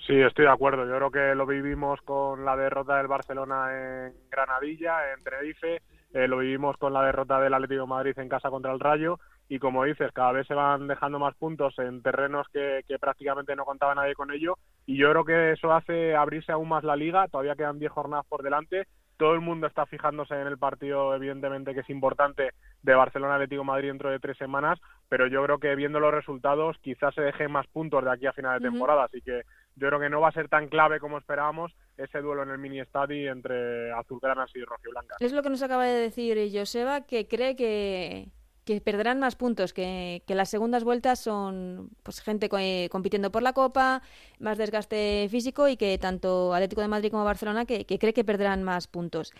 Sí, 0.06 0.20
estoy 0.20 0.44
de 0.44 0.52
acuerdo. 0.52 0.86
Yo 0.86 0.98
creo 0.98 1.12
que 1.12 1.34
lo 1.34 1.46
vivimos 1.46 2.02
con 2.02 2.44
la 2.44 2.58
derrota 2.58 2.98
del 2.98 3.08
Barcelona 3.08 3.70
en 3.72 4.13
Granadilla, 4.30 5.13
en 5.13 5.24
Tenerife, 5.24 5.82
eh, 6.13 6.28
lo 6.28 6.39
vivimos 6.39 6.76
con 6.76 6.92
la 6.92 7.04
derrota 7.04 7.39
del 7.39 7.54
Atlético 7.54 7.88
Madrid 7.88 8.20
en 8.20 8.28
casa 8.28 8.50
contra 8.50 8.74
el 8.74 8.82
Rayo. 8.82 9.18
Y 9.48 9.60
como 9.60 9.86
dices, 9.86 10.12
cada 10.12 10.34
vez 10.34 10.46
se 10.46 10.54
van 10.54 10.88
dejando 10.88 11.20
más 11.20 11.36
puntos 11.36 11.80
en 11.80 12.02
terrenos 12.02 12.48
que, 12.52 12.82
que, 12.86 13.00
prácticamente 13.00 13.56
no 13.56 13.63
contaba 13.63 13.96
nadie 13.96 14.13
con 14.13 14.32
ello. 14.32 14.58
Y 14.86 14.98
yo 14.98 15.10
creo 15.12 15.24
que 15.24 15.52
eso 15.54 15.72
hace 15.72 16.16
abrirse 16.16 16.52
aún 16.52 16.68
más 16.68 16.84
la 16.84 16.98
liga, 16.98 17.30
todavía 17.30 17.56
quedan 17.56 17.80
10 17.80 17.92
jornadas 17.92 18.26
por 18.28 18.44
delante, 18.44 18.88
todo 19.17 19.34
el 19.34 19.41
mundo 19.41 19.67
está 19.67 19.86
fijándose 19.86 20.34
en 20.34 20.47
el 20.47 20.58
partido 20.58 21.15
evidentemente 21.15 21.73
que 21.73 21.82
es 21.82 21.89
importante 21.89 22.52
de 22.82 22.95
Barcelona 22.95 23.36
Atlético 23.36 23.63
Madrid 23.63 23.89
dentro 23.89 24.10
de 24.10 24.19
tres 24.19 24.38
semanas, 24.38 24.80
pero 25.10 25.28
yo 25.28 25.43
creo 25.43 25.60
que 25.60 25.76
viendo 25.76 25.99
los 25.99 26.13
resultados 26.13 26.78
quizás 26.82 27.13
se 27.15 27.21
dejen 27.21 27.52
más 27.52 27.67
puntos 27.67 28.04
de 28.04 28.12
aquí 28.12 28.26
a 28.26 28.34
final 28.34 28.60
de 28.60 28.69
temporada, 28.69 29.06
así 29.06 29.21
que 29.21 29.43
yo 29.76 29.88
creo 29.88 29.99
que 29.99 30.10
no 30.10 30.21
va 30.21 30.30
a 30.30 30.34
ser 30.34 30.49
tan 30.49 30.67
clave 30.67 30.99
como 30.99 31.17
esperábamos 31.17 31.73
ese 31.97 32.19
duelo 32.19 32.43
en 32.43 32.49
el 32.49 32.58
mini 32.58 32.80
estadio 32.80 33.32
entre 33.32 33.91
azulgranas 33.91 34.52
y 34.56 34.63
rojiblancas. 34.63 35.17
Es 35.19 35.34
lo 35.34 35.41
que 35.41 35.49
nos 35.49 35.63
acaba 35.63 35.86
de 35.86 35.93
decir 35.93 36.38
Joseba, 36.52 37.02
que 37.02 37.28
cree 37.28 37.56
que, 37.56 38.28
que 38.65 38.82
perderán 38.82 39.19
más 39.19 39.36
puntos, 39.36 39.73
que, 39.73 40.23
las 40.28 40.49
segundas 40.49 40.84
vueltas 40.84 41.19
son 41.19 41.89
pues 42.04 42.21
gente 42.21 42.49
compitiendo 42.89 43.32
por 43.32 43.43
la 43.43 43.54
Copa, 43.54 44.02
más 44.39 44.58
desgaste 44.58 45.28
físico 45.30 45.67
y 45.67 45.78
que 45.78 45.97
tanto 45.97 46.54
Atlético 46.54 46.82
de 46.82 46.88
Madrid 46.88 47.12
como 47.12 47.23
Barcelona 47.26 47.65
que, 47.65 47.86
cree 47.86 48.13
que 48.13 48.23
perderán 48.23 48.63
más 48.63 48.88
puntos. 48.88 49.34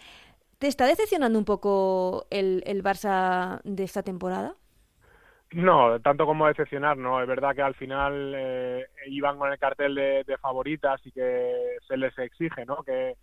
¿Te 0.59 0.67
está 0.67 0.86
decepcionando 0.86 1.38
un 1.38 1.45
poco 1.45 2.25
el, 2.29 2.63
el 2.65 2.83
Barça 2.83 3.59
de 3.63 3.83
esta 3.83 4.03
temporada? 4.03 4.55
No, 5.53 5.99
tanto 5.99 6.25
como 6.25 6.47
decepcionar, 6.47 6.97
no. 6.97 7.21
Es 7.21 7.27
verdad 7.27 7.53
que 7.53 7.62
al 7.62 7.75
final 7.75 8.33
eh, 8.36 8.88
iban 9.07 9.38
con 9.38 9.51
el 9.51 9.59
cartel 9.59 9.93
de, 9.93 10.38
favoritas 10.41 10.99
y 11.05 11.12
que 11.12 11.77
se 11.88 11.95
les 11.95 12.17
exige, 12.17 12.65
¿no? 12.65 12.83
Que, 12.83 13.15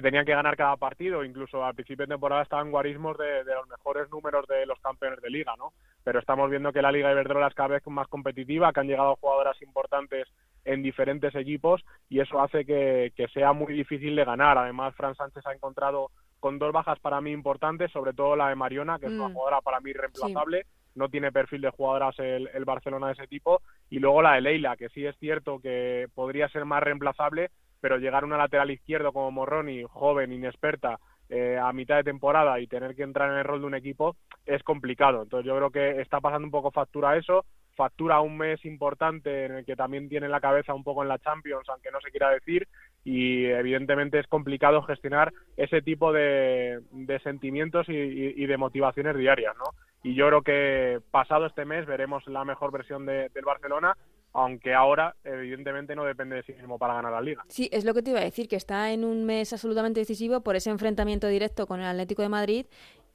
tenían 0.00 0.24
que 0.24 0.34
ganar 0.34 0.56
cada 0.56 0.76
partido. 0.76 1.24
Incluso 1.24 1.64
al 1.64 1.74
principio 1.74 2.06
de 2.06 2.14
temporada 2.14 2.42
estaban 2.42 2.70
guarismos 2.70 3.18
de, 3.18 3.44
los 3.44 3.68
mejores 3.68 4.08
números 4.10 4.46
de 4.46 4.64
los 4.64 4.78
campeones 4.80 5.20
de 5.20 5.30
liga, 5.30 5.54
¿no? 5.58 5.72
Pero 6.02 6.18
estamos 6.18 6.48
viendo 6.48 6.72
que 6.72 6.80
la 6.80 6.92
Liga 6.92 7.12
Iberdrola 7.12 7.48
es 7.48 7.54
cada 7.54 7.68
vez 7.68 7.86
más 7.86 8.08
competitiva, 8.08 8.72
que 8.72 8.80
han 8.80 8.86
llegado 8.86 9.16
jugadoras 9.16 9.60
importantes 9.60 10.28
en 10.64 10.82
diferentes 10.82 11.34
equipos 11.34 11.84
y 12.08 12.20
eso 12.20 12.40
hace 12.40 12.64
que, 12.64 13.12
sea 13.34 13.52
muy 13.52 13.74
difícil 13.74 14.16
de 14.16 14.24
ganar. 14.24 14.56
Además, 14.58 14.94
Fran 14.94 15.14
Sánchez 15.14 15.46
ha 15.46 15.52
encontrado 15.52 16.10
con 16.40 16.58
dos 16.58 16.72
bajas 16.72 16.98
para 17.00 17.20
mí 17.20 17.30
importantes, 17.30 17.92
sobre 17.92 18.14
todo 18.14 18.36
la 18.36 18.48
de 18.48 18.54
Mariona, 18.54 18.98
que 18.98 19.06
es 19.06 19.12
una 19.12 19.28
mm. 19.28 19.32
jugadora 19.34 19.60
para 19.60 19.80
mí 19.80 19.92
reemplazable 19.92 20.64
no 20.94 21.08
tiene 21.08 21.32
perfil 21.32 21.62
de 21.62 21.70
jugadoras 21.70 22.18
el, 22.18 22.64
Barcelona 22.64 23.08
de 23.08 23.12
ese 23.14 23.26
tipo. 23.26 23.62
Y 23.90 23.98
luego 23.98 24.22
la 24.22 24.34
de 24.34 24.40
Leila, 24.42 24.76
que 24.76 24.88
sí 24.90 25.04
es 25.04 25.16
cierto 25.18 25.60
que 25.60 26.06
podría 26.14 26.48
ser 26.48 26.64
más 26.64 26.82
reemplazable, 26.82 27.50
pero 27.82 27.98
llegar 27.98 28.22
a 28.22 28.26
una 28.26 28.38
lateral 28.38 28.70
izquierdo 28.70 29.12
como 29.12 29.32
Morroni, 29.32 29.82
joven, 29.82 30.32
inexperta, 30.32 31.00
eh, 31.28 31.58
a 31.58 31.72
mitad 31.72 31.96
de 31.96 32.04
temporada 32.04 32.60
y 32.60 32.68
tener 32.68 32.94
que 32.94 33.02
entrar 33.02 33.30
en 33.30 33.38
el 33.38 33.44
rol 33.44 33.60
de 33.60 33.66
un 33.66 33.74
equipo 33.74 34.16
es 34.46 34.62
complicado. 34.62 35.22
Entonces 35.22 35.46
yo 35.46 35.56
creo 35.56 35.70
que 35.70 36.00
está 36.00 36.20
pasando 36.20 36.46
un 36.46 36.52
poco 36.52 36.70
factura 36.70 37.16
eso, 37.16 37.44
factura 37.74 38.20
un 38.20 38.38
mes 38.38 38.64
importante 38.64 39.46
en 39.46 39.52
el 39.52 39.64
que 39.64 39.74
también 39.74 40.08
tiene 40.08 40.28
la 40.28 40.40
cabeza 40.40 40.74
un 40.74 40.84
poco 40.84 41.02
en 41.02 41.08
la 41.08 41.18
Champions, 41.18 41.68
aunque 41.68 41.90
no 41.90 42.00
se 42.00 42.10
quiera 42.10 42.30
decir, 42.30 42.68
y 43.02 43.46
evidentemente 43.46 44.20
es 44.20 44.28
complicado 44.28 44.82
gestionar 44.82 45.32
ese 45.56 45.82
tipo 45.82 46.12
de, 46.12 46.80
sentimientos 47.24 47.88
y, 47.88 47.94
y, 47.94 48.46
de 48.46 48.56
motivaciones 48.56 49.16
diarias, 49.16 49.56
¿no? 49.56 49.72
y 50.04 50.14
yo 50.14 50.26
creo 50.28 50.42
que 50.42 51.00
pasado 51.10 51.46
este 51.46 51.64
mes 51.64 51.86
veremos 51.86 52.26
la 52.26 52.44
mejor 52.44 52.72
versión 52.72 53.06
de, 53.06 53.28
del 53.30 53.44
Barcelona 53.44 53.96
aunque 54.32 54.74
ahora 54.74 55.14
evidentemente 55.24 55.94
no 55.94 56.04
depende 56.04 56.36
de 56.36 56.42
sí 56.42 56.52
mismo 56.52 56.78
para 56.78 56.94
ganar 56.94 57.12
la 57.12 57.20
liga. 57.20 57.44
Sí, 57.48 57.68
es 57.72 57.84
lo 57.84 57.94
que 57.94 58.02
te 58.02 58.10
iba 58.10 58.20
a 58.20 58.24
decir, 58.24 58.48
que 58.48 58.56
está 58.56 58.90
en 58.92 59.04
un 59.04 59.24
mes 59.24 59.52
absolutamente 59.52 60.00
decisivo 60.00 60.40
por 60.42 60.56
ese 60.56 60.70
enfrentamiento 60.70 61.26
directo 61.28 61.66
con 61.66 61.80
el 61.80 61.86
Atlético 61.86 62.22
de 62.22 62.28
Madrid 62.28 62.66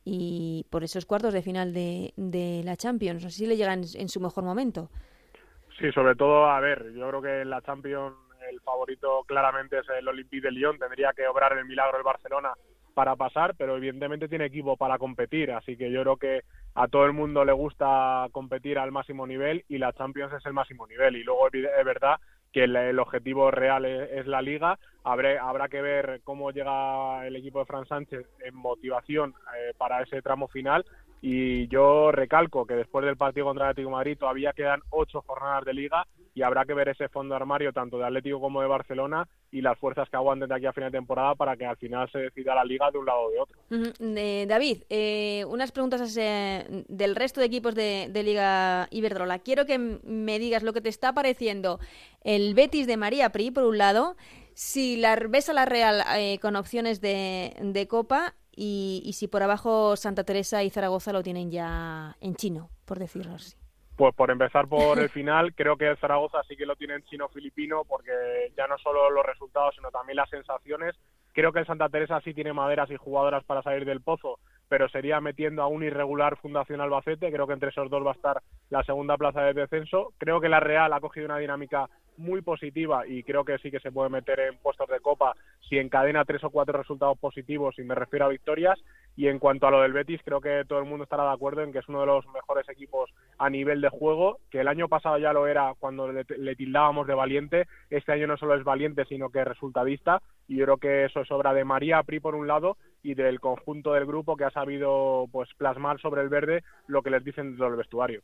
y 0.04 0.66
por 0.70 0.84
esos 0.84 1.06
cuartos 1.06 1.34
de 1.34 1.42
final 1.42 1.74
de, 1.74 2.14
de 2.16 2.62
la 2.64 2.78
Champions. 2.78 3.24
No 3.24 3.30
sé 3.30 3.38
si 3.38 3.48
le 3.48 3.58
llegan 3.58 3.82
en, 3.96 4.10
su 4.10 4.20
mejor 4.20 4.44
momento. 4.44 4.90
Sí, 5.80 5.92
sobre 5.92 6.16
todo, 6.16 6.46
a 6.46 6.60
ver, 6.60 6.94
yo 6.94 7.08
creo 7.10 7.22
que 7.22 7.42
en 7.42 7.50
la 7.50 7.62
Champions 7.62 8.16
el 8.50 8.62
favorito 8.62 9.24
claramente 9.28 9.80
es 9.80 9.90
el 9.90 10.08
Olympique 10.08 10.48
de 10.48 10.52
Lyon. 10.52 10.80
Tendría 10.80 11.12
que 11.14 11.28
obrar 11.28 11.58
el 11.58 11.66
milagro 11.66 11.98
el 11.98 12.04
Barcelona 12.04 12.54
para 12.98 13.16
pasar, 13.16 13.54
pero 13.56 13.78
evidentemente 13.78 14.28
tiene 14.28 14.46
equipo 14.46 14.76
para 14.76 14.98
competir, 14.98 15.52
así 15.52 15.78
que 15.78 15.92
yo 15.92 16.02
creo 16.02 16.18
que 16.18 16.42
a 16.74 16.88
todo 16.88 17.06
el 17.06 17.14
mundo 17.14 17.46
le 17.46 17.52
gusta 17.52 18.26
competir 18.32 18.80
al 18.80 18.92
máximo 18.92 19.28
nivel 19.28 19.64
y 19.70 19.78
la 19.78 19.94
Champions 19.94 20.34
es 20.34 20.44
el 20.48 20.54
máximo 20.54 20.88
nivel. 20.88 21.16
Y 21.16 21.24
luego 21.24 21.46
es 21.46 21.86
verdad 21.86 22.16
que 22.52 22.64
el, 22.64 22.98
objetivo 22.98 23.52
real 23.52 23.86
es, 23.86 24.26
la 24.26 24.42
liga. 24.42 24.80
Habré, 25.04 25.38
habrá 25.38 25.70
que 25.70 25.80
ver 25.80 26.22
cómo 26.24 26.50
llega 26.50 27.28
el 27.28 27.36
equipo 27.36 27.60
de 27.60 27.66
Fran 27.66 27.86
Sánchez 27.86 28.26
en 28.44 28.56
motivación 28.56 29.36
eh, 29.56 29.74
para 29.78 30.02
ese 30.02 30.24
tramo 30.24 30.48
final 30.48 30.84
y 31.22 31.68
yo 31.68 32.12
recalco 32.12 32.66
que 32.66 32.76
después 32.76 33.06
del 33.06 33.18
partido 33.18 33.48
contra 33.48 33.66
el 33.66 33.72
Atlético 33.72 33.90
de 33.90 33.96
Madrid 33.96 34.18
todavía 34.18 34.54
quedan 34.54 34.82
ocho 34.90 35.24
jornadas 35.26 35.66
de 35.66 35.74
liga 35.74 36.06
y 36.38 36.44
habrá 36.44 36.66
que 36.66 36.76
ver 36.76 36.90
ese 36.90 37.10
fondo 37.10 37.34
armario 37.34 37.74
tanto 37.74 37.98
de 37.98 38.06
Atlético 38.06 38.40
como 38.40 38.62
de 38.62 38.68
Barcelona 38.68 39.28
y 39.52 39.62
las 39.62 39.80
fuerzas 39.80 40.08
que 40.08 40.18
aguanten 40.18 40.48
de 40.48 40.54
aquí 40.54 40.68
a 40.68 40.74
final 40.74 40.92
de 40.92 41.00
temporada 41.00 41.34
para 41.34 41.58
que 41.58 41.66
al 41.66 41.78
final 41.78 42.08
se 42.12 42.20
decida 42.20 42.54
la 42.54 42.64
liga 42.64 42.92
de 42.92 43.00
un 43.00 43.08
lado 43.08 43.22
o 43.22 43.32
de 43.32 43.40
otro. 43.40 43.58
David, 44.48 44.84
eh, 44.90 45.46
unas 45.48 45.72
preguntas 45.72 46.14
del 46.14 47.16
resto 47.16 47.40
de 47.40 47.48
equipos 47.48 47.74
de, 47.74 48.12
Liga 48.24 48.88
Iberdrola. 48.92 49.40
Quiero 49.40 49.66
que 49.66 49.80
me 49.80 50.38
digas 50.38 50.62
lo 50.62 50.74
que 50.74 50.82
te 50.82 50.90
está 50.90 51.14
pareciendo 51.14 51.80
el 52.24 52.54
Betis 52.54 52.86
de 52.86 52.98
María 52.98 53.32
Pri, 53.32 53.50
por 53.50 53.64
un 53.64 53.80
lado, 53.80 54.16
si 54.54 54.98
la, 54.98 55.16
ves 55.16 55.50
a 55.50 55.54
la 55.54 55.66
Real 55.66 56.04
eh, 56.18 56.38
con 56.40 56.56
opciones 56.56 57.02
de, 57.02 57.56
de 57.60 57.88
Copa 57.88 58.36
y, 58.60 59.14
si 59.14 59.28
por 59.28 59.44
abajo 59.44 59.96
Santa 59.96 60.24
Teresa 60.24 60.64
y 60.64 60.72
Zaragoza 60.72 61.14
lo 61.14 61.22
tienen 61.22 61.52
ya 61.52 62.16
en 62.20 62.36
chino, 62.36 62.72
por 62.86 62.98
decirlo 62.98 63.36
así. 63.36 63.56
Pues 63.96 64.16
por 64.16 64.32
empezar 64.32 64.68
por 64.68 64.98
el 64.98 65.10
final, 65.12 65.54
creo 65.54 65.78
que 65.78 65.96
Zaragoza 65.98 66.42
sí 66.48 66.58
que 66.58 66.66
lo 66.66 66.76
tiene 66.76 66.96
en 66.96 67.04
chino-filipino, 67.04 67.84
porque 67.88 68.12
ya 68.58 68.66
no 68.68 68.78
solo 68.80 69.12
los 69.12 69.26
resultados, 69.26 69.76
sino 69.76 69.92
también 69.92 70.18
las 70.18 70.30
sensaciones. 70.30 70.96
Creo 71.34 71.54
que 71.54 71.60
el 71.60 71.68
Santa 71.68 71.88
Teresa 71.90 72.20
sí 72.22 72.34
tiene 72.34 72.52
maderas 72.52 72.90
y 72.90 72.96
jugadoras 72.96 73.44
para 73.44 73.62
salir 73.62 73.86
del 73.86 74.02
pozo, 74.02 74.40
pero 74.68 74.90
sería 74.90 75.22
metiendo 75.22 75.62
a 75.62 75.68
un 75.68 75.84
irregular 75.84 76.38
Fundación 76.38 76.82
Albacete. 76.82 77.32
Creo 77.32 77.46
que 77.46 77.54
entre 77.54 77.70
esos 77.70 77.92
dos 77.92 78.04
va 78.04 78.12
a 78.12 78.16
estar 78.16 78.42
la 78.72 78.84
segunda 78.84 79.18
plaza 79.18 79.42
de 79.42 79.54
descenso. 79.54 80.14
Creo 80.18 80.42
que 80.42 80.50
la 80.50 80.60
Real 80.60 80.92
ha 80.94 81.00
cogido 81.00 81.28
una 81.28 81.38
dinámica 81.38 81.88
muy 82.18 82.42
positiva 82.42 83.08
y 83.08 83.24
creo 83.24 83.46
que 83.46 83.58
sí 83.60 83.72
que 83.72 83.80
se 83.80 83.92
puede 83.92 84.10
meter 84.10 84.40
en 84.40 84.58
puestos 84.58 84.88
de 84.90 85.00
copa 85.00 85.36
si 85.70 85.78
encadena 85.78 86.26
tres 86.26 86.44
o 86.44 86.50
cuatro 86.50 86.78
resultados 86.78 87.18
positivos 87.18 87.78
y 87.78 87.84
me 87.84 87.96
refiero 87.96 88.26
a 88.26 88.30
victorias. 88.30 88.80
Y 89.16 89.28
en 89.28 89.40
cuanto 89.40 89.66
a 89.66 89.72
lo 89.72 89.82
del 89.82 89.94
Betis, 89.94 90.22
creo 90.24 90.42
que 90.42 90.64
todo 90.68 90.78
el 90.78 90.86
mundo 90.86 91.04
estará 91.04 91.24
de 91.24 91.34
acuerdo 91.34 91.64
en 91.64 91.72
que 91.72 91.80
es 91.80 91.90
uno 91.90 92.02
de 92.02 92.06
los 92.06 92.28
mejores 92.28 92.70
equipos 92.70 93.10
a 93.40 93.50
nivel 93.50 93.82
de 93.82 93.90
juego, 93.90 94.38
que 94.52 94.60
el 94.60 94.68
año 94.68 94.88
pasado 94.88 95.18
ya 95.18 95.34
lo 95.34 95.48
era 95.48 95.74
cuando 95.80 96.12
le, 96.12 96.24
tildábamos 96.56 97.08
de 97.08 97.16
valiente. 97.16 97.68
Este 97.90 98.12
año 98.12 98.28
no 98.28 98.38
solo 98.38 98.54
es 98.54 98.64
valiente, 98.64 99.06
sino 99.06 99.32
que 99.32 99.40
es 99.40 99.48
resultadista. 99.48 100.22
Y 100.48 100.58
yo 100.58 100.66
creo 100.66 100.78
que 100.78 101.06
eso 101.06 101.22
es 101.22 101.32
obra 101.32 101.54
de 101.54 101.66
María 101.66 102.04
Pri 102.04 102.20
por 102.20 102.36
un 102.36 102.48
lado 102.48 102.78
y 103.02 103.16
del 103.16 103.40
conjunto 103.40 103.94
del 103.94 104.06
grupo 104.06 104.38
que 104.38 104.46
ha 104.46 104.52
sabido 104.52 105.26
pues 105.32 105.50
plasmar 105.58 106.00
sobre 106.00 106.22
el 106.22 106.30
verde 106.30 106.64
lo 106.86 107.02
que 107.02 107.10
les 107.10 107.24
dicen 107.24 107.54
desde 107.54 107.68
el 107.68 107.76
vestuario. 107.76 108.22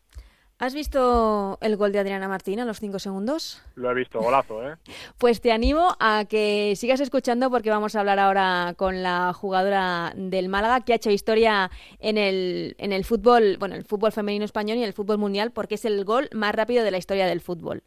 ¿Has 0.60 0.74
visto 0.74 1.58
el 1.62 1.76
gol 1.76 1.92
de 1.92 2.00
Adriana 2.00 2.28
Martín 2.28 2.60
a 2.60 2.66
los 2.66 2.80
cinco 2.80 3.00
segundos? 3.00 3.62
Lo 3.76 3.92
he 3.92 3.94
visto, 3.94 4.22
golazo, 4.22 4.66
¿eh? 4.66 4.76
Pues 5.18 5.42
te 5.42 5.52
animo 5.52 5.96
a 6.00 6.26
que 6.26 6.76
sigas 6.78 7.00
escuchando 7.00 7.50
porque 7.50 7.70
vamos 7.70 7.96
a 7.96 8.00
hablar 8.00 8.20
ahora 8.20 8.74
con 8.78 9.04
la 9.04 9.34
jugadora 9.34 10.14
del 10.16 10.50
Málaga 10.50 10.82
que 10.82 10.94
ha 10.94 10.96
hecho 10.96 11.10
historia 11.10 11.70
en 12.00 12.18
el, 12.18 12.76
en 12.78 12.94
el 12.94 13.04
fútbol, 13.04 13.58
bueno, 13.58 13.76
el 13.76 13.84
fútbol 13.84 14.12
femenino 14.12 14.46
español 14.46 14.78
y 14.78 14.84
el 14.84 14.94
fútbol 14.94 15.18
mundial 15.18 15.52
porque 15.52 15.76
es 15.76 15.86
el 15.86 16.06
gol 16.06 16.30
más 16.34 16.56
rápido 16.56 16.84
de 16.84 16.92
la 16.92 16.98
historia 16.98 17.26
del 17.26 17.42
fútbol. 17.42 17.84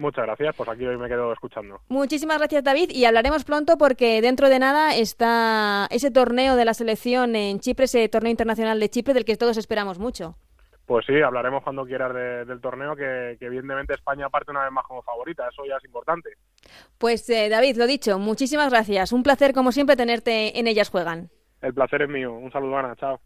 Muchas 0.00 0.24
gracias, 0.24 0.56
pues 0.56 0.68
aquí 0.70 0.86
hoy 0.86 0.96
me 0.96 1.08
quedo 1.08 1.30
escuchando. 1.30 1.82
Muchísimas 1.88 2.38
gracias 2.38 2.64
David 2.64 2.90
y 2.90 3.04
hablaremos 3.04 3.44
pronto 3.44 3.76
porque 3.76 4.22
dentro 4.22 4.48
de 4.48 4.58
nada 4.58 4.96
está 4.96 5.86
ese 5.90 6.10
torneo 6.10 6.56
de 6.56 6.64
la 6.64 6.72
selección 6.72 7.36
en 7.36 7.60
Chipre, 7.60 7.84
ese 7.84 8.08
torneo 8.08 8.30
internacional 8.30 8.80
de 8.80 8.88
Chipre 8.88 9.12
del 9.12 9.26
que 9.26 9.36
todos 9.36 9.58
esperamos 9.58 9.98
mucho. 9.98 10.36
Pues 10.90 11.06
sí, 11.06 11.22
hablaremos 11.22 11.62
cuando 11.62 11.86
quieras 11.86 12.12
del 12.48 12.60
torneo, 12.60 12.96
que, 12.96 13.36
evidentemente 13.40 13.94
España 13.94 14.28
parte 14.28 14.50
una 14.50 14.64
vez 14.64 14.72
más 14.72 14.84
como 14.84 15.02
favorita, 15.02 15.46
eso 15.46 15.64
ya 15.64 15.76
es 15.76 15.84
importante. 15.84 16.30
Pues 16.98 17.30
eh, 17.30 17.48
David, 17.48 17.76
lo 17.76 17.86
dicho, 17.86 18.18
muchísimas 18.18 18.70
gracias. 18.70 19.12
Un 19.12 19.22
placer, 19.22 19.54
como 19.54 19.70
siempre, 19.70 19.94
tenerte 19.94 20.58
en 20.58 20.66
Ellas 20.66 20.90
Juegan. 20.90 21.30
El 21.62 21.74
placer 21.74 22.02
es 22.02 22.08
mío. 22.08 22.32
Un 22.32 22.50
saludo, 22.50 22.78
Ana. 22.78 22.96
Chao. 22.96 23.20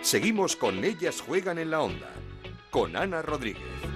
Seguimos 0.00 0.56
con 0.56 0.82
Ellas 0.82 1.20
Juegan 1.20 1.58
en 1.58 1.70
la 1.70 1.82
Onda, 1.82 2.08
con 2.70 2.96
Ana 2.96 3.20
Rodríguez. 3.20 3.95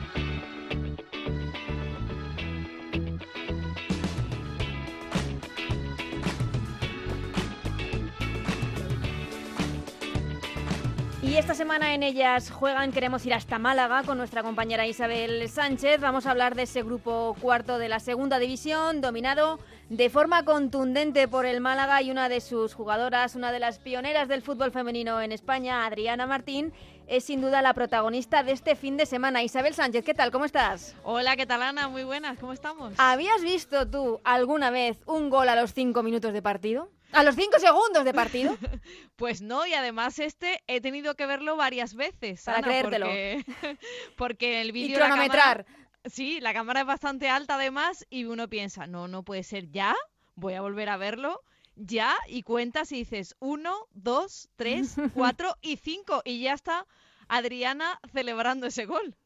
Y 11.31 11.37
esta 11.37 11.55
semana 11.55 11.95
en 11.95 12.03
ellas 12.03 12.51
juegan, 12.51 12.91
queremos 12.91 13.24
ir 13.24 13.35
hasta 13.35 13.61
Málaga 13.61 14.03
con 14.03 14.18
nuestra 14.18 14.43
compañera 14.43 14.89
Isabel 14.89 15.49
Sánchez. 15.49 16.01
Vamos 16.01 16.26
a 16.26 16.33
hablar 16.33 16.57
de 16.57 16.64
ese 16.64 16.83
grupo 16.83 17.37
cuarto 17.41 17.78
de 17.78 17.89
la 17.89 18.01
segunda 18.01 18.41
división, 18.41 19.01
dominado 19.01 19.61
de 19.91 20.11
forma 20.11 20.45
contundente 20.45 21.28
por 21.28 21.47
el 21.47 21.61
Málaga 21.61 22.03
y 22.03 22.11
una 22.11 22.28
de 22.28 22.41
sus 22.41 22.74
jugadoras, 22.74 23.37
una 23.37 23.53
de 23.53 23.61
las 23.61 23.78
pioneras 23.78 24.26
del 24.26 24.43
fútbol 24.43 24.72
femenino 24.72 25.20
en 25.20 25.31
España, 25.31 25.87
Adriana 25.87 26.26
Martín, 26.26 26.72
es 27.07 27.22
sin 27.22 27.41
duda 27.41 27.62
la 27.62 27.74
protagonista 27.74 28.43
de 28.43 28.51
este 28.51 28.74
fin 28.74 28.97
de 28.97 29.07
semana. 29.07 29.45
Isabel 29.45 29.72
Sánchez, 29.72 30.05
¿qué 30.05 30.14
tal? 30.14 30.33
¿Cómo 30.33 30.47
estás? 30.47 30.97
Hola, 31.05 31.37
¿qué 31.37 31.47
tal 31.47 31.62
Ana? 31.62 31.89
Muy 31.89 32.03
buenas, 32.03 32.41
¿cómo 32.41 32.53
estamos? 32.53 32.93
¿Habías 32.99 33.41
visto 33.43 33.89
tú 33.89 34.20
alguna 34.24 34.70
vez 34.70 34.99
un 35.07 35.31
gol 35.31 35.49
a 35.49 35.55
los 35.55 35.74
cinco 35.74 36.03
minutos 36.03 36.33
de 36.33 36.43
partido? 36.43 36.91
¿A 37.13 37.23
los 37.23 37.35
cinco 37.35 37.59
segundos 37.59 38.05
de 38.05 38.15
partido? 38.15 38.57
pues 39.17 39.43
no, 39.43 39.67
y 39.67 39.75
además 39.75 40.19
este 40.19 40.63
he 40.67 40.81
tenido 40.81 41.15
que 41.17 41.27
verlo 41.27 41.57
varias 41.57 41.95
veces. 41.95 42.43
Para 42.45 42.63
creértelo. 42.63 43.07
Porque, 43.07 43.45
porque 44.17 44.61
el 44.61 44.73
vídeo... 44.73 44.97
Y 44.97 45.01
cronometrar. 45.01 45.67
sí, 46.05 46.41
la 46.41 46.53
cámara 46.53 46.81
es 46.81 46.87
bastante 46.87 47.29
alta 47.29 47.55
además 47.55 48.07
y 48.11 48.25
uno 48.25 48.49
piensa, 48.49 48.87
no, 48.87 49.09
no 49.09 49.23
puede 49.25 49.43
ser 49.43 49.71
ya, 49.71 49.95
voy 50.35 50.55
a 50.55 50.61
volver 50.61 50.89
a 50.89 50.97
verlo 50.97 51.43
ya 51.77 52.17
y 52.29 52.43
cuentas 52.43 52.93
y 52.93 52.97
dices 52.97 53.35
uno, 53.39 53.75
dos, 53.93 54.49
tres, 54.57 54.97
cuatro 55.15 55.57
y 55.63 55.77
cinco 55.77 56.23
y 56.25 56.41
ya 56.41 56.53
está 56.53 56.87
Adriana 57.29 58.01
celebrando 58.13 58.67
ese 58.67 58.87
gol. 58.87 59.17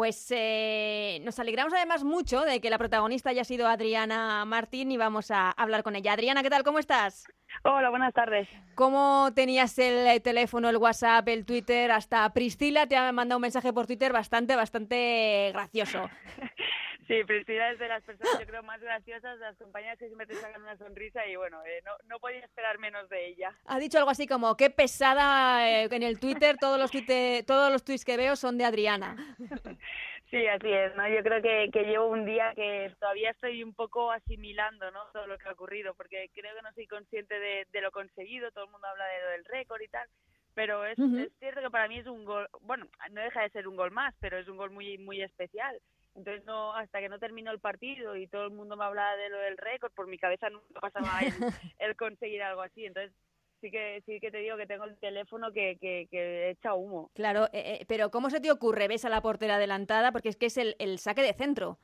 Pues 0.00 0.28
eh, 0.34 1.20
nos 1.24 1.38
alegramos 1.40 1.74
además 1.74 2.04
mucho 2.04 2.40
de 2.40 2.62
que 2.62 2.70
la 2.70 2.78
protagonista 2.78 3.28
haya 3.28 3.44
sido 3.44 3.68
Adriana 3.68 4.46
Martín 4.46 4.90
y 4.90 4.96
vamos 4.96 5.30
a 5.30 5.50
hablar 5.50 5.82
con 5.82 5.94
ella. 5.94 6.14
Adriana, 6.14 6.42
¿qué 6.42 6.48
tal? 6.48 6.64
¿Cómo 6.64 6.78
estás? 6.78 7.26
Hola, 7.64 7.90
buenas 7.90 8.14
tardes. 8.14 8.48
¿Cómo 8.76 9.30
tenías 9.34 9.78
el 9.78 10.22
teléfono, 10.22 10.70
el 10.70 10.78
WhatsApp, 10.78 11.28
el 11.28 11.44
Twitter? 11.44 11.90
Hasta 11.90 12.32
Priscila 12.32 12.86
te 12.86 12.96
ha 12.96 13.12
mandado 13.12 13.36
un 13.36 13.42
mensaje 13.42 13.74
por 13.74 13.86
Twitter 13.86 14.10
bastante, 14.10 14.56
bastante 14.56 15.50
gracioso. 15.52 16.08
Sí, 17.10 17.24
Priscila 17.24 17.72
es 17.72 17.78
de 17.80 17.88
las 17.88 18.04
personas, 18.04 18.38
yo 18.38 18.46
creo, 18.46 18.62
más 18.62 18.80
graciosas, 18.80 19.36
las 19.40 19.56
compañeras 19.56 19.98
que 19.98 20.06
siempre 20.06 20.28
te 20.28 20.36
sacan 20.36 20.62
una 20.62 20.76
sonrisa 20.76 21.26
y 21.26 21.34
bueno, 21.34 21.60
eh, 21.64 21.82
no, 21.84 21.90
no 22.06 22.20
podía 22.20 22.38
esperar 22.38 22.78
menos 22.78 23.08
de 23.08 23.26
ella. 23.26 23.52
Ha 23.64 23.80
dicho 23.80 23.98
algo 23.98 24.10
así 24.10 24.28
como, 24.28 24.56
qué 24.56 24.70
pesada 24.70 25.68
eh, 25.68 25.88
en 25.90 26.04
el 26.04 26.20
Twitter, 26.20 26.56
todos 26.56 26.78
los, 26.78 26.92
todos 27.46 27.72
los 27.72 27.82
tweets 27.82 28.04
que 28.04 28.16
veo 28.16 28.36
son 28.36 28.58
de 28.58 28.64
Adriana. 28.64 29.16
Sí, 30.30 30.46
así 30.46 30.68
es, 30.68 30.94
¿no? 30.94 31.08
Yo 31.08 31.24
creo 31.24 31.42
que, 31.42 31.70
que 31.72 31.82
llevo 31.82 32.06
un 32.06 32.24
día 32.24 32.52
que 32.54 32.94
todavía 33.00 33.32
estoy 33.32 33.64
un 33.64 33.74
poco 33.74 34.12
asimilando, 34.12 34.88
¿no? 34.92 35.00
Todo 35.12 35.26
lo 35.26 35.36
que 35.36 35.48
ha 35.48 35.52
ocurrido, 35.52 35.92
porque 35.94 36.30
creo 36.32 36.54
que 36.54 36.62
no 36.62 36.72
soy 36.72 36.86
consciente 36.86 37.36
de, 37.36 37.66
de 37.72 37.80
lo 37.80 37.90
conseguido, 37.90 38.52
todo 38.52 38.66
el 38.66 38.70
mundo 38.70 38.86
habla 38.86 39.06
de 39.06 39.22
lo 39.22 39.30
del 39.30 39.44
récord 39.46 39.80
y 39.80 39.88
tal, 39.88 40.08
pero 40.54 40.86
es, 40.86 40.96
es 41.00 41.32
cierto 41.40 41.60
que 41.60 41.70
para 41.70 41.88
mí 41.88 41.98
es 41.98 42.06
un 42.06 42.24
gol, 42.24 42.48
bueno, 42.60 42.86
no 43.10 43.20
deja 43.20 43.42
de 43.42 43.50
ser 43.50 43.66
un 43.66 43.74
gol 43.74 43.90
más, 43.90 44.14
pero 44.20 44.38
es 44.38 44.46
un 44.46 44.56
gol 44.56 44.70
muy 44.70 44.98
muy 44.98 45.20
especial 45.20 45.76
entonces, 46.14 46.44
no 46.44 46.74
hasta 46.74 47.00
que 47.00 47.08
no 47.08 47.18
terminó 47.18 47.50
el 47.50 47.60
partido 47.60 48.16
y 48.16 48.26
todo 48.26 48.44
el 48.44 48.50
mundo 48.50 48.76
me 48.76 48.84
hablaba 48.84 49.16
de 49.16 49.30
lo 49.30 49.38
del 49.38 49.56
récord, 49.56 49.92
por 49.92 50.06
mi 50.06 50.18
cabeza 50.18 50.50
nunca 50.50 50.80
pasaba 50.80 51.20
el, 51.78 51.96
conseguir 51.96 52.42
algo 52.42 52.62
así. 52.62 52.84
Entonces, 52.84 53.12
sí 53.60 53.70
que 53.70 54.02
sí 54.06 54.20
que 54.20 54.30
te 54.30 54.38
digo 54.38 54.56
que 54.56 54.66
tengo 54.66 54.84
el 54.84 54.98
teléfono 54.98 55.52
que, 55.52 55.78
que, 55.80 56.50
echa 56.50 56.74
humo. 56.74 57.10
Claro, 57.14 57.44
eh, 57.52 57.80
eh, 57.80 57.84
pero 57.88 58.10
¿cómo 58.10 58.30
se 58.30 58.40
te 58.40 58.50
ocurre? 58.50 58.88
¿Ves 58.88 59.04
a 59.04 59.08
la 59.08 59.22
portera 59.22 59.56
adelantada? 59.56 60.12
Porque 60.12 60.28
es 60.28 60.36
que 60.36 60.46
es 60.46 60.56
el, 60.56 60.76
el 60.78 60.98
saque 60.98 61.22
de 61.22 61.34
centro. 61.34 61.78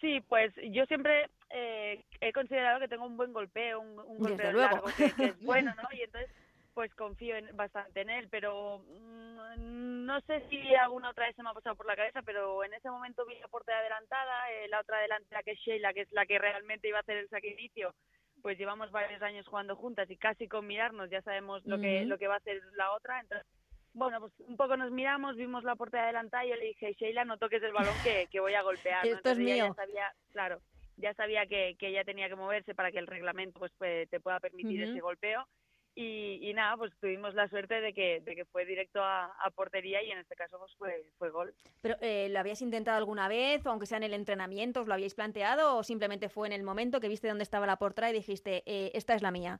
Sí, 0.00 0.20
pues 0.28 0.52
yo 0.70 0.84
siempre 0.86 1.30
eh, 1.50 2.04
he 2.20 2.32
considerado 2.32 2.80
que 2.80 2.88
tengo 2.88 3.06
un 3.06 3.16
buen 3.16 3.32
golpeo, 3.32 3.80
un, 3.80 4.00
un 4.00 4.18
golpeo 4.18 4.52
largo 4.52 4.88
que, 4.96 5.12
que, 5.12 5.24
es 5.26 5.40
bueno, 5.44 5.72
¿no? 5.76 5.88
Y 5.96 6.02
entonces 6.02 6.30
pues 6.74 6.94
confío 6.94 7.36
en, 7.36 7.54
bastante 7.56 8.00
en 8.00 8.10
él, 8.10 8.28
pero 8.30 8.78
mm, 8.78 10.04
no 10.06 10.20
sé 10.22 10.46
si 10.48 10.74
alguna 10.74 11.10
otra 11.10 11.26
vez 11.26 11.36
se 11.36 11.42
me 11.42 11.50
ha 11.50 11.54
pasado 11.54 11.76
por 11.76 11.86
la 11.86 11.96
cabeza, 11.96 12.22
pero 12.22 12.64
en 12.64 12.74
ese 12.74 12.90
momento 12.90 13.26
vi 13.26 13.38
la 13.38 13.48
porta 13.48 13.76
adelantada, 13.76 14.50
eh, 14.52 14.68
la 14.68 14.80
otra 14.80 14.98
delantera 15.00 15.42
que 15.42 15.52
es 15.52 15.58
Sheila, 15.60 15.92
que 15.92 16.02
es 16.02 16.12
la 16.12 16.26
que 16.26 16.38
realmente 16.38 16.88
iba 16.88 16.98
a 16.98 17.02
hacer 17.02 17.16
el 17.18 17.28
sacrificio, 17.28 17.94
pues 18.42 18.58
llevamos 18.58 18.90
varios 18.90 19.22
años 19.22 19.46
jugando 19.46 19.76
juntas 19.76 20.10
y 20.10 20.16
casi 20.16 20.48
con 20.48 20.66
mirarnos 20.66 21.10
ya 21.10 21.22
sabemos 21.22 21.64
lo 21.64 21.78
que 21.78 22.04
lo 22.04 22.18
que 22.18 22.26
va 22.26 22.34
a 22.34 22.38
hacer 22.38 22.60
la 22.76 22.92
otra, 22.92 23.20
entonces 23.20 23.46
bueno, 23.94 24.20
pues 24.20 24.32
un 24.40 24.56
poco 24.56 24.76
nos 24.76 24.90
miramos, 24.90 25.36
vimos 25.36 25.64
la 25.64 25.76
puerta 25.76 26.02
adelantada 26.02 26.44
y 26.46 26.50
yo 26.50 26.56
le 26.56 26.64
dije, 26.66 26.94
Sheila, 26.98 27.24
no 27.24 27.36
toques 27.36 27.62
el 27.62 27.72
balón 27.72 27.94
que, 28.02 28.26
que 28.30 28.40
voy 28.40 28.54
a 28.54 28.62
golpear. 28.62 29.04
¿no? 29.04 29.16
Esto 29.16 29.30
es 29.32 29.38
mío. 29.38 29.66
Ya 29.68 29.74
sabía, 29.74 30.12
claro, 30.32 30.60
ya 30.96 31.14
sabía 31.14 31.46
que, 31.46 31.76
que 31.78 31.88
ella 31.88 32.04
tenía 32.04 32.28
que 32.28 32.34
moverse 32.34 32.74
para 32.74 32.90
que 32.90 32.98
el 32.98 33.06
reglamento 33.06 33.58
pues, 33.58 33.72
pues, 33.76 34.08
te 34.08 34.20
pueda 34.20 34.40
permitir 34.40 34.82
ese 34.82 35.00
golpeo. 35.00 35.46
Y, 35.94 36.38
y 36.48 36.54
nada, 36.54 36.76
pues 36.78 36.92
tuvimos 37.00 37.34
la 37.34 37.48
suerte 37.48 37.80
de 37.80 37.92
que, 37.92 38.20
de 38.20 38.34
que 38.34 38.46
fue 38.46 38.64
directo 38.64 39.02
a, 39.02 39.26
a 39.26 39.50
portería 39.50 40.02
y 40.02 40.10
en 40.10 40.18
este 40.18 40.34
caso 40.34 40.58
pues 40.58 40.74
fue, 40.76 41.04
fue 41.18 41.30
gol. 41.30 41.54
Pero, 41.82 41.96
eh, 42.00 42.28
¿Lo 42.30 42.38
habías 42.38 42.62
intentado 42.62 42.96
alguna 42.96 43.28
vez, 43.28 43.64
o 43.66 43.70
aunque 43.70 43.86
sea 43.86 43.98
en 43.98 44.04
el 44.04 44.14
entrenamiento, 44.14 44.80
os 44.80 44.88
lo 44.88 44.94
habíais 44.94 45.14
planteado, 45.14 45.76
o 45.76 45.82
simplemente 45.82 46.30
fue 46.30 46.46
en 46.46 46.54
el 46.54 46.62
momento 46.62 47.00
que 47.00 47.08
viste 47.08 47.28
dónde 47.28 47.44
estaba 47.44 47.66
la 47.66 47.76
portera 47.76 48.08
y 48.08 48.14
dijiste, 48.14 48.62
eh, 48.64 48.90
esta 48.94 49.14
es 49.14 49.20
la 49.22 49.30
mía? 49.30 49.58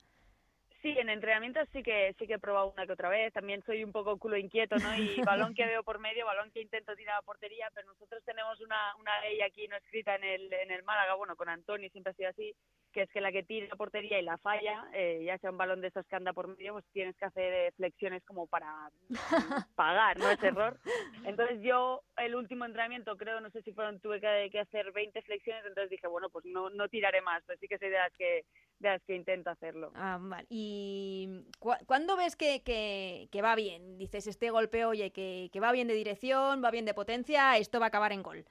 Sí, 0.82 0.96
en 0.98 1.08
entrenamientos 1.10 1.68
sí 1.72 1.80
que 1.84 2.12
sí 2.18 2.26
que 2.26 2.34
he 2.34 2.38
probado 2.40 2.72
una 2.72 2.86
que 2.86 2.92
otra 2.92 3.08
vez. 3.08 3.32
También 3.32 3.62
soy 3.64 3.84
un 3.84 3.92
poco 3.92 4.18
culo 4.18 4.36
inquieto, 4.36 4.76
¿no? 4.78 4.96
Y 4.96 5.20
balón 5.24 5.54
que 5.54 5.64
veo 5.64 5.84
por 5.84 6.00
medio, 6.00 6.26
balón 6.26 6.50
que 6.50 6.60
intento 6.60 6.96
tirar 6.96 7.18
a 7.18 7.22
portería, 7.22 7.68
pero 7.72 7.86
nosotros 7.86 8.20
tenemos 8.24 8.60
una, 8.60 8.96
una 8.96 9.20
ley 9.20 9.40
aquí 9.42 9.68
no 9.68 9.76
escrita 9.76 10.16
en 10.16 10.24
el, 10.24 10.52
en 10.52 10.72
el 10.72 10.82
Málaga, 10.82 11.14
bueno, 11.14 11.36
con 11.36 11.48
Antonio 11.48 11.88
siempre 11.90 12.10
ha 12.10 12.16
sido 12.16 12.30
así, 12.30 12.52
que 12.92 13.02
es 13.02 13.10
que 13.10 13.20
la 13.20 13.32
que 13.32 13.42
tira 13.42 13.66
a 13.70 13.76
portería 13.76 14.18
y 14.18 14.22
la 14.22 14.38
falla, 14.38 14.84
eh, 14.94 15.22
ya 15.24 15.38
sea 15.38 15.50
un 15.50 15.56
balón 15.58 15.80
de 15.80 15.88
esos 15.88 16.06
que 16.06 16.16
anda 16.16 16.32
por 16.32 16.46
medio, 16.48 16.74
pues 16.74 16.84
tienes 16.92 17.16
que 17.16 17.24
hacer 17.24 17.52
eh, 17.52 17.72
flexiones 17.76 18.22
como 18.24 18.46
para 18.46 18.90
pagar, 19.74 20.18
¿no? 20.18 20.30
Ese 20.30 20.48
error. 20.48 20.78
Entonces 21.24 21.58
yo, 21.62 22.02
el 22.18 22.34
último 22.34 22.64
entrenamiento, 22.64 23.16
creo, 23.16 23.40
no 23.40 23.50
sé 23.50 23.62
si 23.62 23.72
fueron, 23.72 24.00
tuve 24.00 24.20
que, 24.20 24.48
que 24.50 24.60
hacer 24.60 24.92
20 24.92 25.22
flexiones, 25.22 25.64
entonces 25.66 25.90
dije, 25.90 26.06
bueno, 26.06 26.28
pues 26.30 26.44
no, 26.44 26.70
no 26.70 26.88
tiraré 26.88 27.20
más, 27.22 27.42
pero 27.46 27.58
sí 27.58 27.68
que 27.68 27.78
soy 27.78 27.88
de 27.90 27.98
las 27.98 28.12
que, 28.14 28.44
de 28.78 28.88
las 28.88 29.02
que 29.04 29.14
intento 29.16 29.50
hacerlo. 29.50 29.92
Ah, 29.94 30.18
vale. 30.20 30.46
¿Y 30.50 31.44
cu- 31.58 31.72
cuándo 31.86 32.16
ves 32.16 32.36
que, 32.36 32.62
que- 32.62 33.28
que 33.32 33.42
va 33.42 33.54
bien? 33.54 33.98
Dices, 33.98 34.26
este 34.26 34.50
golpe, 34.50 34.84
oye, 34.84 35.10
que, 35.12 35.48
que 35.52 35.60
va 35.60 35.72
bien 35.72 35.88
de 35.88 35.94
dirección, 35.94 36.62
va 36.62 36.70
bien 36.70 36.84
de 36.84 36.94
potencia, 36.94 37.56
esto 37.56 37.80
va 37.80 37.86
a 37.86 37.88
acabar 37.88 38.12
en 38.12 38.22
gol. 38.22 38.44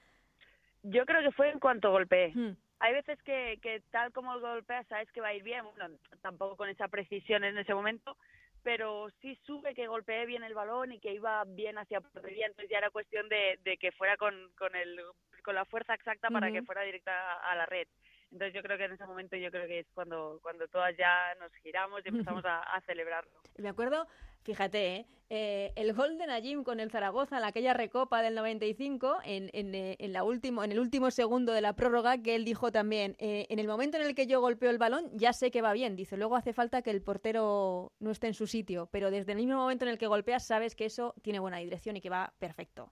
Yo 0.84 1.06
creo 1.06 1.22
que 1.22 1.32
fue 1.32 1.50
en 1.50 1.60
cuanto 1.60 1.92
golpeé. 1.92 2.32
Hmm. 2.34 2.56
Hay 2.84 2.94
veces 2.94 3.22
que, 3.22 3.60
que 3.62 3.82
tal 3.92 4.12
como 4.12 4.40
golpeas 4.40 4.88
sabes 4.88 5.12
que 5.12 5.22
va 5.22 5.28
a 5.28 5.34
ir 5.36 5.44
bien, 5.44 5.64
bueno, 5.78 5.96
tampoco 6.22 6.58
con 6.58 6.68
esa 6.68 6.88
precisión 6.88 7.44
en 7.44 7.56
ese 7.56 7.76
momento, 7.76 8.18
pero 8.64 9.08
sí 9.22 9.38
sube 9.46 9.76
que 9.76 9.86
golpeé 9.86 10.26
bien 10.26 10.44
el 10.44 10.56
balón 10.56 10.92
y 10.92 11.00
que 11.00 11.14
iba 11.14 11.44
bien 11.46 11.78
hacia 11.78 12.02
portería, 12.02 12.48
entonces 12.48 12.72
ya 12.72 12.80
era 12.80 12.90
cuestión 12.90 13.30
de, 13.30 13.60
de 13.64 13.78
que 13.78 13.92
fuera 13.92 14.18
con, 14.18 14.34
con, 14.58 14.76
el, 14.76 15.00
con 15.44 15.54
la 15.54 15.66
fuerza 15.66 15.94
exacta 15.94 16.30
para 16.30 16.52
que 16.52 16.64
fuera 16.64 16.82
directa 16.82 17.12
a, 17.12 17.52
a 17.52 17.56
la 17.56 17.68
red. 17.68 17.88
Entonces 18.32 18.54
yo 18.56 18.64
creo 18.64 18.78
que 18.78 18.86
en 18.86 18.94
ese 18.94 19.06
momento 19.06 19.36
yo 19.36 19.52
creo 19.52 19.68
que 19.68 19.80
es 19.80 19.88
cuando, 19.94 20.40
cuando 20.42 20.68
todas 20.68 20.98
ya 20.98 21.36
nos 21.40 21.54
giramos 21.58 22.02
y 22.04 22.10
empezamos 22.10 22.44
a, 22.46 22.62
a 22.62 22.82
celebrarlo. 22.82 23.32
Me 23.58 23.70
acuerdo, 23.70 24.08
fíjate, 24.44 24.96
¿eh? 24.96 25.06
Eh, 25.34 25.72
el 25.78 25.94
gol 25.94 26.18
de 26.18 26.28
Najim 26.28 26.66
con 26.66 26.82
el 26.82 26.92
Zaragoza 26.92 27.38
en 27.38 27.46
aquella 27.46 27.74
recopa 27.74 28.22
del 28.22 28.36
95, 28.36 29.20
en, 29.24 29.50
en, 29.54 29.74
eh, 29.74 29.96
en 30.00 30.12
la 30.12 30.26
último, 30.26 30.62
en 30.62 30.74
el 30.74 30.80
último 30.82 31.10
segundo 31.10 31.54
de 31.54 31.62
la 31.62 31.74
prórroga, 31.74 32.22
que 32.22 32.36
él 32.36 32.44
dijo 32.44 32.70
también, 32.70 33.16
eh, 33.18 33.48
en 33.50 33.58
el 33.58 33.66
momento 33.66 33.96
en 33.96 34.04
el 34.04 34.14
que 34.14 34.28
yo 34.28 34.42
golpeo 34.42 34.70
el 34.70 34.78
balón, 34.78 35.10
ya 35.14 35.32
sé 35.32 35.50
que 35.50 35.62
va 35.62 35.72
bien. 35.72 35.96
Dice, 35.96 36.18
luego 36.18 36.36
hace 36.36 36.52
falta 36.52 36.82
que 36.82 36.90
el 36.90 37.02
portero 37.02 37.94
no 38.00 38.12
esté 38.12 38.28
en 38.28 38.34
su 38.34 38.46
sitio, 38.46 38.90
pero 38.92 39.10
desde 39.10 39.32
el 39.32 39.38
mismo 39.38 39.56
momento 39.56 39.86
en 39.86 39.92
el 39.92 39.98
que 39.98 40.08
golpeas 40.08 40.46
sabes 40.46 40.76
que 40.76 40.84
eso 40.84 41.16
tiene 41.22 41.40
buena 41.40 41.60
dirección 41.60 41.96
y 41.96 42.02
que 42.02 42.10
va 42.10 42.34
perfecto. 42.38 42.92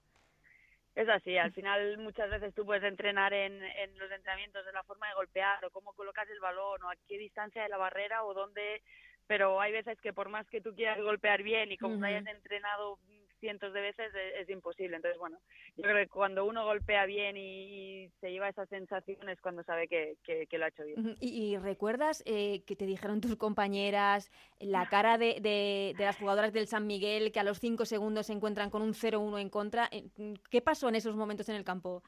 Es 0.94 1.10
así, 1.10 1.36
al 1.36 1.52
final 1.52 1.98
muchas 1.98 2.30
veces 2.30 2.54
tú 2.54 2.64
puedes 2.64 2.84
entrenar 2.84 3.34
en, 3.34 3.62
en 3.62 3.98
los 3.98 4.10
entrenamientos 4.10 4.64
de 4.64 4.72
la 4.72 4.82
forma 4.84 5.08
de 5.08 5.14
golpear 5.14 5.62
o 5.66 5.70
cómo 5.70 5.92
colocas 5.92 6.28
el 6.30 6.40
balón 6.40 6.82
o 6.82 6.88
a 6.88 6.96
qué 7.06 7.18
distancia 7.18 7.62
de 7.62 7.68
la 7.68 7.76
barrera 7.76 8.24
o 8.24 8.32
dónde, 8.32 8.82
pero 9.30 9.60
hay 9.60 9.70
veces 9.70 9.96
que 10.00 10.12
por 10.12 10.28
más 10.28 10.44
que 10.48 10.60
tú 10.60 10.74
quieras 10.74 11.00
golpear 11.00 11.44
bien 11.44 11.70
y 11.70 11.78
como 11.78 11.92
Ujú. 11.94 12.00
lo 12.00 12.06
hayas 12.08 12.26
entrenado 12.26 12.98
cientos 13.38 13.72
de 13.72 13.80
veces 13.80 14.12
es, 14.12 14.40
es 14.42 14.50
imposible. 14.50 14.96
Entonces, 14.96 15.20
bueno, 15.20 15.38
yo 15.76 15.84
creo 15.84 15.94
que 15.94 16.08
cuando 16.08 16.44
uno 16.44 16.64
golpea 16.64 17.06
bien 17.06 17.36
y, 17.36 18.06
y 18.06 18.10
se 18.20 18.32
lleva 18.32 18.48
esa 18.48 18.66
sensación 18.66 19.28
es 19.28 19.40
cuando 19.40 19.62
sabe 19.62 19.86
que, 19.86 20.16
que, 20.24 20.48
que 20.48 20.58
lo 20.58 20.64
ha 20.64 20.68
hecho 20.68 20.84
bien. 20.84 21.16
¿Y, 21.20 21.52
y 21.52 21.56
recuerdas 21.58 22.24
eh, 22.26 22.64
que 22.66 22.74
te 22.74 22.86
dijeron 22.86 23.20
tus 23.20 23.36
compañeras 23.36 24.32
la 24.58 24.88
cara 24.88 25.16
de, 25.16 25.34
de- 25.40 25.94
de 25.96 26.04
las 26.04 26.16
jugadoras 26.16 26.52
del 26.52 26.66
San 26.66 26.88
Miguel 26.88 27.30
que 27.30 27.38
a 27.38 27.44
los 27.44 27.60
cinco 27.60 27.84
segundos 27.84 28.26
se 28.26 28.32
encuentran 28.32 28.68
con 28.68 28.82
un 28.82 28.94
0-1 28.94 29.38
en 29.40 29.48
contra? 29.48 29.88
Eh, 29.92 30.08
¿Qué 30.50 30.60
pasó 30.60 30.88
en 30.88 30.96
esos 30.96 31.14
momentos 31.14 31.48
en 31.48 31.54
el 31.54 31.62
campo? 31.64 32.02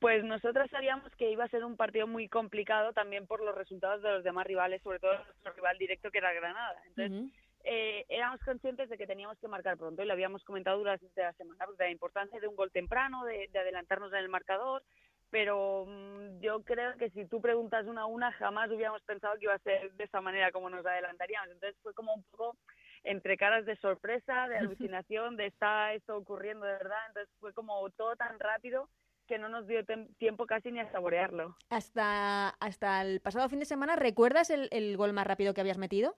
Pues 0.00 0.24
nosotros 0.24 0.70
sabíamos 0.70 1.14
que 1.16 1.30
iba 1.30 1.44
a 1.44 1.48
ser 1.48 1.62
un 1.64 1.76
partido 1.76 2.06
muy 2.06 2.28
complicado 2.28 2.92
también 2.94 3.26
por 3.26 3.42
los 3.42 3.54
resultados 3.54 4.02
de 4.02 4.10
los 4.10 4.24
demás 4.24 4.46
rivales, 4.46 4.82
sobre 4.82 4.98
todo 4.98 5.14
nuestro 5.14 5.52
rival 5.52 5.76
directo 5.76 6.10
que 6.10 6.18
era 6.18 6.32
Granada. 6.32 6.82
Entonces, 6.86 7.30
eh, 7.64 8.06
éramos 8.08 8.40
conscientes 8.40 8.88
de 8.88 8.96
que 8.96 9.06
teníamos 9.06 9.38
que 9.38 9.48
marcar 9.48 9.76
pronto 9.76 10.02
y 10.02 10.06
lo 10.06 10.14
habíamos 10.14 10.42
comentado 10.44 10.78
durante 10.78 11.06
la 11.16 11.34
semana, 11.34 11.66
pues, 11.66 11.76
de 11.76 11.84
la 11.84 11.90
importancia 11.90 12.40
de 12.40 12.48
un 12.48 12.56
gol 12.56 12.70
temprano, 12.70 13.24
de, 13.26 13.48
de 13.52 13.58
adelantarnos 13.58 14.10
en 14.12 14.20
el 14.20 14.30
marcador, 14.30 14.82
pero 15.30 15.84
mm, 15.86 16.40
yo 16.40 16.62
creo 16.62 16.96
que 16.96 17.10
si 17.10 17.26
tú 17.26 17.40
preguntas 17.40 17.86
una 17.86 18.02
a 18.02 18.06
una, 18.06 18.32
jamás 18.32 18.70
hubiéramos 18.70 19.02
pensado 19.02 19.34
que 19.36 19.44
iba 19.44 19.54
a 19.54 19.58
ser 19.58 19.92
de 19.92 20.04
esa 20.04 20.20
manera 20.20 20.50
como 20.50 20.70
nos 20.70 20.84
adelantaríamos. 20.84 21.50
Entonces 21.50 21.78
fue 21.82 21.94
como 21.94 22.14
un 22.14 22.24
poco 22.24 22.56
entre 23.04 23.36
caras 23.36 23.64
de 23.64 23.76
sorpresa, 23.76 24.48
de 24.48 24.58
alucinación, 24.96 25.36
de 25.36 25.46
está 25.46 25.92
esto 25.94 26.16
ocurriendo 26.16 26.66
de 26.66 26.72
verdad. 26.72 26.98
Entonces 27.08 27.34
fue 27.38 27.52
como 27.52 27.88
todo 27.90 28.16
tan 28.16 28.38
rápido 28.38 28.88
que 29.30 29.38
no 29.38 29.48
nos 29.48 29.68
dio 29.68 29.84
tiempo 30.18 30.44
casi 30.44 30.72
ni 30.72 30.80
a 30.80 30.90
saborearlo. 30.90 31.56
Hasta, 31.68 32.48
hasta 32.48 33.00
el 33.02 33.20
pasado 33.20 33.48
fin 33.48 33.60
de 33.60 33.64
semana, 33.64 33.94
¿recuerdas 33.94 34.50
el, 34.50 34.68
el 34.72 34.96
gol 34.96 35.12
más 35.12 35.24
rápido 35.24 35.54
que 35.54 35.60
habías 35.60 35.78
metido? 35.78 36.16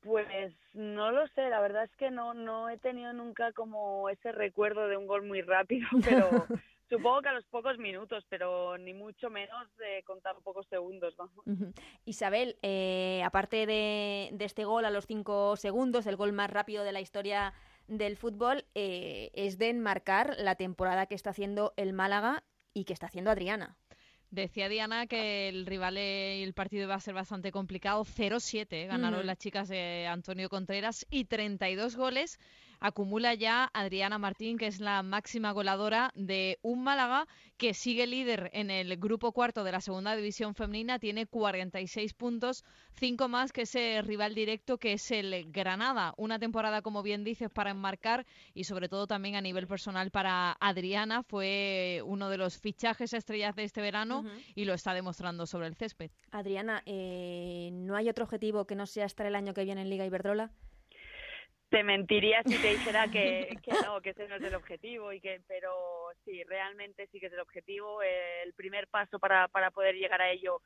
Pues 0.00 0.54
no 0.72 1.10
lo 1.10 1.26
sé, 1.28 1.48
la 1.48 1.60
verdad 1.60 1.82
es 1.82 1.96
que 1.96 2.12
no 2.12 2.32
no 2.32 2.68
he 2.68 2.78
tenido 2.78 3.12
nunca 3.12 3.52
como 3.52 4.08
ese 4.08 4.30
recuerdo 4.30 4.86
de 4.86 4.96
un 4.96 5.08
gol 5.08 5.24
muy 5.24 5.42
rápido, 5.42 5.88
pero 6.04 6.46
supongo 6.88 7.22
que 7.22 7.30
a 7.30 7.32
los 7.32 7.44
pocos 7.46 7.76
minutos, 7.78 8.24
pero 8.28 8.78
ni 8.78 8.94
mucho 8.94 9.28
menos 9.28 9.66
de 9.76 10.04
con 10.04 10.20
tan 10.20 10.36
pocos 10.44 10.68
segundos. 10.68 11.16
Ujú. 11.44 11.72
Isabel, 12.04 12.56
eh, 12.62 13.20
aparte 13.24 13.66
de, 13.66 14.30
de 14.32 14.44
este 14.44 14.64
gol 14.64 14.84
a 14.84 14.90
los 14.90 15.06
cinco 15.06 15.56
segundos, 15.56 16.06
el 16.06 16.14
gol 16.14 16.32
más 16.32 16.50
rápido 16.50 16.84
de 16.84 16.92
la 16.92 17.00
historia 17.00 17.52
del 17.88 18.16
fútbol, 18.16 18.64
eh, 18.74 19.30
es 19.34 19.58
de 19.58 19.68
enmarcar 19.68 20.36
la 20.38 20.54
temporada 20.54 21.06
que 21.06 21.14
está 21.14 21.30
haciendo 21.30 21.72
el 21.76 21.92
Málaga 21.92 22.42
y 22.72 22.84
que 22.84 22.92
está 22.92 23.06
haciendo 23.06 23.30
Adriana. 23.30 23.76
Decía 24.30 24.68
Diana 24.68 25.06
que 25.06 25.48
el 25.48 25.64
rival 25.64 25.96
eh, 25.96 26.38
y 26.40 26.42
el 26.42 26.54
partido 26.54 26.84
iba 26.84 26.96
a 26.96 27.00
ser 27.00 27.14
bastante 27.14 27.52
complicado. 27.52 28.04
0-7 28.04 28.66
eh, 28.70 28.86
ganaron 28.86 29.24
las 29.26 29.38
chicas 29.38 29.68
de 29.68 30.08
Antonio 30.08 30.48
Contreras 30.48 31.06
y 31.08 31.26
32 31.26 31.94
goles 31.94 32.40
acumula 32.84 33.32
ya 33.32 33.70
Adriana 33.72 34.18
Martín, 34.18 34.58
que 34.58 34.66
es 34.66 34.78
la 34.78 35.02
máxima 35.02 35.52
goleadora 35.52 36.12
de 36.14 36.58
un 36.60 36.84
Málaga 36.84 37.26
que 37.56 37.72
sigue 37.72 38.06
líder 38.06 38.50
en 38.52 38.70
el 38.70 38.98
grupo 38.98 39.32
cuarto 39.32 39.64
de 39.64 39.72
la 39.72 39.80
segunda 39.80 40.14
división 40.14 40.54
femenina. 40.54 40.98
Tiene 40.98 41.26
46 41.26 42.12
puntos, 42.12 42.62
5 42.98 43.26
más 43.28 43.52
que 43.52 43.62
ese 43.62 44.02
rival 44.02 44.34
directo 44.34 44.76
que 44.76 44.92
es 44.92 45.10
el 45.10 45.50
Granada. 45.50 46.12
Una 46.18 46.38
temporada, 46.38 46.82
como 46.82 47.02
bien 47.02 47.24
dices, 47.24 47.48
para 47.48 47.70
enmarcar 47.70 48.26
y 48.52 48.64
sobre 48.64 48.90
todo 48.90 49.06
también 49.06 49.36
a 49.36 49.40
nivel 49.40 49.66
personal 49.66 50.10
para 50.10 50.54
Adriana. 50.60 51.22
Fue 51.22 52.02
uno 52.04 52.28
de 52.28 52.36
los 52.36 52.58
fichajes 52.58 53.14
estrellas 53.14 53.56
de 53.56 53.64
este 53.64 53.80
verano 53.80 54.24
y 54.54 54.66
lo 54.66 54.74
está 54.74 54.92
demostrando 54.92 55.46
sobre 55.46 55.68
el 55.68 55.74
césped. 55.74 56.10
Adriana, 56.32 56.82
eh, 56.84 57.70
¿no 57.72 57.96
hay 57.96 58.10
otro 58.10 58.24
objetivo 58.24 58.66
que 58.66 58.74
no 58.74 58.84
sea 58.84 59.06
estar 59.06 59.24
el 59.24 59.36
año 59.36 59.54
que 59.54 59.64
viene 59.64 59.80
en 59.80 59.88
Liga 59.88 60.04
Iberdrola? 60.04 60.52
Te 61.74 61.82
mentiría 61.82 62.40
si 62.44 62.56
te 62.56 62.68
dijera 62.68 63.08
que, 63.08 63.58
que 63.60 63.72
no, 63.84 64.00
que 64.00 64.10
ese 64.10 64.28
no 64.28 64.36
es 64.36 64.42
el 64.44 64.54
objetivo, 64.54 65.12
y 65.12 65.20
que, 65.20 65.40
pero 65.48 65.72
sí, 66.24 66.44
realmente 66.44 67.08
sí 67.08 67.18
que 67.18 67.26
es 67.26 67.32
el 67.32 67.40
objetivo. 67.40 68.00
El 68.00 68.52
primer 68.54 68.86
paso 68.86 69.18
para, 69.18 69.48
para 69.48 69.72
poder 69.72 69.96
llegar 69.96 70.22
a 70.22 70.30
ello 70.30 70.62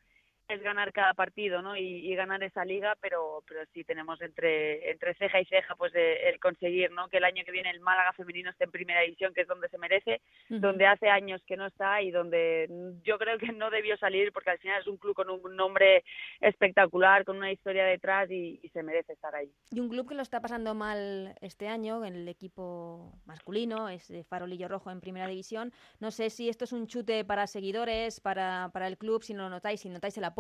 es 0.49 0.63
ganar 0.63 0.93
cada 0.93 1.15
partido, 1.15 1.61
¿no? 1.63 1.77
Y, 1.77 2.11
y 2.11 2.15
ganar 2.15 2.43
esa 2.43 2.65
liga, 2.65 2.97
pero 3.01 3.43
pero 3.47 3.61
sí 3.73 3.85
tenemos 3.85 4.21
entre 4.23 4.91
entre 4.91 5.15
ceja 5.15 5.41
y 5.41 5.45
ceja 5.45 5.75
pues 5.77 5.93
el 5.95 6.41
conseguir, 6.41 6.91
¿no? 6.91 7.09
Que 7.09 7.19
el 7.19 7.25
año 7.25 7.45
que 7.45 7.53
viene 7.53 7.71
el 7.71 7.81
Málaga 7.81 8.13
femenino 8.15 8.51
esté 8.51 8.65
en 8.65 8.71
primera 8.71 9.03
división, 9.03 9.35
que 9.35 9.43
es 9.43 9.49
donde 9.49 9.69
se 9.69 9.79
merece, 9.79 10.23
donde 10.49 10.87
hace 10.87 11.09
años 11.09 11.43
que 11.47 11.57
no 11.57 11.67
está 11.67 12.01
y 12.01 12.11
donde 12.11 12.69
yo 13.05 13.19
creo 13.19 13.39
que 13.39 13.53
no 13.53 13.71
debió 13.71 13.97
salir 13.99 14.33
porque 14.33 14.51
al 14.51 14.59
final 14.59 14.81
es 14.81 14.87
un 14.87 14.97
club 14.97 15.15
con 15.15 15.29
un 15.29 15.55
nombre 15.55 16.03
espectacular, 16.41 17.25
con 17.25 17.37
una 17.37 17.53
historia 17.53 17.85
detrás 17.85 18.31
y, 18.31 18.59
y 18.63 18.69
se 18.71 18.83
merece 18.83 19.13
estar 19.13 19.35
ahí. 19.35 19.51
Y 19.71 19.81
un 19.81 19.91
club 19.91 20.09
que 20.09 20.15
lo 20.15 20.23
está 20.23 20.41
pasando 20.41 20.75
mal 20.75 21.35
este 21.43 21.69
año, 21.69 22.05
en 22.05 22.15
el 22.15 22.29
equipo 22.29 23.13
masculino, 23.27 23.89
es 23.91 24.09
de 24.09 24.25
Farolillo 24.25 24.69
Rojo 24.69 24.91
en 24.91 25.01
Primera 25.01 25.27
División. 25.27 25.73
No 26.01 26.11
sé 26.11 26.31
si 26.31 26.49
esto 26.49 26.65
es 26.65 26.73
un 26.73 26.87
chute 26.87 27.25
para 27.25 27.47
seguidores, 27.47 28.21
para, 28.21 28.71
para 28.73 28.87
el 28.87 28.97
club, 28.97 29.23
si 29.23 29.35
no 29.35 29.45
lo 29.45 29.51
notáis, 29.51 29.81
si 29.81 29.91
notáis 29.91 30.17
el 30.17 30.25
apoyo. 30.25 30.38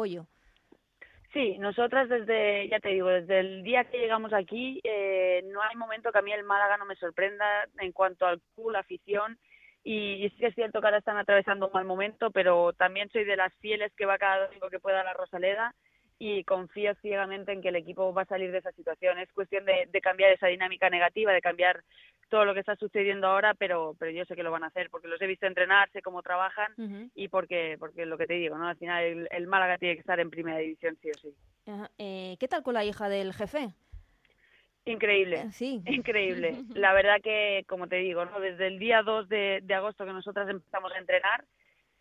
Sí, 1.32 1.58
nosotras 1.58 2.08
desde, 2.08 2.68
ya 2.68 2.80
te 2.80 2.88
digo, 2.88 3.08
desde 3.08 3.40
el 3.40 3.62
día 3.62 3.84
que 3.84 3.98
llegamos 3.98 4.32
aquí, 4.32 4.80
eh, 4.82 5.42
no 5.52 5.60
hay 5.62 5.76
momento 5.76 6.10
que 6.10 6.18
a 6.18 6.22
mí 6.22 6.32
el 6.32 6.44
Málaga 6.44 6.78
no 6.78 6.86
me 6.86 6.96
sorprenda 6.96 7.44
en 7.78 7.92
cuanto 7.92 8.26
al 8.26 8.40
club, 8.54 8.70
la 8.70 8.80
afición. 8.80 9.38
Y, 9.84 10.24
y 10.24 10.30
sí 10.30 10.36
que 10.38 10.46
es 10.46 10.54
cierto 10.54 10.80
que 10.80 10.86
ahora 10.86 10.98
están 10.98 11.18
atravesando 11.18 11.66
un 11.66 11.72
mal 11.72 11.84
momento, 11.84 12.30
pero 12.30 12.72
también 12.72 13.10
soy 13.10 13.24
de 13.24 13.36
las 13.36 13.54
fieles 13.56 13.92
que 13.94 14.06
va 14.06 14.18
cada 14.18 14.46
domingo 14.46 14.70
que 14.70 14.80
pueda 14.80 15.02
a 15.02 15.04
la 15.04 15.12
Rosaleda. 15.12 15.74
Y 16.18 16.42
confío 16.44 16.94
ciegamente 16.96 17.52
en 17.52 17.62
que 17.62 17.68
el 17.68 17.76
equipo 17.76 18.12
va 18.12 18.22
a 18.22 18.26
salir 18.26 18.50
de 18.50 18.58
esa 18.58 18.72
situación. 18.72 19.18
Es 19.18 19.32
cuestión 19.32 19.64
de, 19.64 20.00
cambiar 20.00 20.32
esa 20.32 20.48
dinámica 20.48 20.90
negativa, 20.90 21.32
de 21.32 21.40
cambiar 21.40 21.82
todo 22.28 22.44
lo 22.44 22.54
que 22.54 22.60
está 22.60 22.76
sucediendo 22.76 23.28
ahora, 23.28 23.54
pero, 23.54 23.94
pero 23.98 24.10
yo 24.10 24.24
sé 24.24 24.34
que 24.34 24.42
lo 24.42 24.50
van 24.50 24.64
a 24.64 24.68
hacer 24.68 24.90
porque 24.90 25.08
los 25.08 25.20
he 25.22 25.26
visto 25.26 25.46
entrenar, 25.46 25.90
sé 25.92 26.02
cómo 26.02 26.22
trabajan 26.22 26.72
y 27.14 27.28
porque, 27.28 27.76
porque 27.78 28.04
lo 28.04 28.18
que 28.18 28.26
te 28.26 28.34
digo, 28.34 28.58
¿no? 28.58 28.68
Al 28.68 28.76
final 28.76 29.28
el, 29.30 29.46
Málaga 29.46 29.78
tiene 29.78 29.94
que 29.94 30.00
estar 30.00 30.20
en 30.20 30.30
primera 30.30 30.58
división 30.58 30.96
sí 31.00 31.10
o 31.10 31.14
sí. 31.14 31.34
Eh, 31.98 32.36
¿Qué 32.38 32.48
tal 32.48 32.62
con 32.62 32.74
la 32.74 32.84
hija 32.84 33.08
del 33.08 33.32
jefe? 33.32 33.68
Increíble, 34.84 35.42
eh, 35.42 35.52
sí. 35.52 35.82
increíble. 35.86 36.64
La 36.74 36.92
verdad 36.92 37.20
que, 37.22 37.64
como 37.68 37.86
te 37.88 37.96
digo, 37.96 38.24
¿no? 38.24 38.40
desde 38.40 38.66
el 38.66 38.78
día 38.78 39.02
2 39.02 39.28
de, 39.28 39.60
de 39.62 39.74
agosto 39.74 40.04
que 40.04 40.12
nosotras 40.12 40.48
empezamos 40.48 40.92
a 40.92 40.98
entrenar, 40.98 41.44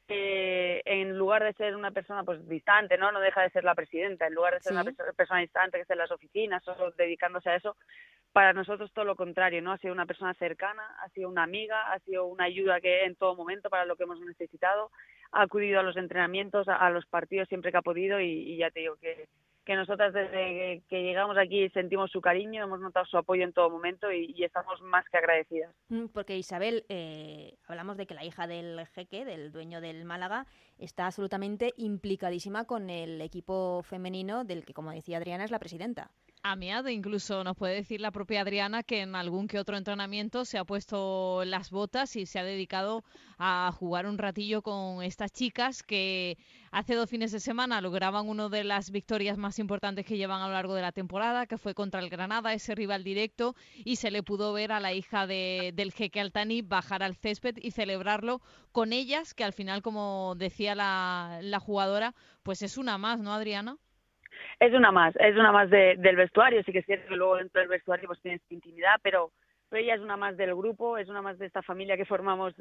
eh, 0.07 0.81
en 0.85 1.17
lugar 1.17 1.43
de 1.43 1.53
ser 1.53 1.75
una 1.75 1.91
persona 1.91 2.23
pues 2.23 2.47
distante, 2.47 2.97
¿no? 2.97 3.11
No 3.11 3.19
deja 3.19 3.41
de 3.41 3.49
ser 3.49 3.63
la 3.63 3.75
presidenta, 3.75 4.27
en 4.27 4.33
lugar 4.33 4.53
de 4.53 4.61
ser 4.61 4.73
una 4.73 4.83
persona 4.83 5.41
distante 5.41 5.77
que 5.77 5.81
esté 5.81 5.93
en 5.93 5.99
las 5.99 6.11
oficinas, 6.11 6.63
solo 6.63 6.91
dedicándose 6.91 7.49
a 7.49 7.55
eso, 7.55 7.75
para 8.31 8.53
nosotros 8.53 8.91
todo 8.93 9.05
lo 9.05 9.15
contrario, 9.15 9.61
¿no? 9.61 9.71
Ha 9.71 9.77
sido 9.77 9.93
una 9.93 10.05
persona 10.05 10.33
cercana, 10.35 10.83
ha 11.03 11.09
sido 11.09 11.29
una 11.29 11.43
amiga, 11.43 11.91
ha 11.91 11.99
sido 11.99 12.25
una 12.25 12.45
ayuda 12.45 12.79
que 12.79 13.05
en 13.05 13.15
todo 13.15 13.35
momento 13.35 13.69
para 13.69 13.85
lo 13.85 13.95
que 13.95 14.03
hemos 14.03 14.19
necesitado, 14.21 14.91
ha 15.31 15.41
acudido 15.41 15.79
a 15.79 15.83
los 15.83 15.97
entrenamientos, 15.97 16.67
a, 16.67 16.89
los 16.89 17.05
partidos 17.05 17.47
siempre 17.49 17.71
que 17.71 17.77
ha 17.77 17.81
podido 17.81 18.21
y 18.21 18.57
ya 18.57 18.71
te 18.71 18.81
digo 18.81 18.95
que 18.97 19.27
que 19.67 19.75
nosotras 19.75 20.13
desde 20.13 20.81
que 20.87 21.03
llegamos 21.03 21.37
aquí 21.37 21.69
sentimos 21.71 22.09
su 22.09 22.21
cariño, 22.21 22.63
hemos 22.63 22.79
notado 22.79 23.05
su 23.05 23.17
apoyo 23.17 23.43
en 23.43 23.51
todo 23.51 23.69
momento 23.69 24.09
y, 24.09 24.41
estamos 24.41 24.81
más 24.81 25.03
que 25.09 25.17
agradecidas. 25.17 25.75
Mm, 25.89 26.05
porque 26.05 26.37
Isabel, 26.37 26.85
eh, 26.87 27.57
hablamos 27.67 27.97
de 27.97 28.07
que 28.07 28.13
la 28.13 28.23
hija 28.23 28.47
del 28.47 28.87
jeque, 28.95 29.25
del 29.25 29.51
dueño 29.51 29.81
del 29.81 30.05
Málaga, 30.05 30.45
está 30.79 31.05
absolutamente 31.05 31.73
implicadísima 31.75 32.63
con 32.63 32.89
el 32.89 33.19
equipo 33.19 33.83
femenino 33.83 34.45
del 34.45 34.63
que, 34.63 34.73
como 34.73 34.91
decía 34.91 35.17
Adriana, 35.17 35.43
es 35.43 35.51
la 35.51 35.59
presidenta 35.59 36.11
ameado. 36.51 36.89
Incluso 36.89 37.43
nos 37.43 37.55
puede 37.55 37.75
decir 37.75 38.01
la 38.01 38.11
propia 38.11 38.41
Adriana 38.41 38.83
que 38.83 39.01
en 39.01 39.15
algún 39.15 39.47
que 39.47 39.59
otro 39.59 39.77
entrenamiento 39.77 40.45
se 40.45 40.57
ha 40.57 40.65
puesto 40.65 41.43
las 41.45 41.71
botas 41.71 42.15
y 42.15 42.25
se 42.25 42.39
ha 42.39 42.43
dedicado 42.43 43.03
a 43.37 43.71
jugar 43.71 44.07
un 44.07 44.17
ratillo 44.17 44.61
con 44.61 45.03
estas 45.03 45.31
chicas 45.31 45.83
que 45.83 46.37
hace 46.71 46.95
dos 46.95 47.09
fines 47.09 47.31
de 47.31 47.39
semana 47.39 47.81
lograban 47.81 48.27
una 48.27 48.49
de 48.49 48.63
las 48.63 48.91
victorias 48.91 49.37
más 49.37 49.59
importantes 49.59 50.05
que 50.05 50.17
llevan 50.17 50.41
a 50.41 50.47
lo 50.47 50.53
largo 50.53 50.73
de 50.73 50.81
la 50.81 50.91
temporada, 50.91 51.45
que 51.45 51.57
fue 51.57 51.73
contra 51.73 51.99
el 51.99 52.09
Granada, 52.09 52.53
ese 52.53 52.75
rival 52.75 53.03
directo, 53.03 53.55
y 53.85 53.97
se 53.97 54.11
le 54.11 54.23
pudo 54.23 54.53
ver 54.53 54.71
a 54.71 54.79
la 54.79 54.93
hija 54.93 55.27
de, 55.27 55.71
del 55.75 55.91
jeque 55.91 56.19
Altani 56.19 56.61
bajar 56.61 57.03
al 57.03 57.15
césped 57.15 57.57
y 57.61 57.71
celebrarlo 57.71 58.41
con 58.71 58.93
ellas, 58.93 59.33
que 59.33 59.43
al 59.43 59.53
final, 59.53 59.81
como 59.81 60.35
decía 60.37 60.75
la 60.75 61.59
jugadora, 61.59 62.15
pues 62.43 62.61
es 62.61 62.77
una 62.77 62.97
más, 62.97 63.19
¿no, 63.19 63.33
Adriana? 63.33 63.77
Es 64.59 64.73
una 64.73 64.91
más, 64.91 65.15
es 65.17 65.35
una 65.35 65.51
más 65.51 65.69
de, 65.69 65.95
del 65.97 66.15
vestuario, 66.15 66.63
sí 66.63 66.71
que 66.71 66.79
es 66.79 66.85
cierto 66.85 67.07
que 67.09 67.15
luego 67.15 67.37
dentro 67.37 67.59
del 67.59 67.69
vestuario 67.69 68.07
pues 68.07 68.21
tienes 68.21 68.41
intimidad, 68.49 68.99
pero, 69.01 69.31
pero 69.69 69.83
ella 69.83 69.95
es 69.95 70.01
una 70.01 70.17
más 70.17 70.37
del 70.37 70.55
grupo, 70.55 70.97
es 70.97 71.09
una 71.09 71.21
más 71.21 71.37
de 71.37 71.45
esta 71.45 71.61
familia 71.61 71.97
que 71.97 72.05
formamos 72.05 72.53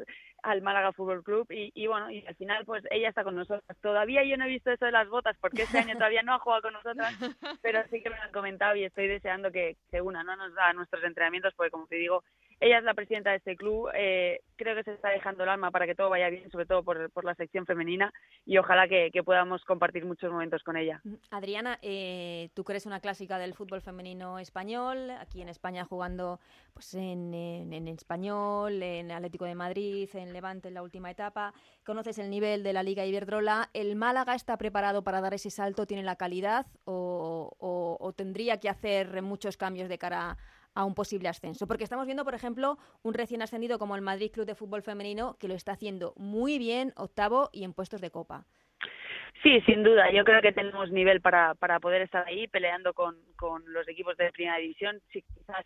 al 0.43 0.63
Málaga 0.63 0.93
Fútbol 0.93 1.23
Club 1.23 1.47
y, 1.51 1.71
y 1.75 1.87
bueno, 1.87 2.11
y 2.11 2.27
al 2.27 2.35
final 2.37 2.65
pues 2.65 2.85
ella 2.91 3.09
está 3.09 3.25
con 3.25 3.37
nosotros. 3.37 3.65
Todavía 3.81 4.25
yo 4.25 4.37
no 4.37 4.45
he 4.45 4.49
visto 4.49 4.71
eso 4.71 4.85
de 4.85 4.93
las 4.93 5.09
botas 5.09 5.37
porque 5.41 5.63
este 5.63 5.79
año 5.79 5.95
todavía 5.95 6.23
no 6.23 6.35
ha 6.35 6.39
jugado 6.39 6.63
con 6.63 6.73
nosotras, 6.75 7.15
pero 7.63 7.83
sí 7.91 8.03
que 8.03 8.11
me 8.11 8.17
lo 8.17 8.23
han 8.23 8.33
comentado 8.33 8.77
y 8.77 8.85
estoy 8.85 9.09
deseando 9.09 9.51
que 9.51 9.77
se 9.91 10.01
una, 10.01 10.23
¿no? 10.23 10.37
Nos 10.37 10.55
da 10.55 10.73
nuestros 10.73 11.03
entrenamientos 11.05 11.55
porque 11.55 11.71
como 11.71 11.87
te 11.87 11.97
digo, 11.97 12.23
ella 12.61 12.79
es 12.79 12.85
la 12.85 12.95
presidenta 12.95 13.31
de 13.31 13.37
este 13.37 13.57
club. 13.57 13.91
Eh, 13.95 14.41
creo 14.57 14.75
que 14.75 14.83
se 14.83 14.93
está 14.93 15.11
dejando 15.11 15.43
el 15.43 15.51
alma 15.51 15.71
para 15.71 15.87
que 15.87 15.95
todo 15.95 16.09
vaya 16.09 16.31
bien, 16.31 16.51
sobre 16.51 16.65
todo 16.65 16.83
por, 16.83 17.25
la 17.25 17.35
sección 17.35 17.67
femenina, 17.67 18.13
y 18.45 18.57
ojalá 18.59 18.89
que, 18.89 19.11
podamos 19.25 19.65
compartir 19.65 20.05
muchos 20.05 20.31
momentos 20.31 20.63
con 20.63 20.77
ella. 20.77 21.03
Adriana, 21.31 21.79
eh, 21.83 22.51
tú 22.55 22.65
crees 22.65 22.87
una 22.87 23.01
clásica 23.01 23.39
del 23.39 23.55
fútbol 23.55 23.83
femenino 23.83 24.39
español, 24.39 25.11
aquí 25.11 25.43
en 25.43 25.49
España 25.49 25.85
jugando 25.85 26.39
pues 26.73 26.95
en, 26.95 27.35
en, 27.35 27.89
español, 27.89 28.83
en 28.83 29.11
Atlético 29.11 29.47
de 29.47 29.55
Madrid, 29.55 30.09
en 30.15 30.33
Levante 30.33 30.69
en 30.69 30.75
la 30.75 30.83
última 30.83 31.11
etapa. 31.11 31.53
Conoces 31.85 32.19
el 32.19 32.31
nivel 32.31 32.63
de 32.63 32.73
la 32.73 32.83
Liga 32.83 33.05
Iberdrola. 33.05 33.71
¿El 33.73 33.97
Málaga 33.97 34.35
está 34.35 34.57
preparado 34.57 35.03
para 35.03 35.21
dar 35.21 35.35
ese 35.35 35.51
salto? 35.51 35.87
¿Tiene 35.87 36.03
la 36.03 36.17
calidad? 36.17 36.67
¿O, 36.85 37.53
o, 37.59 37.97
o 37.99 38.13
tendría 38.13 38.61
que 38.61 38.69
hacer 38.69 39.23
muchos 39.23 39.57
cambios 39.57 39.89
de 39.89 39.99
cara 39.99 40.31
a 40.31 40.37
un 40.85 40.95
posible 40.95 41.29
ascenso. 41.29 41.67
Porque 41.67 41.85
estamos 41.85 42.07
viendo, 42.07 42.25
por 42.25 42.35
ejemplo, 42.35 42.79
un 43.03 43.15
recién 43.15 43.43
ascendido 43.43 43.79
como 43.79 43.97
el 43.97 44.03
Madrid 44.03 44.31
Club 44.33 44.47
de 44.47 44.55
Fútbol 44.55 44.83
Femenino 44.83 45.37
que 45.39 45.49
lo 45.49 45.55
está 45.55 45.73
haciendo 45.73 46.13
muy 46.17 46.59
bien, 46.59 46.93
octavo 46.97 47.51
y 47.53 47.65
en 47.65 47.73
puestos 47.73 48.01
de 48.01 48.11
copa. 48.11 48.45
Sí, 49.43 49.61
sin 49.63 49.83
duda. 49.83 50.11
Yo 50.11 50.25
creo 50.25 50.41
que 50.41 50.53
tenemos 50.53 50.91
nivel 50.91 51.21
para, 51.21 51.55
para 51.55 51.79
poder 51.79 52.03
estar 52.03 52.27
ahí 52.27 52.49
peleando 52.49 52.95
con, 52.95 53.17
con 53.37 53.63
los 53.73 53.87
equipos 53.89 54.17
de 54.17 54.33
primera 54.33 54.59
división. 54.59 55.01
Sí, 55.13 55.23
quizás 55.23 55.65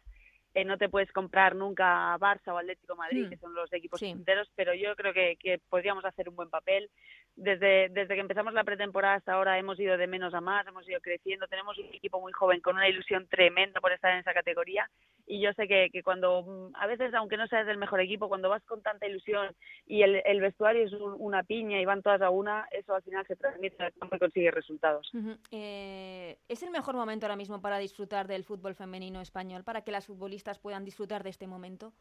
eh, 0.54 0.64
no 0.64 0.78
te 0.78 0.88
puedes 0.88 1.12
comprar 1.12 1.54
nunca 1.54 2.16
Barça 2.18 2.52
o 2.52 2.58
Atlético 2.58 2.96
Madrid, 2.96 3.26
hmm. 3.26 3.30
que 3.30 3.36
son 3.36 3.54
los 3.54 3.72
equipos 3.72 4.02
enteros, 4.02 4.50
pero 4.56 4.74
yo 4.74 4.96
creo 4.96 5.12
que, 5.12 5.36
que, 5.36 5.60
podríamos 5.68 6.04
hacer 6.04 6.28
un 6.28 6.36
buen 6.36 6.50
papel. 6.50 6.90
Desde, 7.36 7.88
desde 7.90 8.14
que 8.14 8.20
empezamos 8.20 8.52
la 8.52 8.64
pretemporada 8.64 9.14
hasta 9.14 9.32
ahora 9.32 9.58
hemos 9.58 9.78
ido 9.78 9.96
de 9.96 10.06
menos 10.06 10.34
a 10.34 10.40
más, 10.40 10.66
hemos 10.66 10.86
ido 10.88 11.00
creciendo, 11.00 11.46
tenemos 11.46 11.78
un 11.78 11.86
equipo 11.86 12.20
muy 12.20 12.32
joven 12.32 12.60
con 12.60 12.76
una 12.76 12.88
ilusión 12.88 13.28
tremenda 13.28 13.80
por 13.80 13.92
estar 13.92 14.12
en 14.12 14.18
esa 14.18 14.34
categoría 14.34 14.90
y 15.26 15.40
yo 15.40 15.52
sé 15.52 15.68
que, 15.68 15.90
que 15.92 16.02
cuando, 16.02 16.42
mm, 16.42 16.74
a 16.74 16.86
veces 16.88 17.14
aunque 17.14 17.36
no 17.36 17.46
seas 17.46 17.68
el 17.68 17.78
mejor 17.78 18.00
equipo, 18.00 18.28
cuando 18.28 18.48
vas 18.48 18.64
con 18.64 18.82
tanta 18.82 19.06
ilusión 19.06 19.54
y 19.86 20.02
el, 20.02 20.20
el 20.24 20.40
vestuario 20.40 20.84
es 20.84 20.92
una 20.92 21.44
piña 21.44 21.80
y 21.80 21.84
van 21.84 22.02
todas 22.02 22.20
a 22.20 22.30
una, 22.30 22.66
eso 22.72 22.94
al 22.94 23.02
final 23.02 23.24
se 23.26 23.36
transmite 23.36 23.82
al 23.82 23.92
campo 23.92 24.16
y 24.16 24.18
consigue 24.18 24.50
resultados. 24.50 25.10
Eh, 25.52 26.36
¿Es 26.48 26.62
el 26.64 26.70
mejor 26.70 26.96
momento 26.96 27.26
ahora 27.26 27.36
mismo 27.36 27.60
para 27.60 27.78
disfrutar 27.78 28.26
del 28.26 28.42
fútbol 28.42 28.74
femenino 28.74 29.20
español, 29.20 29.62
para 29.62 29.82
que 29.82 29.92
las 29.92 30.06
futbolistas 30.06 30.39
puedan 30.58 30.84
disfrutar 30.84 31.22
de 31.22 31.30
este 31.30 31.46
momento? 31.46 31.92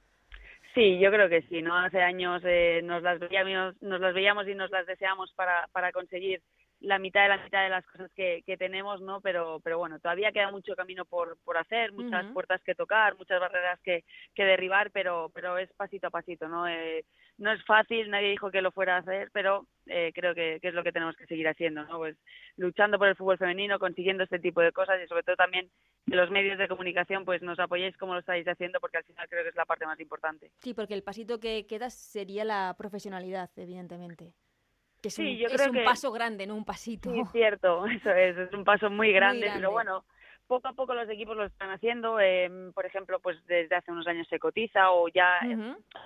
Sí, 0.74 1.00
yo 1.00 1.12
creo 1.12 1.30
que 1.30 1.42
sí, 1.44 1.62
¿no? 1.62 1.76
Hace 1.76 2.02
años 2.02 2.42
eh, 2.46 2.82
nos, 2.84 3.02
las 3.02 3.20
veíamos, 3.20 3.82
nos 3.82 4.00
las 4.00 4.14
veíamos 4.14 4.48
y 4.48 4.56
nos 4.56 4.70
las 4.70 4.86
deseamos 4.86 5.34
para, 5.34 5.68
para 5.72 5.92
conseguir 5.92 6.42
la 6.82 6.98
mitad 7.00 7.24
de 7.24 7.30
la 7.30 7.44
mitad 7.44 7.64
de 7.64 7.70
las 7.70 7.86
cosas 7.86 8.12
que, 8.14 8.42
que 8.46 8.56
tenemos, 8.56 9.02
¿no? 9.02 9.20
Pero, 9.20 9.60
pero 9.64 9.78
bueno, 9.78 10.00
todavía 10.00 10.32
queda 10.32 10.52
mucho 10.52 10.76
camino 10.76 11.06
por, 11.06 11.38
por 11.44 11.58
hacer, 11.58 11.92
muchas 11.92 12.26
puertas 12.28 12.62
que 12.64 12.76
tocar, 12.76 13.18
muchas 13.18 13.40
barreras 13.40 13.80
que, 13.82 14.06
que 14.34 14.46
derribar, 14.46 14.92
pero, 14.92 15.30
pero 15.34 15.58
es 15.58 15.72
pasito 15.74 16.08
a 16.08 16.12
pasito, 16.12 16.48
¿no? 16.48 16.68
Eh, 16.68 17.04
no 17.40 17.52
es 17.52 17.64
fácil, 17.66 18.10
nadie 18.10 18.30
dijo 18.30 18.52
que 18.52 18.62
lo 18.62 18.72
fuera 18.72 18.96
a 18.96 19.00
hacer, 19.00 19.30
pero 19.34 19.66
eh, 19.88 20.12
creo 20.14 20.36
que, 20.36 20.60
que, 20.62 20.68
es 20.68 20.74
lo 20.74 20.84
que 20.84 20.92
tenemos 20.92 21.16
que 21.16 21.26
seguir 21.26 21.48
haciendo, 21.48 21.84
¿no? 21.86 21.98
Pues 21.98 22.16
luchando 22.58 22.98
por 23.00 23.08
el 23.08 23.16
fútbol 23.16 23.38
femenino, 23.38 23.80
consiguiendo 23.80 24.24
este 24.24 24.40
tipo 24.40 24.62
de 24.62 24.72
cosas 24.72 25.00
y 25.04 25.08
sobre 25.08 25.24
todo 25.24 25.36
también 25.36 25.70
que 26.08 26.16
los 26.16 26.30
medios 26.30 26.58
de 26.58 26.68
comunicación 26.68 27.26
pues 27.26 27.42
nos 27.42 27.58
apoyéis 27.60 27.98
como 27.98 28.14
lo 28.14 28.20
estáis 28.20 28.48
haciendo 28.48 28.80
porque 28.80 28.98
al 28.98 29.06
final 29.06 29.28
creo 29.30 29.44
que 29.44 29.50
es 29.50 29.56
la 29.56 29.66
parte 29.66 29.86
más 29.86 30.00
importante. 30.00 30.52
Sí, 30.60 30.74
porque 30.74 30.94
el 30.94 31.04
pasito 31.04 31.40
que 31.40 31.66
queda 31.66 31.90
sería 31.90 32.46
la 32.46 32.76
profesionalidad, 32.78 33.50
evidentemente 33.56 34.34
es 35.08 35.14
sí, 35.14 35.22
un, 35.22 35.38
yo 35.38 35.48
creo 35.50 35.72
un 35.72 35.86
paso 35.86 36.12
grande, 36.12 36.46
no 36.46 36.56
un 36.56 36.66
pasito. 36.66 37.12
Sí, 37.12 37.22
cierto, 37.32 37.86
eso 37.88 38.12
es, 38.12 38.38
es 38.38 38.54
un 38.54 38.64
paso 38.64 38.90
muy 38.90 39.12
grande, 39.12 39.50
pero 39.54 39.72
bueno, 39.72 40.06
poco 40.50 40.68
a 40.68 40.74
poco 40.74 40.95
los 40.95 41.08
equipos 41.10 41.38
lo 41.38 41.45
están 41.45 41.70
haciendo. 41.70 42.20
Eh, 42.20 42.50
por 42.74 42.86
ejemplo, 42.86 43.20
pues 43.20 43.38
desde 43.45 43.76
hace 43.76 43.91
unos 43.91 44.08
años 44.08 44.28
se 44.28 44.39
cotiza 44.39 44.91
o 44.91 45.08
ya 45.08 45.39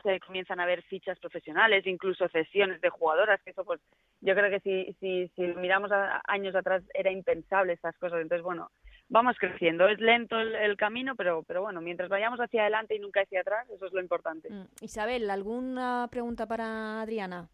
se 0.03 0.19
comienzan 0.19 0.59
a 0.59 0.65
ver 0.65 0.83
fichas 0.83 1.17
profesionales, 1.17 1.87
incluso 1.87 2.27
cesiones 2.27 2.81
de 2.81 2.89
jugadoras, 2.89 3.41
que 3.41 3.51
eso 3.51 3.63
pues 3.63 3.79
yo 4.19 4.35
creo 4.35 4.51
que 4.51 4.59
si, 4.59 4.93
si, 4.99 5.29
si 5.29 5.41
miramos 5.41 5.91
a 5.93 6.21
años 6.27 6.53
atrás 6.55 6.83
era 6.93 7.09
impensable 7.09 7.71
estas 7.71 7.97
cosas. 7.97 8.21
Entonces, 8.21 8.43
bueno, 8.43 8.69
vamos 9.07 9.37
creciendo. 9.39 9.87
Es 9.87 9.99
lento 9.99 10.37
el, 10.37 10.75
camino, 10.75 11.15
pero, 11.15 11.43
pero 11.43 11.61
bueno, 11.61 11.79
mientras 11.79 12.09
vayamos 12.09 12.39
hacia 12.39 12.63
adelante 12.63 12.95
y 12.95 12.99
nunca 12.99 13.21
hacia 13.21 13.39
atrás, 13.39 13.69
eso 13.69 13.85
es 13.85 13.93
lo 13.93 14.01
importante. 14.01 14.49
Mm. 14.51 14.65
Isabel, 14.81 15.29
¿alguna 15.29 16.09
pregunta 16.11 16.45
para 16.47 17.01
Adriana? 17.01 17.47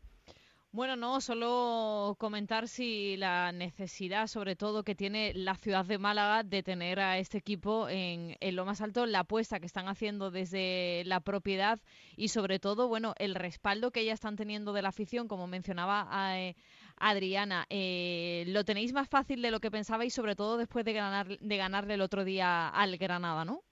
Bueno, 0.71 0.95
no, 0.95 1.19
solo 1.19 2.15
comentar 2.19 2.67
si 2.67 3.17
la 3.17 3.51
necesidad, 3.51 4.27
sobre 4.27 4.55
todo, 4.55 4.83
que 4.83 4.93
tiene 4.93 5.33
la 5.33 5.55
ciudad 5.55 5.83
de 5.83 5.97
Málaga 5.97 6.43
de 6.43 6.61
tener 6.61 6.99
a 6.99 7.17
este 7.17 7.39
equipo 7.39 7.89
en, 7.89 8.37
en, 8.39 8.55
lo 8.55 8.65
más 8.65 8.79
alto, 8.79 9.07
la 9.07 9.21
apuesta 9.21 9.59
que 9.59 9.65
están 9.65 9.87
haciendo 9.87 10.29
desde 10.29 11.03
la 11.05 11.21
propiedad 11.21 11.79
y, 12.15 12.27
sobre 12.27 12.59
todo, 12.59 12.87
bueno, 12.87 13.15
el 13.17 13.33
respaldo 13.33 13.89
que 13.89 14.05
ya 14.05 14.13
están 14.13 14.35
teniendo 14.35 14.71
de 14.71 14.83
la 14.83 14.89
afición, 14.89 15.27
como 15.27 15.47
mencionaba 15.47 16.37
eh, 16.37 16.55
Adriana. 16.97 17.65
Eh, 17.71 18.43
¿Lo 18.47 18.63
tenéis 18.63 18.93
más 18.93 19.09
fácil 19.09 19.41
de 19.41 19.49
lo 19.49 19.59
que 19.59 19.71
pensabais, 19.71 20.13
sobre 20.13 20.35
todo 20.35 20.57
después 20.57 20.85
de, 20.85 20.93
ganar, 20.93 21.39
de 21.39 21.57
ganarle 21.57 21.95
el 21.95 22.01
otro 22.01 22.23
día 22.23 22.69
al 22.69 22.95
Granada, 22.97 23.43
no? 23.43 23.63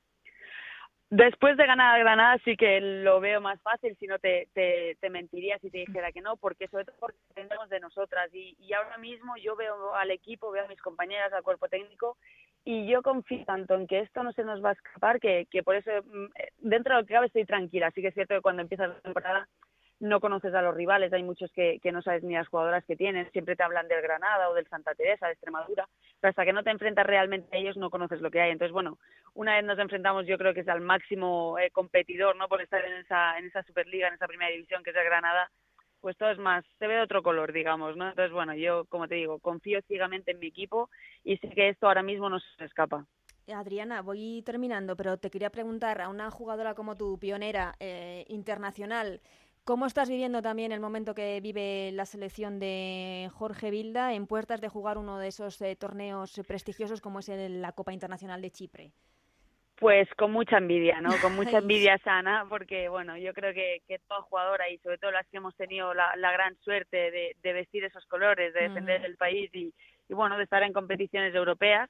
Después 1.10 1.56
de 1.56 1.66
ganar 1.66 1.96
a 1.96 2.00
Granada 2.00 2.38
sí 2.44 2.58
que 2.58 2.82
lo 2.82 3.22
veo 3.22 3.40
más 3.40 3.62
fácil, 3.62 3.96
si 3.98 4.08
no 4.08 4.20
te, 4.20 4.50
te, 4.54 4.98
te, 5.00 5.10
mentiría 5.10 5.58
si 5.60 5.70
te 5.70 5.78
dijera 5.78 6.12
que 6.12 6.20
no, 6.20 6.36
porque 6.36 6.68
sobre 6.68 6.84
todo 6.84 6.98
porque 7.00 7.18
dependemos 7.30 7.70
de 7.70 7.80
nosotras 7.80 8.30
y, 8.34 8.58
y 8.60 8.74
ahora 8.74 8.98
mismo 8.98 9.38
yo 9.38 9.56
veo 9.56 9.96
al 9.96 10.12
equipo, 10.12 10.52
veo 10.52 10.66
a 10.66 10.68
mis 10.68 10.82
compañeras, 10.82 11.32
al 11.32 11.44
cuerpo 11.44 11.70
técnico 11.70 12.18
y 12.66 12.86
yo 12.86 13.02
confío 13.02 13.46
tanto 13.46 13.76
en 13.76 13.88
que 13.88 14.00
esto 14.00 14.22
no 14.24 14.34
se 14.34 14.44
nos 14.44 14.62
va 14.62 14.72
a 14.72 14.74
escapar 14.74 15.22
que, 15.22 15.48
que 15.50 15.64
por 15.64 15.76
eso 15.76 15.90
mm, 16.04 16.26
dentro 16.58 16.96
de 16.96 17.02
lo 17.02 17.08
que 17.08 17.14
cabe 17.14 17.28
estoy 17.28 17.46
tranquila. 17.46 17.90
Sí 17.92 18.02
que 18.02 18.10
es 18.10 18.14
cierto 18.14 18.36
que 18.36 18.42
cuando 18.42 18.62
empieza 18.62 18.88
la 18.88 19.00
temporada 19.00 19.48
no 20.00 20.20
conoces 20.20 20.54
a 20.54 20.62
los 20.62 20.76
rivales, 20.76 21.12
hay 21.12 21.24
muchos 21.24 21.52
que, 21.52 21.80
que 21.82 21.92
no 21.92 22.02
sabes 22.02 22.24
ni 22.24 22.36
las 22.36 22.48
jugadoras 22.48 22.86
que 22.86 22.96
tienen, 22.96 23.30
siempre 23.32 23.56
te 23.56 23.64
hablan 23.64 23.88
del 23.88 24.02
Granada 24.02 24.50
o 24.50 24.54
del 24.54 24.68
Santa 24.68 24.94
Teresa, 24.94 25.26
de 25.26 25.34
Extremadura, 25.34 25.88
pero 26.20 26.30
hasta 26.30 26.46
que 26.46 26.54
no 26.54 26.64
te 26.64 26.70
enfrentas 26.70 27.06
realmente 27.06 27.56
a 27.56 27.60
ellos 27.60 27.78
no 27.78 27.90
conoces 27.90 28.22
lo 28.22 28.30
que 28.30 28.42
hay. 28.42 28.52
Entonces, 28.52 28.74
bueno, 28.74 29.00
una 29.34 29.56
vez 29.56 29.66
nos 29.66 29.80
enfrentamos 29.80 30.28
yo 30.28 30.38
creo 30.38 30.54
que 30.54 30.62
es 30.62 30.68
al 30.68 30.82
máximo 30.82 31.58
eh, 31.58 31.72
competidor, 31.72 32.36
¿no? 32.36 32.48
Por 32.48 32.62
estar 32.62 32.84
en 32.86 32.94
esa, 32.94 33.38
en 33.38 33.46
esa 33.46 33.64
Superliga, 33.64 34.08
en 34.08 34.16
esa 34.16 34.28
primera 34.28 34.52
división 34.52 34.84
que 34.84 34.92
es 34.92 34.96
el 34.96 35.06
Granada, 35.06 35.50
pues 36.00 36.16
todo 36.18 36.30
es 36.30 36.38
más, 36.38 36.64
se 36.78 36.88
ve 36.88 36.96
de 36.96 37.02
otro 37.02 37.24
color, 37.24 37.52
digamos, 37.52 37.98
¿no? 37.98 38.10
Entonces, 38.10 38.32
bueno, 38.32 38.54
yo, 38.54 38.86
como 38.86 39.08
te 39.08 39.16
digo, 39.16 39.40
confío 39.40 39.82
ciegamente 39.88 40.32
en 40.32 40.40
mi 40.40 40.48
equipo 40.48 40.90
y 41.24 41.38
sé 41.38 41.50
que 41.50 41.70
esto 41.70 41.88
ahora 41.88 42.04
mismo 42.04 42.30
no 42.30 42.40
se 42.40 42.66
escapa. 42.66 43.06
Adriana, 43.54 44.02
voy 44.02 44.44
terminando, 44.46 44.96
pero 44.96 45.18
te 45.18 45.30
quería 45.30 45.50
preguntar 45.50 46.02
a 46.02 46.10
una 46.10 46.30
jugadora 46.32 46.74
como 46.74 46.98
tu 46.98 47.18
pionera 47.18 47.76
eh, 47.80 48.26
internacional, 48.28 49.22
¿cómo 49.68 49.86
estás 49.86 50.10
viviendo 50.10 50.42
también 50.42 50.72
el 50.72 50.80
momento 50.80 51.14
que 51.14 51.42
vive 51.42 51.92
la 51.92 52.06
selección 52.06 52.58
de 52.58 53.30
Jorge 53.34 53.70
Vilda 53.70 54.14
en 54.14 54.26
puertas 54.26 54.62
de 54.62 54.70
jugar 54.70 54.98
uno 54.98 55.20
de 55.20 55.28
esos 55.28 55.62
eh, 55.62 55.76
torneos 55.76 56.42
prestigiosos 56.48 57.02
como 57.02 57.20
es 57.20 57.28
el, 57.28 57.62
la 57.62 57.74
Copa 57.74 57.92
Internacional 57.92 58.42
de 58.42 58.50
Chipre? 58.50 58.92
Pues 59.76 60.08
con 60.16 60.32
mucha 60.32 60.58
envidia, 60.58 61.02
¿no? 61.02 61.10
Con 61.22 61.36
mucha 61.36 61.58
envidia 61.58 61.98
sana, 61.98 62.46
porque 62.48 62.88
bueno, 62.88 63.18
yo 63.18 63.34
creo 63.34 63.54
que, 63.54 63.82
que 63.90 64.00
toda 64.08 64.22
jugadora 64.22 64.70
y 64.70 64.78
sobre 64.78 65.00
todo 65.00 65.12
las 65.12 65.28
que 65.28 65.36
hemos 65.36 65.54
tenido 65.58 65.94
la, 65.94 66.16
la 66.16 66.32
gran 66.32 66.56
suerte 66.62 67.12
de, 67.12 67.36
de, 67.44 67.54
vestir 67.54 67.84
esos 67.84 68.06
colores, 68.06 68.54
de 68.54 68.70
defender 68.70 69.04
el 69.04 69.18
país 69.18 69.54
y, 69.54 69.74
y, 70.08 70.14
bueno, 70.14 70.38
de 70.38 70.46
estar 70.46 70.64
en 70.64 70.72
competiciones 70.72 71.36
europeas, 71.36 71.90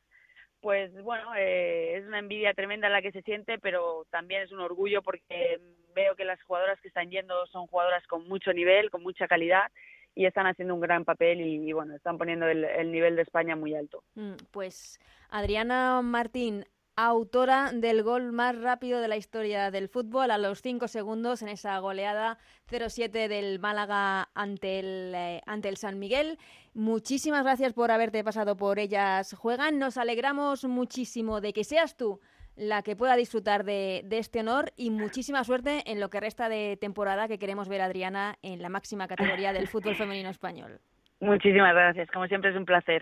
pues 0.62 0.92
bueno, 1.04 1.34
eh, 1.36 1.98
es 1.98 2.06
una 2.06 2.20
envidia 2.20 2.54
tremenda 2.54 2.90
la 2.90 3.02
que 3.02 3.12
se 3.12 3.22
siente, 3.22 3.60
pero 3.60 4.06
también 4.10 4.42
es 4.42 4.52
un 4.52 4.60
orgullo 4.60 5.02
porque 5.02 5.60
veo 5.94 6.16
que 6.16 6.26
las 6.26 6.42
jugadoras 6.44 6.80
que 6.82 6.88
están 6.88 7.10
yendo 7.10 7.46
son 7.48 7.68
jugadoras 7.68 8.06
con 8.08 8.28
mucho 8.28 8.54
nivel, 8.54 8.90
con 8.90 9.04
mucha 9.04 9.28
calidad 9.28 9.72
y 10.16 10.26
están 10.26 10.48
haciendo 10.48 10.74
un 10.74 10.82
gran 10.82 11.06
papel 11.06 11.42
y, 11.42 11.72
bueno, 11.74 11.96
están 11.96 12.18
poniendo 12.18 12.48
el, 12.48 12.64
el, 12.64 12.92
nivel 12.92 13.16
de 13.16 13.22
España 13.22 13.56
muy 13.56 13.76
alto. 13.76 14.04
Pues 14.52 15.00
Adriana 15.30 16.02
Martín, 16.02 16.66
autora 16.98 17.72
del 17.72 18.02
gol 18.02 18.32
más 18.32 18.60
rápido 18.60 19.00
de 19.00 19.08
la 19.08 19.18
historia 19.18 19.70
del 19.70 19.88
fútbol 19.88 20.32
a 20.32 20.40
los 20.40 20.64
5 20.64 20.88
segundos 20.88 21.44
en 21.44 21.50
esa 21.50 21.78
goleada 21.78 22.40
0-7 22.72 23.28
del 23.28 23.60
Málaga 23.60 24.30
ante 24.34 24.80
el, 24.80 25.14
eh, 25.16 25.42
ante 25.46 25.70
el 25.70 25.78
San 25.78 26.00
Miguel. 26.00 26.40
Muchísimas 26.78 27.44
gracias 27.44 27.74
por 27.74 27.90
haberte 27.90 28.24
pasado 28.24 28.56
por 28.56 28.78
ellas 28.78 29.34
juegan. 29.34 29.80
Nos 29.80 29.98
alegramos 29.98 30.64
muchísimo 30.64 31.42
de 31.42 31.52
que 31.52 31.64
seas 31.64 31.98
tú 31.98 32.20
la 32.56 32.84
que 32.84 32.96
pueda 32.96 33.16
disfrutar 33.16 33.64
de, 33.64 34.04
de, 34.06 34.20
este 34.20 34.42
honor 34.42 34.74
y 34.78 34.92
muchísima 34.92 35.44
suerte 35.44 35.82
en 35.88 36.00
lo 36.00 36.12
que 36.12 36.20
resta 36.20 36.50
de 36.50 36.78
temporada 36.80 37.28
que 37.28 37.40
queremos 37.40 37.68
ver 37.68 37.82
a 37.82 37.86
Adriana 37.86 38.36
en 38.44 38.62
la 38.62 38.70
máxima 38.70 39.08
categoría 39.08 39.54
del 39.54 39.68
fútbol 39.68 39.96
femenino 39.96 40.30
español. 40.30 40.80
Muchísimas 41.20 41.74
gracias, 41.74 42.12
como 42.12 42.28
siempre 42.28 42.52
es 42.52 42.56
un 42.56 42.66
placer. 42.66 43.02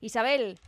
Isabel, 0.00 0.58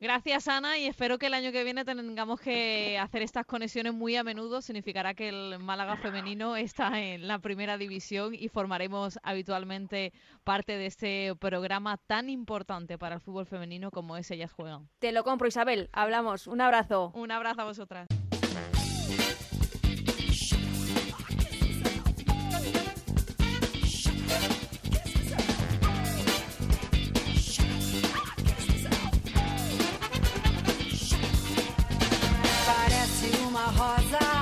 Gracias, 0.00 0.46
Ana, 0.46 0.78
y 0.78 0.86
espero 0.86 1.18
que 1.18 1.26
el 1.26 1.34
año 1.34 1.50
que 1.50 1.64
viene 1.64 1.84
tengamos 1.84 2.40
que 2.40 2.96
hacer 3.00 3.22
estas 3.22 3.44
conexiones 3.46 3.92
muy 3.92 4.14
a 4.14 4.22
menudo. 4.22 4.62
Significará 4.62 5.14
que 5.14 5.28
el 5.28 5.58
Málaga 5.58 5.96
femenino 5.96 6.54
está 6.54 7.00
en 7.00 7.26
la 7.26 7.40
primera 7.40 7.76
división 7.78 8.32
y 8.32 8.48
formaremos 8.48 9.18
habitualmente 9.24 10.12
parte 10.44 10.78
de 10.78 10.86
este 10.86 11.34
programa 11.40 11.96
tan 11.96 12.30
importante 12.30 12.96
para 12.96 13.16
el 13.16 13.20
fútbol 13.20 13.46
femenino 13.46 13.90
como 13.90 14.16
es 14.16 14.30
Ellas 14.30 14.52
Juegan. 14.52 14.88
Te 15.00 15.10
lo 15.10 15.24
compro, 15.24 15.48
Isabel. 15.48 15.88
Hablamos. 15.92 16.46
Un 16.46 16.60
abrazo. 16.60 17.10
Un 17.16 17.32
abrazo 17.32 17.62
a 17.62 17.64
vosotras. 17.64 18.06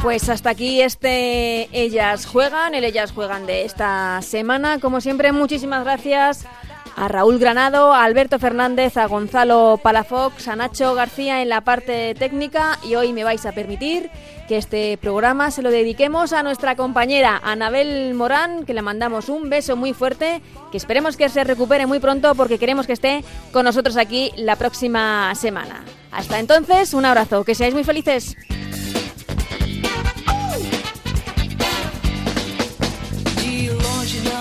Pues 0.07 0.29
hasta 0.29 0.51
aquí 0.51 0.83
este 0.83 1.69
Ellas 1.73 2.27
Juegan, 2.27 2.77
el 2.77 2.85
Ellas 2.85 3.11
Juegan 3.11 3.45
de 3.45 3.65
esta 3.65 4.23
semana. 4.23 4.79
Como 4.79 5.01
siempre, 5.01 5.33
muchísimas 5.33 5.83
gracias 5.83 6.47
a 6.95 7.09
Raúl 7.09 7.41
Granado, 7.41 7.93
a 7.93 8.05
Alberto 8.05 8.39
Fernández, 8.39 8.97
a 8.99 9.07
Gonzalo 9.07 9.81
Palafox, 9.83 10.47
a 10.47 10.55
Nacho 10.55 10.95
García 10.95 11.43
en 11.43 11.49
la 11.49 11.63
parte 11.63 12.15
técnica 12.15 12.79
y 12.85 12.95
hoy 12.95 13.13
me 13.13 13.25
vais 13.25 13.45
a 13.47 13.53
permitir 13.53 14.09
que 14.47 14.59
este 14.59 14.97
programa 14.97 15.51
se 15.51 15.63
lo 15.63 15.73
dediquemos 15.73 16.33
a 16.33 16.45
nuestra 16.45 16.77
compañera 16.77 17.41
Anabel 17.43 18.15
Morán, 18.15 18.65
que 18.65 18.75
le 18.75 18.83
mandamos 18.83 19.29
un 19.29 19.51
beso 19.51 19.75
muy 19.75 19.93
fuerte, 19.93 20.41
que 20.71 20.77
esperemos 20.77 21.17
que 21.17 21.29
se 21.29 21.43
recupere 21.43 21.87
muy 21.87 21.99
pronto 21.99 22.37
porque 22.37 22.61
queremos 22.61 22.87
que 22.87 22.93
esté 22.93 23.25
con 23.53 23.65
nosotros 23.65 23.97
aquí 23.97 24.31
la 24.37 24.55
próxima 24.55 25.35
semana. 25.35 25.85
Hasta 26.13 26.39
entonces, 26.39 26.95
un 26.95 27.05
abrazo, 27.05 27.43
que 27.43 27.57
seáis 27.57 27.75
muy 27.75 27.83
felices. 27.83 28.37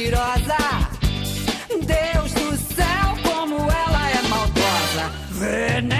mentirosa. 0.00 0.56
Deus 1.68 2.32
do 2.32 2.56
céu, 2.74 3.16
como 3.22 3.56
ela 3.70 4.10
é 4.10 4.22
maldosa, 4.28 5.12
venenosa, 5.30 5.99